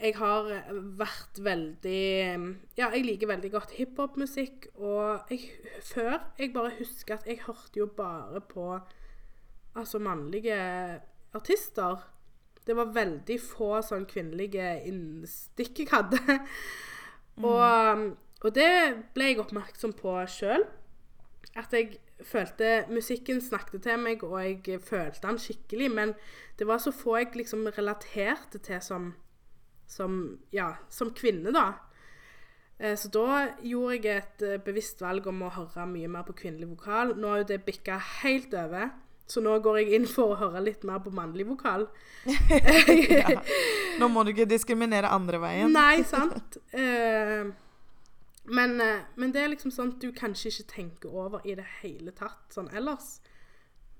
jeg 0.00 0.16
har 0.16 0.48
vært 1.02 1.42
veldig 1.44 2.00
Ja, 2.78 2.88
jeg 2.88 3.04
liker 3.04 3.32
veldig 3.34 3.52
godt 3.52 3.76
hiphop-musikk. 3.76 4.70
Og 4.80 5.28
jeg, 5.32 5.50
før 5.84 6.16
jeg 6.40 6.54
bare 6.56 6.72
husker 6.78 7.18
at 7.18 7.28
jeg 7.28 7.44
hørte 7.44 7.82
jo 7.82 7.90
bare 7.92 8.40
på 8.48 8.70
altså 9.76 10.00
mannlige 10.00 10.56
artister. 11.36 12.00
Det 12.66 12.74
var 12.76 12.90
veldig 12.96 13.36
få 13.42 13.76
sånn 13.86 14.06
kvinnelige 14.10 14.64
innstikk 14.90 15.84
jeg 15.84 15.92
hadde. 15.92 16.18
Og, 17.44 18.02
og 18.42 18.54
det 18.56 18.70
ble 19.14 19.30
jeg 19.30 19.40
oppmerksom 19.42 19.92
på 19.98 20.16
sjøl. 20.32 20.64
At 21.56 21.72
jeg 21.76 21.98
følte 22.26 22.86
musikken 22.90 23.42
snakket 23.44 23.84
til 23.86 24.00
meg, 24.02 24.24
og 24.24 24.38
jeg 24.40 24.80
følte 24.84 25.22
den 25.28 25.38
skikkelig. 25.40 25.90
Men 25.92 26.14
det 26.58 26.66
var 26.68 26.80
så 26.82 26.92
få 26.96 27.18
jeg 27.20 27.34
liksom 27.36 27.66
relaterte 27.76 28.58
til 28.64 28.80
som, 28.82 29.10
som, 29.86 30.18
ja, 30.52 30.72
som 30.90 31.12
kvinne, 31.16 31.52
da. 31.54 31.66
Eh, 32.78 32.96
Så 32.96 33.08
da 33.12 33.46
gjorde 33.62 34.00
jeg 34.00 34.16
et 34.16 34.42
eh, 34.44 34.60
bevisst 34.64 35.00
valg 35.04 35.26
om 35.30 35.42
å 35.46 35.52
høre 35.54 35.86
mye 35.88 36.08
mer 36.12 36.26
på 36.28 36.36
kvinnelig 36.42 36.72
vokal. 36.74 37.14
Nå 37.16 37.30
har 37.32 37.44
jo 37.44 37.50
det 37.52 37.62
bikka 37.68 38.00
helt 38.22 38.52
over, 38.56 38.90
så 39.26 39.40
nå 39.42 39.56
går 39.64 39.78
jeg 39.80 39.94
inn 39.98 40.06
for 40.06 40.32
å 40.34 40.38
høre 40.38 40.60
litt 40.62 40.84
mer 40.86 41.00
på 41.02 41.10
mannlig 41.14 41.46
vokal. 41.48 41.88
ja. 43.10 43.40
Nå 44.00 44.08
må 44.12 44.22
du 44.26 44.30
ikke 44.34 44.46
diskriminere 44.48 45.08
andre 45.10 45.40
veien. 45.42 45.72
Nei, 45.74 46.02
sant? 46.06 46.58
Eh, 46.76 47.46
men, 48.46 48.76
eh, 48.80 49.00
men 49.18 49.32
det 49.34 49.40
er 49.42 49.48
liksom 49.50 49.72
at 49.82 49.96
du 50.02 50.12
kanskje 50.14 50.52
ikke 50.52 50.68
tenker 50.76 51.14
over 51.18 51.42
i 51.48 51.56
det 51.58 51.64
hele 51.80 52.12
tatt 52.14 52.54
sånn 52.54 52.68
ellers. 52.76 53.16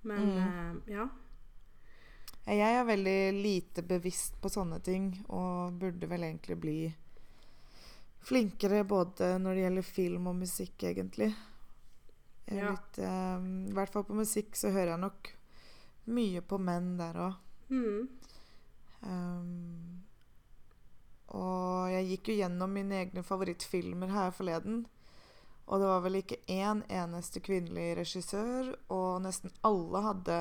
Men 0.07 0.29
Mm. 0.29 0.83
eh, 0.87 0.93
ja. 0.95 1.09
Jeg 2.47 2.77
er 2.79 2.85
veldig 2.87 3.43
lite 3.43 3.83
bevisst 3.83 4.37
på 4.41 4.47
sånne 4.53 4.79
ting, 4.87 5.09
og 5.35 5.73
burde 5.81 6.07
vel 6.07 6.23
egentlig 6.29 6.57
bli 6.63 6.77
flinkere 8.27 8.85
både 8.87 9.33
når 9.43 9.55
det 9.59 9.65
gjelder 9.65 9.83
film 9.89 10.27
og 10.31 10.37
musikk, 10.45 10.85
egentlig. 10.87 11.33
Ja. 12.47 12.71
litt, 12.71 12.99
um, 13.03 13.67
I 13.67 13.75
hvert 13.75 13.93
fall 13.93 14.05
på 14.07 14.15
musikk 14.15 14.55
så 14.59 14.71
hører 14.71 14.95
jeg 14.95 15.03
nok 15.03 15.31
mye 16.15 16.43
på 16.47 16.59
menn 16.63 16.93
der 17.01 17.19
òg. 17.27 17.41
Mm. 17.75 18.09
Um, 19.03 20.03
og 21.35 21.91
jeg 21.91 22.07
gikk 22.13 22.31
jo 22.31 22.37
gjennom 22.41 22.77
mine 22.77 23.01
egne 23.03 23.25
favorittfilmer 23.27 24.13
her 24.15 24.31
forleden. 24.35 24.85
Og 25.67 25.83
det 25.83 25.89
var 25.91 26.05
vel 26.05 26.21
ikke 26.21 26.39
én 26.47 26.85
eneste 26.87 27.43
kvinnelig 27.43 27.97
regissør, 27.99 28.71
og 28.95 29.25
nesten 29.25 29.51
alle 29.67 30.03
hadde 30.05 30.37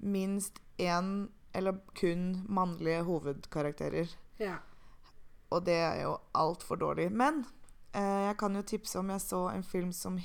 minst 0.00 0.62
én 0.80 1.28
eller 1.56 1.76
kun 1.96 2.44
mannlige 2.48 3.04
hovedkarakterer. 3.04 4.08
Ja. 4.40 4.56
Og 5.52 5.64
det 5.64 5.76
er 5.76 6.02
jo 6.02 6.16
altfor 6.36 6.80
dårlig. 6.80 7.10
Men 7.12 7.44
eh, 7.92 8.28
jeg 8.28 8.36
kan 8.40 8.56
jo 8.56 8.64
tipse 8.64 8.98
om 8.98 9.12
jeg 9.12 9.24
så 9.24 9.42
en 9.52 9.64
film 9.64 9.92
som 9.92 10.18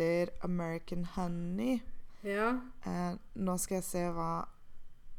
heter 0.00 0.32
American 0.40 1.04
Honey. 1.04 1.80
Ja. 2.22 2.60
Eh, 2.84 3.14
nå 3.34 3.56
skal 3.58 3.80
jeg 3.80 3.84
se 3.84 4.04
hva 4.12 4.46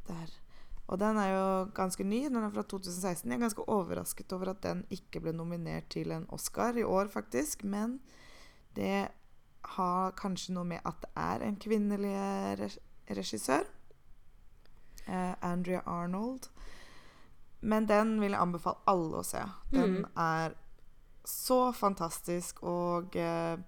Der. 0.08 0.30
Og 0.88 1.00
den 1.00 1.16
er 1.18 1.30
jo 1.32 1.72
ganske 1.74 2.04
ny. 2.04 2.26
Den 2.28 2.44
er 2.44 2.50
fra 2.52 2.64
2016. 2.64 3.30
Jeg 3.32 3.38
er 3.38 3.42
ganske 3.42 3.70
overrasket 3.70 4.34
over 4.34 4.50
at 4.52 4.64
den 4.64 4.84
ikke 4.90 5.22
ble 5.22 5.32
nominert 5.32 5.88
til 5.90 6.12
en 6.12 6.26
Oscar 6.30 6.76
i 6.76 6.84
år, 6.84 7.08
faktisk. 7.08 7.64
Men 7.64 8.02
det 8.76 9.08
har 9.78 10.12
kanskje 10.20 10.54
noe 10.54 10.68
med 10.68 10.82
at 10.84 10.98
det 11.02 11.12
er 11.16 11.46
en 11.46 11.56
kvinnelig 11.56 12.72
regissør. 13.08 13.64
Eh, 15.08 15.34
Andrea 15.42 15.82
Arnold. 15.86 16.50
Men 17.62 17.88
den 17.88 18.20
vil 18.20 18.34
jeg 18.34 18.42
anbefale 18.42 18.84
alle 18.88 19.22
å 19.22 19.24
se. 19.24 19.46
Den 19.72 20.02
mm. 20.02 20.06
er 20.18 20.58
så 21.24 21.72
fantastisk, 21.72 22.64
og 22.64 23.16
eh, 23.16 23.60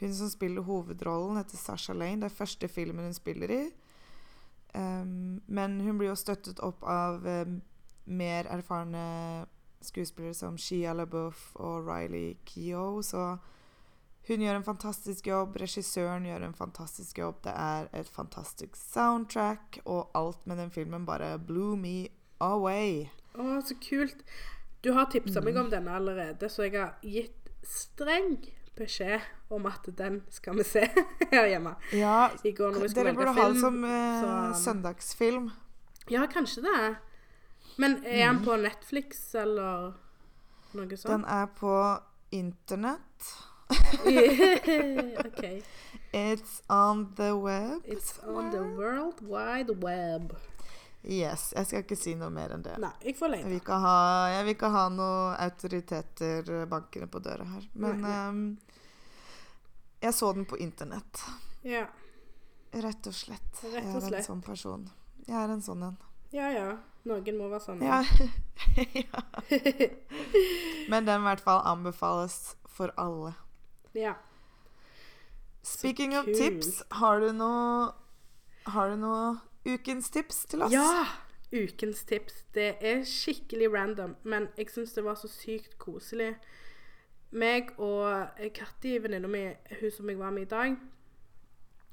hun 0.00 0.14
som 0.14 0.28
spiller 0.30 0.62
hovedrollen, 0.62 1.36
heter 1.40 1.56
Sasha 1.56 1.92
Lane. 1.96 2.20
Det 2.20 2.30
er 2.30 2.36
første 2.44 2.68
filmen 2.68 3.04
hun 3.08 3.14
spiller 3.16 3.50
i. 3.50 3.62
Um, 4.74 5.40
men 5.46 5.80
hun 5.80 5.96
blir 5.98 6.10
jo 6.10 6.16
støttet 6.20 6.60
opp 6.60 6.82
av 6.84 7.24
um, 7.24 7.60
mer 8.06 8.44
erfarne 8.52 9.46
skuespillere 9.80 10.34
som 10.36 10.56
Shia 10.60 10.92
LaBeouf 10.96 11.54
og 11.62 11.86
Riley 11.88 12.34
Keough, 12.48 13.00
så 13.06 13.36
hun 14.26 14.42
gjør 14.42 14.58
en 14.58 14.66
fantastisk 14.66 15.28
jobb. 15.30 15.56
Regissøren 15.62 16.26
gjør 16.26 16.44
en 16.48 16.54
fantastisk 16.58 17.18
jobb. 17.22 17.38
Det 17.46 17.52
er 17.54 17.86
et 17.94 18.08
fantastisk 18.10 18.74
soundtrack, 18.76 19.78
og 19.86 20.10
alt 20.18 20.46
med 20.50 20.58
den 20.58 20.72
filmen 20.74 21.06
bare 21.06 21.36
blew 21.38 21.76
me 21.78 22.08
away. 22.42 23.06
Å, 23.38 23.60
så 23.64 23.76
kult. 23.80 24.24
Du 24.82 24.90
har 24.92 25.06
tipsa 25.12 25.40
meg 25.40 25.54
Mm. 25.54 25.60
om 25.64 25.70
denne 25.70 25.94
allerede, 25.94 26.50
så 26.50 26.66
jeg 26.66 26.74
har 26.80 26.96
gitt 27.02 27.48
streng 27.62 28.36
beskjed 28.76 29.20
om 29.50 29.66
at 29.70 29.86
den 29.96 30.20
skal 30.30 30.56
vi 30.58 30.64
se 30.66 30.82
her 31.32 31.46
hjemme. 31.48 31.74
Ja, 31.96 32.30
I 32.44 32.52
går 32.52 32.72
når 32.76 32.84
vi 32.84 32.88
skulle 32.92 33.04
dere 33.04 33.16
velge 33.16 33.24
burde 33.24 33.34
ha 33.40 33.48
det 33.52 33.60
som 33.60 33.84
eh, 33.84 34.22
så- 34.22 34.62
søndagsfilm. 34.64 35.50
Ja, 36.12 36.26
kanskje 36.30 36.62
det. 36.62 36.94
Men 37.78 37.98
er 38.06 38.26
han 38.26 38.42
på 38.44 38.56
Netflix 38.62 39.34
eller 39.34 39.94
noe 40.76 40.96
sånt? 40.96 41.10
Den 41.10 41.24
er 41.24 41.46
på 41.58 41.72
internett. 42.30 43.32
OK. 45.26 45.42
It's 46.12 46.62
on 46.68 47.14
the 47.16 47.32
web. 47.36 47.82
It's 47.84 48.18
on 48.26 48.50
the 48.50 48.62
world 48.62 49.20
wide 49.20 49.70
web. 49.82 50.32
Yes. 51.04 51.52
Jeg 51.56 51.66
skal 51.66 51.82
ikke 51.84 51.96
si 51.98 52.14
noe 52.18 52.30
mer 52.34 52.54
enn 52.56 52.64
det. 52.66 52.76
Nei, 52.82 52.90
jeg 53.04 53.16
får 53.18 53.34
Jeg 53.36 53.46
vil 53.50 53.58
ikke 53.60 53.76
ha, 53.82 53.96
jeg 54.32 54.44
vil 54.46 54.54
ikke 54.56 54.70
ha 54.74 54.84
noe 54.90 55.34
autoriteter 55.44 56.66
bankende 56.70 57.06
på 57.12 57.20
døra 57.22 57.46
her. 57.52 57.68
Men 57.74 58.00
Nei, 58.02 58.14
ehm, 58.14 58.40
jeg 60.06 60.16
så 60.16 60.32
den 60.36 60.46
på 60.48 60.58
internett. 60.62 61.22
Ja. 61.66 61.86
Rett 62.76 63.08
og 63.08 63.14
slett. 63.16 63.62
Rett 63.62 63.88
og 63.90 64.02
Jeg 64.02 64.12
er 64.12 64.18
en 64.18 64.26
sånn 64.26 64.44
person. 64.44 64.84
Jeg 65.26 65.38
er 65.40 65.52
en 65.54 65.64
sånn 65.64 65.82
en. 65.86 65.96
ja 66.34 66.50
ja. 66.54 66.68
Noen 67.06 67.36
må 67.38 67.46
være 67.52 67.62
sånn. 67.62 67.82
Ja. 67.86 68.00
ja. 68.98 69.20
Men 70.90 71.06
den 71.06 71.22
i 71.22 71.26
hvert 71.28 71.42
fall 71.44 71.62
anbefales 71.66 72.56
for 72.66 72.94
alle. 73.00 73.34
ja. 73.94 74.16
Speaking 75.66 76.12
of 76.14 76.28
tips, 76.30 76.84
har 76.94 77.18
du 77.20 77.32
noe 77.34 77.90
Har 78.70 78.92
du 78.92 79.00
noe 79.02 79.32
ukens 79.66 80.12
tips 80.14 80.44
til 80.46 80.62
oss? 80.62 80.70
Ja! 80.70 81.06
Ukens 81.50 82.04
tips. 82.06 82.44
Det 82.54 82.76
er 82.82 83.02
skikkelig 83.06 83.72
random, 83.72 84.16
men 84.22 84.48
jeg 84.58 84.70
syns 84.70 84.94
det 84.94 85.04
var 85.06 85.18
så 85.18 85.30
sykt 85.30 85.76
koselig. 85.78 86.36
Meg 87.36 87.74
og 87.82 88.38
Katti, 88.56 88.96
venninna 89.04 89.28
mi, 89.28 89.42
hun 89.80 89.90
som 89.92 90.08
jeg 90.08 90.18
var 90.20 90.32
med 90.32 90.46
i 90.46 90.50
dag, 90.50 90.76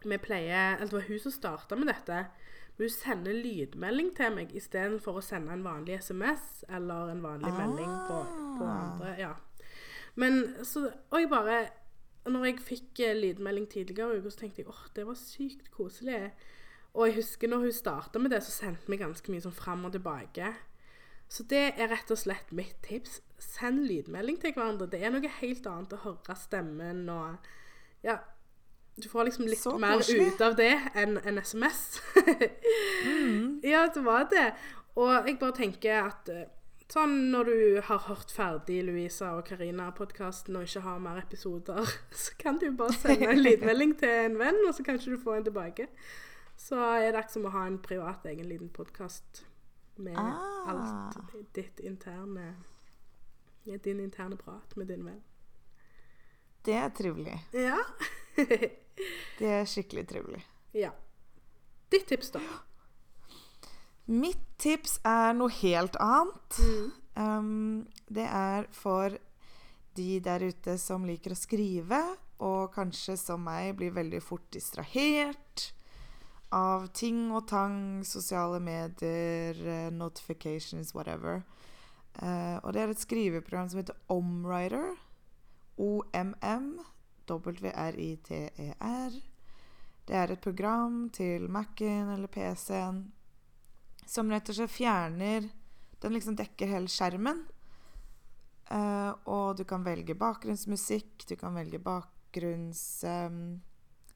vi 0.03 0.17
pleier 0.19 0.75
Eller 0.77 0.89
det 0.89 0.93
var 0.97 1.07
hun 1.07 1.19
som 1.19 1.31
starta 1.31 1.75
med 1.79 1.87
dette. 1.91 2.25
Hun 2.77 2.89
sender 2.89 3.35
lydmelding 3.37 4.09
til 4.17 4.33
meg 4.35 4.51
istedenfor 4.55 5.19
å 5.19 5.23
sende 5.23 5.53
en 5.53 5.63
vanlig 5.63 5.99
SMS 6.01 6.63
eller 6.69 7.11
en 7.13 7.21
vanlig 7.23 7.51
melding 7.53 7.91
på, 8.09 8.17
på 8.57 8.65
Ah. 8.65 8.79
andre. 8.81 9.13
Ja. 9.19 9.33
Men 10.15 10.55
så 10.63 10.91
Og 11.11 11.19
jeg 11.19 11.29
bare 11.29 11.67
Når 12.25 12.45
jeg 12.45 12.59
fikk 12.59 12.99
eh, 12.99 13.15
lydmelding 13.15 13.67
tidligere 13.69 14.15
i 14.15 14.19
uka, 14.19 14.29
så 14.29 14.39
tenkte 14.39 14.61
jeg 14.61 14.69
åh, 14.69 14.83
det 14.95 15.05
var 15.05 15.13
sykt 15.19 15.71
koselig. 15.71 16.31
Og 16.93 17.07
jeg 17.07 17.15
husker 17.15 17.47
når 17.47 17.57
hun 17.57 17.71
starta 17.71 18.19
med 18.19 18.31
det, 18.31 18.43
så 18.43 18.51
sendte 18.51 18.87
vi 18.87 18.97
ganske 18.97 19.31
mye 19.31 19.41
sånn 19.43 19.51
fram 19.51 19.83
og 19.85 19.91
tilbake. 19.91 20.53
Så 21.29 21.43
det 21.49 21.63
er 21.77 21.89
rett 21.89 22.11
og 22.13 22.19
slett 22.19 22.51
mitt 22.53 22.77
tips. 22.85 23.21
Send 23.41 23.85
lydmelding 23.87 24.37
til 24.41 24.53
hverandre. 24.53 24.87
Det 24.91 25.01
er 25.01 25.13
noe 25.13 25.31
helt 25.39 25.67
annet 25.67 25.95
å 25.97 26.03
høre 26.05 26.37
stemmen 26.39 27.07
og 27.09 27.51
Ja. 28.03 28.19
Du 28.95 29.07
får 29.09 29.23
liksom 29.25 29.47
litt 29.49 29.57
Så 29.57 29.77
mer 29.81 29.97
ut 29.97 30.41
av 30.45 30.55
det 30.55 30.73
enn 30.93 31.17
en 31.17 31.39
SMS. 31.41 32.01
Mm. 33.05 33.61
Ja, 33.71 33.87
det 33.87 34.03
var 34.05 34.27
det. 34.29 34.51
Og 34.95 35.09
jeg 35.27 35.39
bare 35.39 35.55
tenker 35.57 36.11
at 36.11 36.29
eh, 36.29 36.43
sånn 36.93 37.31
når 37.33 37.49
du 37.49 37.61
har 37.87 38.03
hørt 38.05 38.29
ferdig 38.29 38.83
Louisa 38.85 39.31
og 39.37 39.47
Karina-podkasten 39.47 40.59
og 40.59 40.67
ikke 40.67 40.83
har 40.85 40.99
mer 41.01 41.23
episoder, 41.23 41.89
så 42.23 42.37
kan 42.37 42.59
du 42.61 42.67
bare 42.77 42.93
sende 42.93 43.31
en 43.31 43.41
lydmelding 43.41 43.95
til 43.97 44.13
en 44.27 44.37
venn, 44.37 44.61
og 44.67 44.75
så 44.77 44.85
kanskje 44.85 45.15
du 45.15 45.23
får 45.23 45.39
en 45.39 45.49
tilbake. 45.49 45.87
Så 46.59 46.77
er 46.77 47.09
det 47.09 47.23
akkurat 47.23 47.33
som 47.33 47.49
å 47.49 47.55
ha 47.55 47.65
en 47.65 47.81
privat 47.81 48.29
egen 48.29 48.45
liten 48.45 48.69
podkast 48.69 49.41
med 49.95 50.17
Ah. 50.17 50.69
alt 50.69 51.17
ditt 51.53 51.79
interne 51.79 52.55
Din 53.63 53.99
interne 53.99 54.35
prat 54.37 54.75
med 54.75 54.87
din 54.87 55.05
venn. 55.05 55.21
Det 56.65 56.73
er 56.75 56.89
trivelig. 56.89 57.37
Ja. 57.53 57.77
Det 59.39 59.47
er 59.47 59.65
skikkelig 59.65 60.07
trivelig. 60.09 60.43
ja. 60.73 60.91
Ditt 61.89 62.07
tips, 62.09 62.31
da? 62.31 62.39
Mitt 64.05 64.41
tips 64.57 64.97
er 65.05 65.33
noe 65.37 65.49
helt 65.61 65.95
annet. 66.01 66.57
Mm. 66.59 66.91
Um, 67.15 67.87
det 68.09 68.25
er 68.25 68.65
for 68.73 69.13
de 69.95 70.19
der 70.25 70.41
ute 70.49 70.75
som 70.81 71.05
liker 71.05 71.35
å 71.35 71.37
skrive, 71.37 71.99
og 72.43 72.73
kanskje 72.73 73.15
som 73.21 73.43
meg 73.45 73.75
blir 73.77 73.93
veldig 73.95 74.19
fort 74.25 74.47
distrahert 74.51 75.69
av 76.53 76.87
ting 76.93 77.31
og 77.33 77.47
tang, 77.49 78.03
sosiale 78.05 78.59
medier, 78.61 79.57
eh, 79.67 79.89
notifications, 79.91 80.93
whatever. 80.95 81.43
Uh, 82.21 82.61
og 82.61 82.73
det 82.73 82.81
er 82.81 82.89
et 82.93 83.01
skriveprogram 83.01 83.69
som 83.69 83.79
heter 83.81 83.97
Omwriter. 84.13 84.93
O-M-M-W-R-I-T-E-R. 85.81 86.83
Det 90.05 90.15
er 90.15 90.31
et 90.31 90.41
program 90.43 91.09
til 91.09 91.49
Mac-en 91.49 92.09
eller 92.13 92.27
PC-en 92.27 93.11
som 94.05 94.29
rett 94.29 94.49
og 94.51 94.55
slett 94.57 94.71
fjerner 94.71 95.47
Den 96.03 96.13
liksom 96.13 96.35
dekker 96.35 96.67
hele 96.67 96.91
skjermen. 96.91 97.45
Uh, 98.67 99.13
og 99.31 99.57
du 99.57 99.63
kan 99.67 99.85
velge 99.85 100.15
bakgrunnsmusikk, 100.19 101.25
du 101.29 101.35
kan 101.39 101.55
velge 101.55 101.79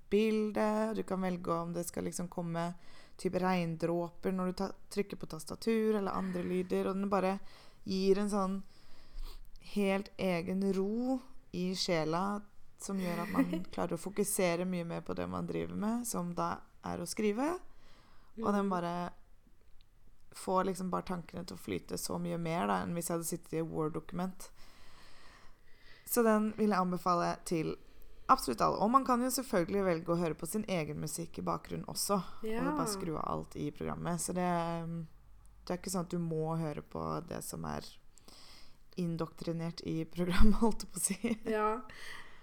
bakgrunnsbilde, 0.07 0.93
du 0.95 1.03
kan 1.03 1.21
velge 1.21 1.51
om 1.51 1.73
det 1.73 1.83
skal 1.83 2.03
liksom 2.03 2.27
komme 2.27 2.73
type 3.17 3.39
regndråper 3.39 4.31
når 4.31 4.51
du 4.51 4.67
trykker 4.89 5.17
på 5.17 5.25
tastatur, 5.25 5.95
eller 5.95 6.11
andre 6.11 6.43
lyder. 6.43 6.87
Og 6.87 6.95
den 6.95 7.09
bare 7.09 7.39
gir 7.83 8.17
en 8.17 8.29
sånn 8.29 8.63
helt 9.73 10.11
egen 10.17 10.73
ro 10.73 11.19
i 11.51 11.75
sjela 11.75 12.41
som 12.79 12.99
gjør 12.99 13.23
at 13.23 13.31
man 13.31 13.63
klarer 13.73 13.93
å 13.93 14.01
fokusere 14.01 14.65
mye 14.65 14.85
mer 14.85 15.01
på 15.01 15.13
det 15.13 15.27
man 15.27 15.47
driver 15.47 15.75
med, 15.75 16.07
som 16.07 16.33
da 16.35 16.57
er 16.85 17.01
å 17.01 17.07
skrive. 17.07 17.57
Og 18.37 18.53
den 18.53 18.69
bare 18.69 19.09
får 20.37 20.67
liksom 20.67 20.91
bare 20.91 21.07
tankene 21.07 21.43
til 21.43 21.57
å 21.57 21.61
flyte 21.61 21.97
så 21.97 22.19
mye 22.21 22.37
mer 22.37 22.67
da, 22.67 22.83
enn 22.83 22.93
hvis 22.93 23.09
jeg 23.09 23.15
hadde 23.15 23.27
sittet 23.31 23.53
i 23.55 23.61
et 23.63 23.71
Word-dokument. 23.71 24.51
Så 26.05 26.21
den 26.23 26.51
vil 26.55 26.69
jeg 26.69 26.79
anbefale 26.79 27.31
til 27.49 27.73
absolutt 28.30 28.61
alle. 28.61 28.78
Og 28.84 28.91
man 28.91 29.05
kan 29.07 29.21
jo 29.23 29.30
selvfølgelig 29.32 29.84
velge 29.86 30.11
å 30.13 30.19
høre 30.19 30.36
på 30.36 30.47
sin 30.49 30.65
egen 30.67 30.99
musikk 30.99 31.39
i 31.39 31.45
bakgrunnen 31.47 31.88
også. 31.91 32.19
Ja. 32.43 32.61
Og 32.65 32.78
bare 32.78 32.91
skru 32.91 33.13
av 33.17 33.25
alt 33.32 33.55
i 33.55 33.69
programmet. 33.71 34.19
Så 34.21 34.34
det, 34.36 34.47
det 35.67 35.73
er 35.73 35.80
ikke 35.82 35.93
sånn 35.93 36.05
at 36.07 36.11
du 36.13 36.19
må 36.19 36.55
høre 36.59 36.82
på 36.84 37.03
det 37.30 37.41
som 37.43 37.63
er 37.65 37.88
indoktrinert 38.97 39.82
i 39.86 40.05
programmet, 40.05 40.57
holdt 40.63 40.86
jeg 40.86 40.91
på 40.93 40.99
å 41.01 41.05
si. 41.05 41.36
Ja. 41.51 41.69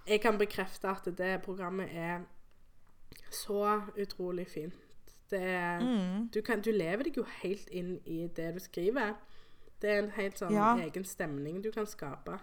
Jeg 0.07 0.21
kan 0.21 0.37
bekrefte 0.39 0.91
at 0.93 1.07
det 1.17 1.39
programmet 1.45 1.93
er 1.97 2.25
så 3.33 3.63
utrolig 3.97 4.47
fint. 4.53 4.75
Det 5.33 5.41
er 5.41 5.81
Mm. 5.81 6.29
du, 6.31 6.43
kan, 6.43 6.61
du 6.61 6.71
lever 6.71 7.05
deg 7.09 7.17
jo 7.17 7.25
helt 7.41 7.69
inn 7.73 7.97
i 8.05 8.27
det 8.29 8.53
du 8.55 8.61
skriver. 8.61 9.15
Det 9.81 9.91
er 9.91 10.03
en 10.03 10.11
helt 10.17 10.39
sånn 10.39 10.53
Ja. 10.55 10.75
egen 10.79 11.05
stemning 11.05 11.63
du 11.65 11.71
kan 11.73 11.87
skape. 11.87 12.39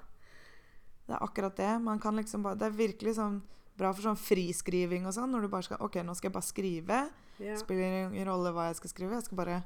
Det 1.12 1.18
er 1.18 1.26
akkurat 1.28 1.57
det. 1.59 1.72
Man 1.84 1.99
kan 1.99 2.16
liksom 2.16 2.43
bare, 2.45 2.55
det 2.55 2.70
er 2.70 2.78
virkelig 2.78 3.18
sånn 3.18 3.41
bra 3.76 3.89
for 3.91 4.05
sånn 4.05 4.20
friskriving 4.20 5.03
og 5.09 5.16
sånn, 5.16 5.32
når 5.34 5.43
du 5.43 5.51
bare 5.51 5.66
skal 5.68 5.82
OK, 5.84 5.97
nå 6.05 6.14
skal 6.16 6.30
jeg 6.30 6.36
bare 6.38 6.47
skrive. 6.47 6.99
Ja. 7.41 7.55
Spiller 7.59 7.95
ingen 8.05 8.28
rolle 8.30 8.53
hva 8.55 8.70
jeg 8.70 8.78
skal 8.80 8.93
skrive. 8.93 9.18
Jeg 9.20 9.26
skal 9.28 9.39
bare 9.41 9.57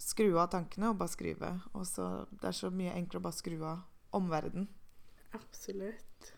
skru 0.00 0.28
av 0.38 0.48
tankene 0.54 0.92
og 0.92 0.98
bare 1.00 1.12
skrive. 1.12 1.50
Og 1.74 1.84
så, 1.88 2.26
Det 2.30 2.48
er 2.48 2.56
så 2.56 2.70
mye 2.72 2.94
enklere 2.96 3.20
å 3.20 3.26
bare 3.28 3.36
skru 3.36 3.58
av 3.66 3.82
omverdenen. 4.16 4.68
Absolutt. 5.36 6.32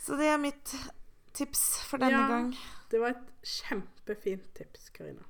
Så 0.00 0.16
det 0.18 0.26
er 0.32 0.38
mitt 0.42 0.74
tips 1.36 1.78
for 1.86 1.98
denne 2.02 2.18
Ja. 2.18 2.28
gang. 2.28 2.54
Det 2.90 2.98
var 2.98 3.10
et 3.14 3.26
kjempefint 3.44 4.54
tips, 4.54 4.88
Karina. 4.90 5.22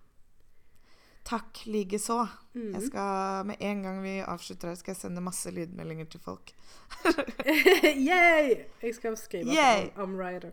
Takk 1.31 1.61
likeså. 1.71 2.27
Mm. 2.55 2.73
Jeg 2.75 2.83
skal, 2.89 3.47
med 3.47 3.61
en 3.63 3.83
gang 3.85 4.03
vi 4.03 4.17
avslutter 4.19 4.69
her, 4.73 4.79
skal 4.81 4.93
jeg 4.97 5.01
sende 5.05 5.23
masse 5.23 5.51
lydmeldinger 5.55 6.09
til 6.11 6.21
folk. 6.25 6.51
Yay! 8.11 8.57
Jeg 8.83 8.95
skal 8.97 9.17
skrive 9.17 9.55
Yay! 9.55 9.91
om, 9.97 10.03
om 10.11 10.17
Ryder. 10.21 10.51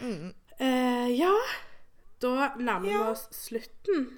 Mm. 0.00 0.34
Uh, 0.60 1.08
ja, 1.18 1.32
da 2.22 2.50
nærmer 2.58 2.88
vi 2.88 2.96
oss 2.96 3.28
slutten. 3.34 4.08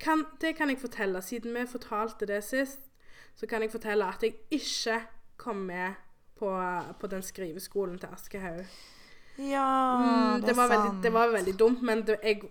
Kan, 0.00 0.24
det 0.40 0.54
kan 0.56 0.70
jeg 0.72 0.80
fortelle. 0.80 1.22
Siden 1.22 1.54
vi 1.54 1.66
fortalte 1.68 2.26
det 2.26 2.42
sist, 2.44 2.80
så 3.36 3.46
kan 3.46 3.62
jeg 3.62 3.70
fortelle 3.70 4.08
at 4.08 4.22
jeg 4.24 4.34
ikke 4.50 5.00
kom 5.36 5.56
med 5.68 5.92
på, 6.40 6.50
på 7.00 7.06
den 7.06 7.22
skriveskolen 7.22 7.98
til 7.98 8.08
Aschehoug. 8.12 8.64
Ja, 9.38 9.66
Mm, 10.00 10.40
det, 10.40 10.42
det, 10.42 10.50
er 10.50 10.56
var 10.56 10.68
sant. 10.68 10.84
veldig, 10.84 11.02
det 11.02 11.12
var 11.12 11.28
veldig 11.32 11.58
dumt, 11.58 11.82
men 11.82 12.02
det, 12.06 12.16
jeg, 12.24 12.42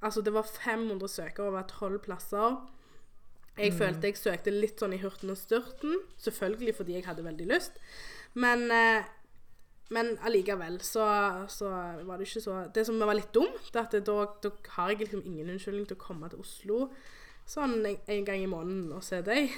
altså, 0.00 0.22
det 0.22 0.34
var 0.34 0.48
500 0.48 1.08
søkere 1.08 1.52
over 1.52 1.62
12 1.62 1.98
plasser. 2.06 2.58
Jeg 3.60 3.74
følte 3.76 4.08
jeg 4.08 4.16
søkte 4.16 4.52
litt 4.54 4.80
sånn 4.80 4.94
i 4.96 5.00
hurten 5.02 5.32
og 5.32 5.36
styrten. 5.36 5.98
Selvfølgelig 6.20 6.76
fordi 6.78 6.96
jeg 6.96 7.04
hadde 7.08 7.26
veldig 7.26 7.48
lyst. 7.50 7.76
Men, 8.40 8.70
eh, 8.72 9.08
men 9.90 10.14
allikevel 10.24 10.78
så, 10.86 11.04
så 11.50 11.70
var 12.06 12.16
det 12.16 12.28
ikke 12.28 12.44
så 12.44 12.60
Det 12.72 12.86
som 12.86 13.00
var 13.02 13.18
litt 13.18 13.34
dumt, 13.34 13.72
er 13.74 13.82
at 13.82 13.96
da, 14.06 14.18
da 14.40 14.52
har 14.76 14.92
jeg 14.92 15.02
liksom 15.04 15.24
ingen 15.26 15.50
unnskyldning 15.50 15.88
til 15.90 15.98
å 15.98 16.04
komme 16.04 16.30
til 16.30 16.40
Oslo 16.40 16.86
sånn 17.50 17.80
en, 17.82 17.96
en 18.14 18.26
gang 18.26 18.42
i 18.44 18.48
måneden 18.50 18.92
og 18.94 19.02
se 19.02 19.20
deg. 19.26 19.50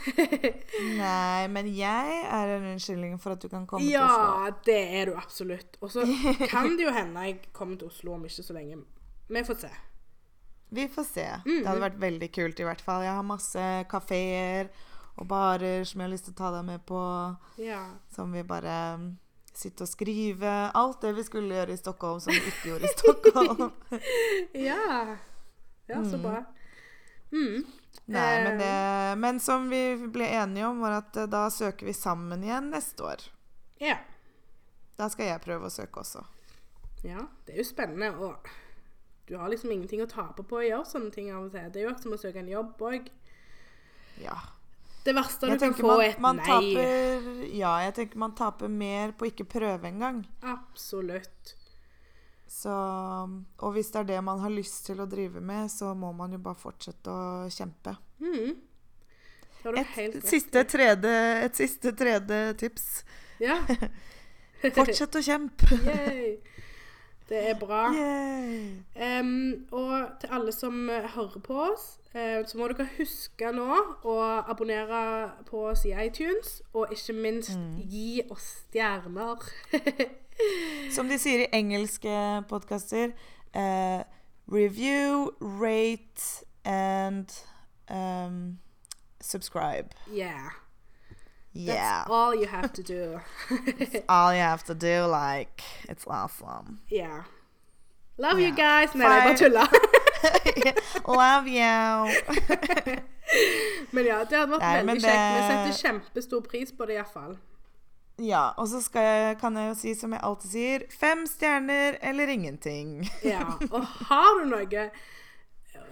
Nei, 1.03 1.45
men 1.53 1.69
jeg 1.77 2.19
er 2.25 2.55
en 2.57 2.71
unnskyldning 2.73 3.19
for 3.21 3.37
at 3.37 3.45
du 3.45 3.51
kan 3.53 3.67
komme 3.69 3.85
til 3.85 3.99
Oslo. 4.01 4.29
ja, 4.47 4.53
det 4.65 4.81
er 5.01 5.11
du 5.11 5.19
absolutt. 5.21 5.77
Og 5.85 5.93
så 5.93 6.07
kan 6.49 6.73
det 6.79 6.87
jo 6.87 6.95
hende 6.95 7.27
jeg 7.29 7.41
kommer 7.53 7.81
til 7.81 7.93
Oslo 7.93 8.17
om 8.17 8.25
ikke 8.29 8.47
så 8.47 8.57
lenge. 8.57 8.81
Vi 9.29 9.45
får 9.45 9.67
se. 9.67 9.73
Vi 10.73 10.87
får 10.89 11.05
se. 11.05 11.27
Mm. 11.45 11.59
Det 11.59 11.67
hadde 11.69 11.83
vært 11.85 11.99
veldig 12.01 12.29
kult 12.33 12.61
i 12.61 12.65
hvert 12.65 12.81
fall. 12.81 13.03
Jeg 13.05 13.13
har 13.19 13.27
masse 13.29 13.65
kafeer 13.93 14.71
og 15.21 15.27
barer 15.29 15.85
som 15.85 16.01
jeg 16.01 16.07
har 16.09 16.13
lyst 16.15 16.25
til 16.31 16.33
å 16.33 16.39
ta 16.39 16.51
deg 16.55 16.65
med 16.71 16.87
på. 16.89 17.01
Ja. 17.61 17.83
Som 18.15 18.33
vi 18.33 18.41
bare 18.49 18.77
sitter 19.53 19.85
og 19.85 19.91
skriver. 19.91 20.71
Alt 20.75 21.03
det 21.05 21.13
vi 21.19 21.25
skulle 21.27 21.59
gjøre 21.59 21.75
i 21.77 21.81
Stockholm 21.83 22.23
som 22.25 22.33
vi 22.33 22.41
ikke 22.49 22.71
gjorde 22.71 22.89
i 22.89 22.95
Stockholm. 22.97 23.73
Ja. 24.69 25.17
Ja, 25.91 25.99
så 26.09 26.17
Mm. 26.17 26.23
bra. 26.23 26.45
Mm. 27.33 27.65
Nei, 28.07 28.35
Eh. 28.39 28.45
men, 28.45 28.59
det, 28.59 29.19
men 29.19 29.41
som 29.41 29.69
vi 29.71 29.83
ble 30.09 30.25
enige 30.29 30.67
om, 30.67 30.81
var 30.81 30.93
at 31.03 31.17
eh, 31.17 31.27
da 31.27 31.47
søker 31.51 31.87
vi 31.87 31.93
sammen 31.93 32.43
igjen 32.45 32.71
neste 32.73 33.03
år. 33.05 33.21
Ja. 33.81 33.99
Da 34.97 35.09
skal 35.11 35.27
jeg 35.27 35.41
prøve 35.45 35.69
å 35.69 35.71
søke 35.73 36.01
også. 36.01 36.25
ja. 37.05 37.27
Det 37.47 37.55
er 37.55 37.59
jo 37.59 37.65
spennende, 37.69 38.11
og 38.17 38.49
du 39.29 39.37
har 39.39 39.51
liksom 39.53 39.71
ingenting 39.73 40.03
å 40.03 40.09
tape 40.11 40.45
på 40.47 40.59
å 40.59 40.65
gjøre 40.65 40.89
sånne 40.89 41.13
ting 41.15 41.31
av 41.33 41.47
og 41.47 41.55
til. 41.55 41.71
Det 41.73 41.83
er 41.83 41.89
jo 41.89 41.95
som 42.03 42.17
å 42.17 42.21
søke 42.21 42.43
en 42.43 42.51
jobb 42.51 42.83
òg. 42.83 43.09
Ja. 44.23 44.37
Det 45.03 45.15
verste 45.17 45.49
du 45.51 45.59
kan 45.59 45.75
få, 45.75 45.97
er 45.99 46.13
et 46.13 46.21
man 46.23 46.39
nei. 46.39 46.47
taper 46.47 47.41
Ja, 47.51 47.73
jeg 47.83 47.95
tenker 47.97 48.21
man 48.23 48.37
taper 48.39 48.71
mer 48.71 49.15
på 49.19 49.27
ikke 49.31 49.49
prøve 49.51 49.91
engang. 49.91 50.23
Absolutt. 50.47 51.57
Så 52.53 52.71
Og 52.71 53.73
hvis 53.73 53.91
det 53.91 54.03
er 54.03 54.11
det 54.13 54.21
man 54.25 54.43
har 54.45 54.53
lyst 54.53 54.85
til 54.87 55.01
å 55.03 55.09
drive 55.11 55.41
med, 55.41 55.71
så 55.73 55.95
må 55.99 56.13
man 56.15 56.35
jo 56.37 56.43
bare 56.43 56.61
fortsette 56.61 57.11
å 57.11 57.49
kjempe. 57.51 57.97
Mm. 58.23 58.61
Et 59.63 60.19
siste 60.27 60.65
tredje, 60.67 61.13
et 61.47 61.59
siste 61.59 61.93
tredje 61.99 62.41
tips. 62.59 62.89
Ja. 63.43 63.61
Fortsett 64.77 65.19
å 65.19 65.23
kjempe. 65.23 65.79
Det 67.29 67.39
er 67.51 67.55
bra. 67.59 67.87
Um, 69.21 69.67
og 69.73 70.09
til 70.21 70.29
alle 70.33 70.53
som 70.53 70.91
eh, 70.91 71.07
hører 71.15 71.39
på 71.45 71.55
oss, 71.63 71.99
uh, 72.15 72.43
så 72.47 72.59
må 72.59 72.69
dere 72.69 72.89
huske 72.99 73.53
nå 73.55 73.69
å 74.05 74.17
abonnere 74.51 75.31
på 75.49 75.63
oss 75.71 75.85
i 75.89 75.95
iTunes, 76.07 76.63
og 76.75 76.93
ikke 76.93 77.13
minst 77.17 77.57
Mm. 77.59 77.79
gi 77.91 78.23
oss 78.31 78.49
stjerner. 78.69 79.37
Som 80.95 81.09
de 81.09 81.19
sier 81.21 81.45
i 81.45 81.51
engelske 81.53 82.43
podkaster 82.49 83.13
uh, 83.55 84.03
Review, 84.53 85.31
rate 85.41 86.45
and 86.65 87.31
um, 87.91 88.59
subscribe. 89.21 89.89
yeah. 90.13 90.51
That's 91.55 92.09
all 92.11 92.35
you 92.35 92.47
have 92.47 92.73
to 92.73 92.83
do. 92.83 93.21
All 94.09 94.33
you 94.35 94.41
have 94.41 94.65
to 94.65 94.75
do, 94.75 95.05
like 95.07 95.63
It's 95.89 96.07
awesome. 96.07 96.79
yeah. 96.91 97.25
Love 98.19 98.39
you 98.41 98.51
guys. 98.55 98.95
Nei, 98.95 99.09
jeg 99.09 99.23
bare 99.25 99.37
tulla. 99.37 99.67
Love 101.07 101.49
you. 101.49 102.09
men 103.95 104.05
ja, 104.07 104.19
det 104.25 104.37
hadde 104.39 104.53
vært 104.53 104.61
Nei, 104.63 104.75
veldig 104.77 104.87
men 104.87 105.01
kjekt. 105.01 105.23
Vi 105.23 105.39
det- 105.39 105.49
setter 105.49 105.73
kjempestor 105.89 106.41
pris 106.47 106.73
på 106.77 106.87
det 106.89 106.95
iallfall. 107.01 107.37
Ja, 108.23 108.53
og 108.61 108.69
så 108.69 108.81
jeg, 108.95 109.39
kan 109.41 109.57
jeg 109.57 109.69
jo 109.71 109.75
si 109.81 109.95
som 109.99 110.13
jeg 110.13 110.21
alltid 110.23 110.51
sier, 110.53 110.83
fem 110.93 111.25
stjerner 111.27 111.97
eller 112.05 112.29
ingenting. 112.29 113.01
Ja. 113.25 113.47
Og 113.73 113.85
har 114.09 114.39
du 114.39 114.45
noe 114.53 114.91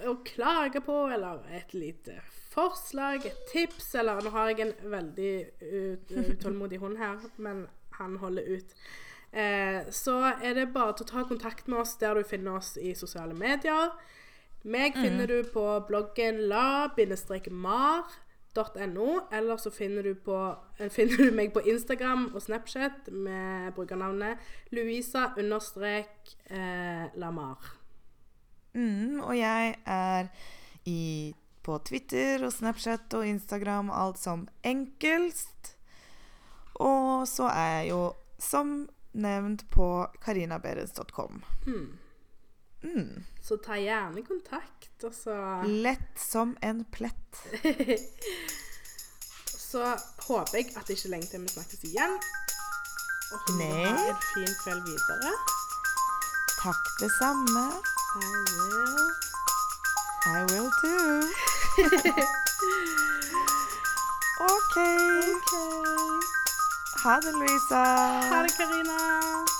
å 0.06 0.14
klage 0.24 0.80
på, 0.84 0.98
eller 1.12 1.40
et 1.56 1.72
lite 1.74 2.20
forslag, 2.50 3.28
tips, 3.52 3.94
eller 3.94 4.24
Nå 4.24 4.34
har 4.34 4.50
jeg 4.50 4.66
en 4.66 4.90
veldig 4.90 5.34
utålmodig 6.10 6.80
hund 6.82 6.98
her, 6.98 7.22
men 7.38 7.68
han 8.00 8.18
holder 8.18 8.56
ut. 8.56 8.74
Eh, 9.32 9.86
så 9.94 10.32
er 10.42 10.54
det 10.54 10.72
bare 10.74 10.92
til 10.98 11.06
å 11.06 11.10
ta 11.12 11.22
kontakt 11.28 11.68
med 11.70 11.78
oss 11.84 11.94
der 12.00 12.14
du 12.18 12.24
finner 12.26 12.52
oss 12.58 12.70
i 12.80 12.94
sosiale 12.98 13.34
medier. 13.38 13.90
Meg 14.62 14.94
finner 14.98 15.26
du 15.30 15.44
på 15.48 15.84
bloggen 15.88 16.48
la-mar.no, 16.50 16.90
eller 19.32 19.56
så 19.56 19.70
finner 19.72 20.02
du, 20.04 20.14
på, 20.14 20.56
eh, 20.78 20.90
finner 20.92 21.16
du 21.16 21.30
meg 21.32 21.52
på 21.54 21.60
Instagram 21.64 22.34
og 22.34 22.42
Snapchat 22.44 23.08
med 23.12 23.72
brukernavnet 23.78 24.38
Louisa-lamar. 24.74 27.58
Mm, 28.74 29.20
og 29.20 29.38
jeg 29.38 29.74
er 29.86 30.28
i, 30.86 31.34
på 31.62 31.78
Twitter 31.86 32.44
og 32.46 32.52
Snapchat 32.54 33.12
og 33.18 33.26
Instagram 33.26 33.90
alt 33.94 34.20
som 34.20 34.46
enkelst. 34.66 35.74
Og 36.80 37.28
så 37.28 37.50
er 37.52 37.72
jeg 37.80 37.90
jo 37.92 38.02
som 38.40 38.88
nevnt 39.12 39.66
på 39.70 40.06
karinaberens.com. 40.24 41.42
Hmm. 41.66 41.98
Mm. 42.82 43.24
Så 43.42 43.56
ta 43.60 43.76
gjerne 43.76 44.22
kontakt, 44.24 45.04
og 45.04 45.12
så 45.14 45.34
Lett 45.68 46.16
som 46.16 46.56
en 46.64 46.84
plett. 46.84 47.42
Så 49.70 49.84
håper 50.26 50.56
jeg 50.56 50.72
at 50.74 50.88
det 50.88 50.96
ikke 50.96 51.06
er 51.06 51.12
lenge 51.12 51.28
til 51.30 51.44
vi 51.44 51.52
snakkes 51.52 51.84
igjen. 51.86 52.16
Og 53.30 53.52
Nei. 53.54 53.68
ha 53.86 54.08
en 54.08 54.18
fin 54.32 54.56
kveld 54.64 54.82
videre. 54.88 55.30
Takk 56.58 56.90
det 56.98 57.12
samme. 57.20 57.62
I 58.18 58.32
will. 58.50 59.06
I 60.26 60.42
will 60.50 60.70
too. 60.82 61.49
OK. 64.40 64.76
OK. 65.34 65.52
Ha 67.04 67.14
det, 67.20 67.32
Louisa. 67.32 67.82
Ha 68.30 68.42
det, 68.42 68.52
Karina. 68.56 69.59